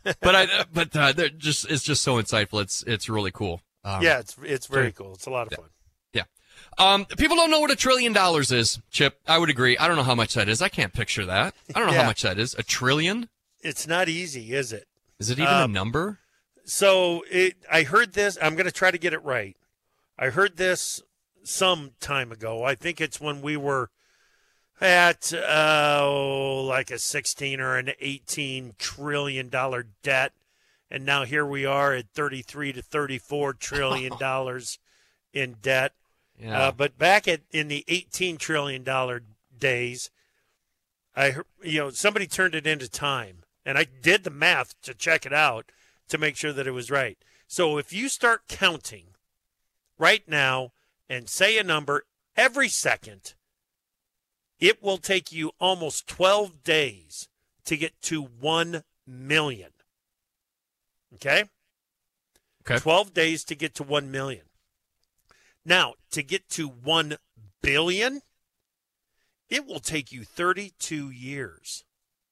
But 0.03 0.35
I, 0.35 0.65
but 0.71 0.95
uh, 0.95 1.13
just 1.37 1.69
it's 1.69 1.83
just 1.83 2.03
so 2.03 2.21
insightful. 2.21 2.61
It's 2.61 2.83
it's 2.83 3.09
really 3.09 3.31
cool. 3.31 3.61
Um, 3.83 4.03
yeah, 4.03 4.19
it's 4.19 4.35
it's 4.43 4.67
very 4.67 4.91
cool. 4.91 5.13
It's 5.13 5.25
a 5.25 5.31
lot 5.31 5.47
of 5.47 5.57
fun. 5.57 5.69
Yeah. 6.13 6.23
Um, 6.77 7.05
people 7.05 7.35
don't 7.35 7.49
know 7.49 7.59
what 7.59 7.71
a 7.71 7.75
trillion 7.75 8.13
dollars 8.13 8.51
is. 8.51 8.79
Chip, 8.91 9.19
I 9.27 9.39
would 9.39 9.49
agree. 9.49 9.77
I 9.77 9.87
don't 9.87 9.97
know 9.97 10.03
how 10.03 10.15
much 10.15 10.35
that 10.35 10.47
is. 10.47 10.61
I 10.61 10.69
can't 10.69 10.93
picture 10.93 11.25
that. 11.25 11.55
I 11.73 11.79
don't 11.79 11.87
know 11.87 11.93
yeah. 11.93 12.01
how 12.01 12.07
much 12.07 12.21
that 12.21 12.37
is. 12.37 12.53
A 12.55 12.63
trillion? 12.63 13.29
It's 13.61 13.87
not 13.87 14.07
easy, 14.07 14.53
is 14.53 14.71
it? 14.71 14.87
Is 15.19 15.29
it 15.29 15.39
even 15.39 15.51
um, 15.51 15.71
a 15.71 15.73
number? 15.73 16.19
So 16.65 17.23
it, 17.29 17.55
I 17.71 17.83
heard 17.83 18.13
this. 18.13 18.37
I'm 18.41 18.55
going 18.55 18.65
to 18.65 18.71
try 18.71 18.91
to 18.91 18.97
get 18.97 19.13
it 19.13 19.23
right. 19.23 19.55
I 20.17 20.29
heard 20.29 20.57
this 20.57 21.01
some 21.43 21.91
time 21.99 22.31
ago. 22.31 22.63
I 22.63 22.75
think 22.75 22.99
it's 22.99 23.21
when 23.21 23.41
we 23.41 23.55
were 23.55 23.91
at 24.81 25.31
uh, 25.33 26.61
like 26.63 26.91
a 26.91 26.99
16 26.99 27.59
or 27.61 27.77
an 27.77 27.91
18 27.99 28.73
trillion 28.77 29.49
dollar 29.49 29.87
debt, 30.03 30.33
and 30.89 31.05
now 31.05 31.23
here 31.23 31.45
we 31.45 31.65
are 31.65 31.93
at 31.93 32.09
33 32.09 32.73
to 32.73 32.81
34 32.81 33.53
trillion 33.53 34.13
dollars 34.19 34.79
in 35.33 35.57
debt. 35.61 35.93
Yeah. 36.39 36.59
Uh, 36.59 36.71
but 36.71 36.97
back 36.97 37.27
at 37.27 37.41
in 37.51 37.67
the 37.67 37.85
18 37.87 38.37
trillion 38.37 38.83
dollar 38.83 39.21
days, 39.57 40.09
I 41.15 41.35
you 41.63 41.79
know 41.79 41.89
somebody 41.91 42.27
turned 42.27 42.55
it 42.55 42.67
into 42.67 42.89
time, 42.89 43.43
and 43.65 43.77
I 43.77 43.85
did 44.01 44.23
the 44.23 44.31
math 44.31 44.79
to 44.81 44.93
check 44.93 45.25
it 45.25 45.33
out 45.33 45.71
to 46.09 46.17
make 46.17 46.35
sure 46.35 46.53
that 46.53 46.67
it 46.67 46.71
was 46.71 46.91
right. 46.91 47.17
So 47.47 47.77
if 47.77 47.93
you 47.93 48.09
start 48.09 48.47
counting 48.47 49.15
right 49.97 50.27
now 50.27 50.71
and 51.09 51.29
say 51.29 51.57
a 51.57 51.63
number 51.63 52.05
every 52.35 52.69
second, 52.69 53.33
it 54.59 54.81
will 54.81 54.97
take 54.97 55.31
you 55.31 55.51
almost 55.59 56.07
12 56.07 56.63
days 56.63 57.27
to 57.65 57.77
get 57.77 57.99
to 58.03 58.21
1 58.21 58.83
million. 59.05 59.71
Okay? 61.15 61.45
Okay. 62.61 62.79
12 62.79 63.13
days 63.13 63.43
to 63.45 63.55
get 63.55 63.75
to 63.75 63.83
1 63.83 64.09
million. 64.09 64.45
Now, 65.65 65.95
to 66.11 66.23
get 66.23 66.47
to 66.49 66.67
1 66.67 67.17
billion, 67.61 68.21
it 69.49 69.65
will 69.65 69.79
take 69.79 70.11
you 70.11 70.23
32 70.23 71.09
years. 71.09 71.83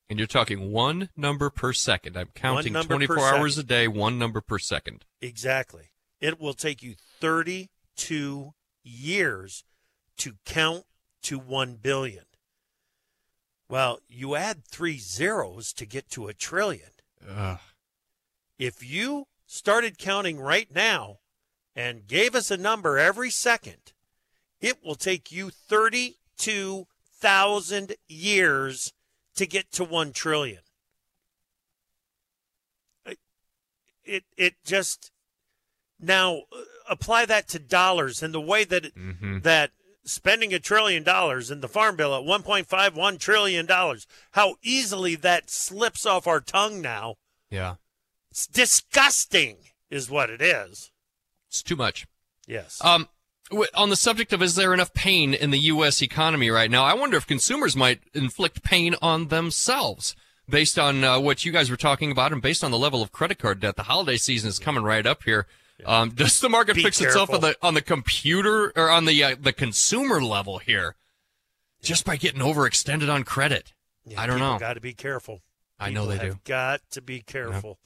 And 0.10 0.20
you're 0.20 0.28
talking 0.28 0.72
one 0.72 1.10
number 1.16 1.49
per 1.49 1.72
second. 1.74 2.18
I'm 2.18 2.30
counting 2.36 2.74
24 2.74 3.20
hours 3.20 3.58
a 3.58 3.64
day, 3.64 3.88
one 3.88 4.20
number 4.20 4.41
per 4.41 4.60
second. 4.60 5.06
Exactly. 5.22 5.91
It 6.20 6.39
will 6.39 6.54
take 6.54 6.84
you 6.84 6.95
32 7.20 8.54
years 8.84 9.64
to 10.18 10.34
count 10.45 10.86
to 11.24 11.39
1 11.39 11.76
billion. 11.76 12.26
Well, 13.70 13.99
you 14.08 14.36
add 14.36 14.66
three 14.66 14.99
zeros 14.99 15.72
to 15.74 15.86
get 15.86 16.10
to 16.12 16.28
a 16.28 16.34
trillion. 16.34 16.89
Ugh. 17.28 17.60
If 18.60 18.84
you 18.84 19.28
started 19.47 19.97
counting 19.97 20.39
right 20.39 20.68
now 20.74 21.18
and 21.76 22.08
gave 22.08 22.36
us 22.36 22.51
a 22.51 22.58
number 22.58 22.99
every 22.99 23.32
second, 23.32 23.93
it 24.62 24.84
will 24.84 24.95
take 24.95 25.32
you 25.32 25.49
32,000 25.49 27.95
years 28.08 28.93
to 29.36 29.46
get 29.46 29.72
to 29.74 29.84
1 29.84 30.14
trillion. 30.14 30.62
It- 34.06 34.26
It 34.36 34.56
just 34.66 35.12
now 35.98 36.42
uh, 36.52 36.64
apply 36.90 37.26
that 37.26 37.48
to 37.50 37.60
dollars 37.60 38.22
and 38.22 38.34
the 38.34 38.42
way 38.42 38.66
that 38.66 38.86
it, 38.88 38.96
Mhm. 38.96 39.44
that 39.44 39.72
spending 40.04 40.54
a 40.54 40.60
trillion 40.60 41.04
dollars 41.04 41.50
in 41.50 41.62
the 41.62 41.70
farm 41.70 41.96
bill 41.96 42.14
at 42.14 42.26
1.51 42.26 43.18
trillion 43.18 43.66
dollars 43.66 44.06
how 44.32 44.58
easily 44.62 45.16
that 45.16 45.50
slips 45.50 46.06
off 46.06 46.28
our 46.28 46.42
tongue 46.42 46.82
now 46.82 47.16
Yeah. 47.50 47.76
it's 48.30 48.46
disgusting, 48.46 49.72
is 49.90 50.10
what 50.10 50.30
it 50.30 50.42
is. 50.42 50.92
It's 51.48 51.64
too 51.64 51.78
much. 51.78 52.06
Yes. 52.46 52.84
Um, 52.84 53.08
on 53.76 53.89
the 53.89 53.96
subject 53.96 54.34
of 54.34 54.41
is 54.41 54.56
there 54.56 54.74
enough 54.74 54.94
pain 54.94 55.34
in 55.34 55.52
the 55.52 55.60
U.S. 55.60 56.02
economy 56.02 56.50
right 56.50 56.72
now, 56.72 56.84
I 56.84 56.94
wonder 56.94 57.18
if 57.18 57.28
consumers 57.28 57.76
might 57.76 58.02
inflict 58.14 58.64
pain 58.64 58.96
on 59.02 59.28
themselves 59.28 60.16
based 60.50 60.78
on 60.78 61.04
uh, 61.04 61.20
what 61.20 61.46
you 61.46 61.52
guys 61.52 61.70
were 61.70 61.78
talking 61.78 62.12
about 62.12 62.32
and 62.32 62.41
based 62.41 62.64
on 62.64 62.72
the 62.72 62.78
level 62.78 63.02
of 63.02 63.12
credit 63.12 63.39
card 63.39 63.60
debt. 63.60 63.76
The 63.76 63.84
holiday 63.84 64.18
season 64.18 64.50
is 64.50 64.60
coming 64.60 64.84
right 64.84 65.06
up 65.06 65.24
here. 65.24 65.48
Um, 65.86 66.10
does 66.16 66.39
the 66.39 66.50
market 66.50 66.76
Be 66.76 66.84
fix 66.84 67.02
itself 67.02 67.30
on 67.32 67.41
the 67.41 67.56
on 67.62 67.74
the 67.74 67.82
computer 67.82 68.72
or 68.76 68.89
on 68.89 69.06
the 69.06 69.24
uh, 69.24 69.36
the 69.39 69.54
consumer 69.54 70.22
level 70.22 70.60
here, 70.60 70.96
just 71.82 72.06
by 72.06 72.16
getting 72.16 72.41
overextended 72.41 73.12
on 73.14 73.24
credit? 73.24 73.74
I 74.18 74.28
don't 74.28 74.39
know. 74.39 74.58
Got 74.60 74.74
to 74.74 74.82
be 74.82 74.94
careful. 74.94 75.41
I 75.80 75.89
know 75.89 76.06
they 76.06 76.20
do. 76.20 76.39
Got 76.46 76.82
to 76.91 77.02
be 77.02 77.22
careful. 77.22 77.80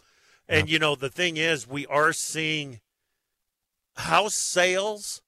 And 0.50 0.70
you 0.70 0.80
know 0.80 0.96
the 0.96 1.10
thing 1.10 1.38
is, 1.38 1.68
we 1.68 1.86
are 1.88 2.14
seeing 2.14 2.80
house 3.96 4.36
sales 4.36 5.22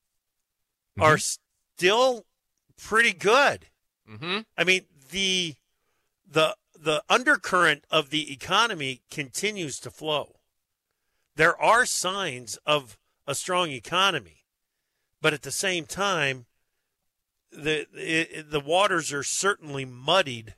are 1.01 1.17
still 1.17 2.25
pretty 2.77 3.13
good. 3.13 3.67
Mm-hmm. 4.09 4.39
I 4.57 4.63
mean 4.63 4.85
the 5.11 5.55
the 6.29 6.55
the 6.79 7.03
undercurrent 7.09 7.83
of 7.89 8.09
the 8.09 8.31
economy 8.31 9.01
continues 9.11 9.79
to 9.81 9.91
flow. 9.91 10.35
There 11.35 11.59
are 11.61 11.85
signs 11.85 12.57
of 12.65 12.97
a 13.27 13.35
strong 13.35 13.71
economy, 13.71 14.45
but 15.21 15.33
at 15.33 15.41
the 15.41 15.51
same 15.51 15.85
time, 15.85 16.45
the 17.51 17.87
it, 17.93 18.49
the 18.51 18.59
waters 18.59 19.11
are 19.11 19.23
certainly 19.23 19.85
muddied 19.85 20.55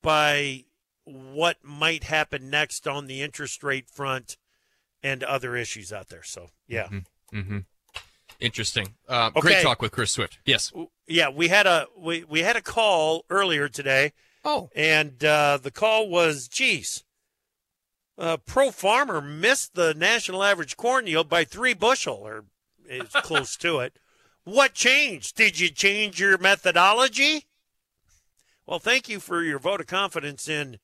by 0.00 0.64
what 1.04 1.58
might 1.62 2.04
happen 2.04 2.48
next 2.50 2.86
on 2.86 3.06
the 3.06 3.22
interest 3.22 3.62
rate 3.62 3.88
front 3.88 4.36
and 5.02 5.22
other 5.24 5.56
issues 5.56 5.92
out 5.92 6.08
there. 6.08 6.22
So 6.22 6.48
yeah. 6.66 6.88
Mm-hmm. 7.32 7.58
Interesting. 8.42 8.94
Uh, 9.08 9.30
Okay. 9.36 9.40
Great 9.40 9.62
talk 9.62 9.80
with 9.80 9.92
Chris 9.92 10.10
Swift. 10.12 10.38
Yes. 10.44 10.72
Yeah, 11.06 11.28
we 11.30 11.48
had 11.48 11.66
a 11.66 11.86
we, 11.96 12.24
we 12.24 12.40
had 12.40 12.56
a 12.56 12.62
call 12.62 13.24
earlier 13.30 13.68
today 13.68 14.12
Oh. 14.44 14.68
and 14.74 15.22
uh, 15.24 15.58
the 15.62 15.70
call 15.70 16.08
was, 16.08 16.48
geez, 16.48 17.04
uh, 18.18 18.36
Pro 18.38 18.70
Farmer 18.70 19.20
missed 19.20 19.74
the 19.74 19.94
national 19.94 20.42
average 20.42 20.76
corn 20.76 21.06
yield 21.06 21.28
by 21.28 21.44
three 21.44 21.74
bushel, 21.74 22.16
or 22.16 22.44
is 22.88 23.08
close 23.22 23.56
to 23.58 23.78
it. 23.80 23.98
What 24.44 24.74
changed? 24.74 25.36
Did 25.36 25.60
you 25.60 25.68
change 25.70 26.20
your 26.20 26.36
methodology? 26.38 27.46
Well, 28.66 28.80
thank 28.80 29.08
you 29.08 29.20
for 29.20 29.42
your 29.42 29.58
vote 29.60 29.80
of 29.80 29.86
confidence 29.86 30.48
in 30.48 30.78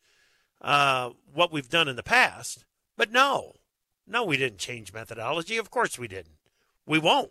uh, 0.63 1.11
what 1.33 1.53
we've 1.53 1.69
done 1.69 1.89
in 1.89 1.97
the 1.97 2.03
past. 2.05 2.65
But 2.97 3.11
no, 3.13 3.55
no, 4.07 4.25
we 4.25 4.37
didn't 4.37 4.59
change 4.59 4.93
methodology. 4.93 5.57
Of 5.57 5.71
course 5.71 5.99
we 5.99 6.07
didn't. 6.09 6.37
We 6.87 6.99
won't. 6.99 7.31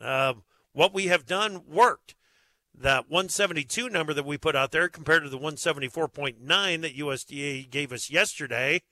Uh, 0.00 0.34
what 0.72 0.92
we 0.92 1.06
have 1.06 1.26
done 1.26 1.62
worked 1.68 2.14
that 2.78 3.08
172 3.10 3.88
number 3.88 4.12
that 4.12 4.26
we 4.26 4.36
put 4.36 4.54
out 4.54 4.70
there 4.70 4.88
compared 4.88 5.22
to 5.22 5.30
the 5.30 5.38
174.9 5.38 6.36
that 6.82 6.96
USDA 6.96 7.70
gave 7.70 7.90
us 7.92 8.10
yesterday 8.10 8.82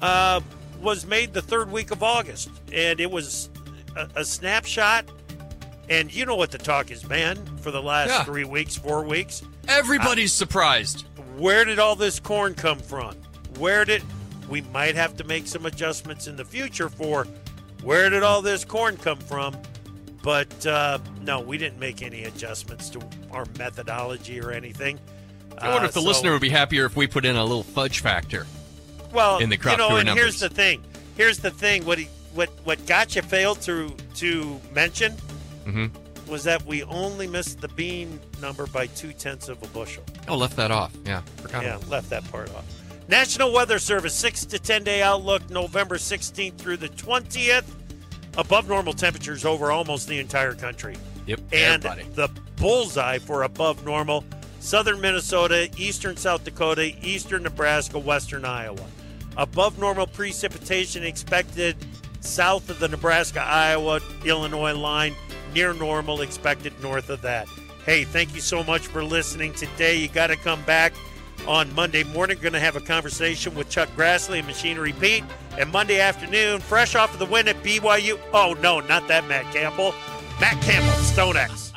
uh, 0.00 0.40
was 0.80 1.04
made 1.04 1.32
the 1.32 1.42
third 1.42 1.72
week 1.72 1.90
of 1.90 2.02
August. 2.04 2.50
And 2.72 3.00
it 3.00 3.10
was 3.10 3.50
a, 3.96 4.08
a 4.16 4.24
snapshot. 4.24 5.06
And 5.90 6.14
you 6.14 6.24
know 6.26 6.36
what 6.36 6.50
the 6.52 6.58
talk 6.58 6.90
has 6.90 7.02
been 7.02 7.36
for 7.58 7.70
the 7.70 7.82
last 7.82 8.10
Yeah. 8.10 8.24
three 8.24 8.44
weeks, 8.44 8.76
four 8.76 9.02
weeks. 9.04 9.42
Everybody's 9.66 10.32
surprised. 10.32 11.04
Where 11.36 11.64
did 11.64 11.78
all 11.78 11.96
this 11.96 12.20
corn 12.20 12.54
come 12.54 12.78
from? 12.78 13.14
Where 13.58 13.84
did 13.84 14.02
we 14.48 14.60
might 14.60 14.94
have 14.94 15.16
to 15.16 15.24
make 15.24 15.46
some 15.46 15.66
adjustments 15.66 16.26
in 16.28 16.36
the 16.36 16.44
future 16.44 16.88
for 16.88 17.26
where 17.82 18.08
did 18.10 18.22
all 18.22 18.40
this 18.42 18.64
corn 18.64 18.96
come 18.96 19.18
from? 19.18 19.56
But 20.28 20.66
uh, 20.66 20.98
no, 21.22 21.40
we 21.40 21.56
didn't 21.56 21.78
make 21.78 22.02
any 22.02 22.24
adjustments 22.24 22.90
to 22.90 23.00
our 23.32 23.46
methodology 23.58 24.38
or 24.42 24.50
anything. 24.52 24.98
I 25.56 25.68
wonder 25.70 25.84
Uh, 25.84 25.88
if 25.88 25.94
the 25.94 26.02
so- 26.02 26.06
listener 26.06 26.32
would 26.32 26.42
be 26.42 26.50
happier 26.50 26.84
if 26.84 26.96
we 26.96 27.06
put 27.06 27.24
in 27.24 27.34
a 27.36 27.42
little 27.42 27.62
fudge 27.62 28.00
factor. 28.00 28.46
well, 29.10 29.38
in 29.38 29.48
the 29.48 29.56
crop 29.56 29.78
you 29.78 29.88
know, 29.88 29.96
and 29.96 30.06
here's 30.06 30.38
the 30.38 30.50
thing. 30.50 30.84
Here's 31.16 31.38
the 31.38 31.50
thing. 31.50 31.86
What 31.86 31.96
he, 31.96 32.08
what 32.34 32.50
what 32.64 32.84
Gotcha 32.86 33.22
failed 33.22 33.62
to 33.62 33.96
to 34.16 34.60
mention 34.74 35.16
Mhm. 35.66 35.90
was 36.26 36.44
that 36.44 36.62
we 36.66 36.82
only 36.82 37.26
missed 37.26 37.62
the 37.62 37.68
bean 37.68 38.20
number 38.42 38.66
by 38.66 38.86
two 38.88 39.14
tenths 39.14 39.48
of 39.48 39.62
a 39.62 39.66
bushel. 39.68 40.04
Oh, 40.28 40.36
left 40.36 40.56
that 40.56 40.70
off. 40.70 40.92
Yeah. 41.06 41.22
Forgot 41.38 41.62
Yeah, 41.62 41.76
about 41.76 41.88
left 41.88 42.10
that 42.10 42.30
part 42.30 42.50
off. 42.54 42.66
National 43.08 43.50
Weather 43.50 43.78
Service, 43.78 44.12
6 44.14 44.44
to 44.44 44.58
10 44.58 44.84
day 44.84 45.00
outlook, 45.00 45.48
November 45.48 45.96
16th 45.96 46.58
through 46.58 46.76
the 46.76 46.90
20th. 46.90 47.64
Above 48.38 48.68
normal 48.68 48.92
temperatures 48.92 49.44
over 49.44 49.72
almost 49.72 50.08
the 50.08 50.18
entire 50.18 50.54
country. 50.54 50.96
Yep. 51.26 51.40
And 51.52 51.84
Everybody. 51.84 52.04
the 52.14 52.30
bullseye 52.56 53.18
for 53.18 53.42
above 53.42 53.84
normal 53.84 54.24
southern 54.60 55.00
Minnesota, 55.00 55.68
eastern 55.76 56.16
South 56.16 56.44
Dakota, 56.44 56.94
eastern 57.02 57.42
Nebraska, 57.42 57.98
western 57.98 58.44
Iowa. 58.44 58.86
Above 59.36 59.78
normal 59.78 60.06
precipitation 60.06 61.02
expected 61.02 61.76
south 62.20 62.70
of 62.70 62.78
the 62.78 62.88
Nebraska 62.88 63.40
Iowa 63.40 64.00
Illinois 64.24 64.72
line, 64.72 65.14
near 65.52 65.72
normal 65.72 66.20
expected 66.20 66.72
north 66.80 67.10
of 67.10 67.20
that. 67.22 67.48
Hey, 67.84 68.04
thank 68.04 68.34
you 68.34 68.40
so 68.40 68.62
much 68.62 68.86
for 68.86 69.02
listening 69.02 69.52
today. 69.54 69.98
You 69.98 70.08
got 70.08 70.28
to 70.28 70.36
come 70.36 70.62
back 70.62 70.92
on 71.46 71.72
Monday 71.74 72.04
morning. 72.04 72.38
Going 72.40 72.52
to 72.52 72.60
have 72.60 72.76
a 72.76 72.80
conversation 72.80 73.54
with 73.54 73.68
Chuck 73.68 73.88
Grassley 73.96 74.38
and 74.38 74.46
Machinery 74.46 74.92
Pete. 74.92 75.24
And 75.58 75.70
Monday 75.70 76.00
afternoon, 76.00 76.60
fresh 76.60 76.94
off 76.94 77.12
of 77.12 77.18
the 77.18 77.26
win 77.26 77.48
at 77.48 77.62
BYU. 77.62 78.18
Oh, 78.32 78.56
no, 78.62 78.80
not 78.80 79.08
that 79.08 79.26
Matt 79.28 79.52
Campbell. 79.52 79.94
Matt 80.40 80.60
Campbell, 80.62 80.92
StoneX. 81.02 81.67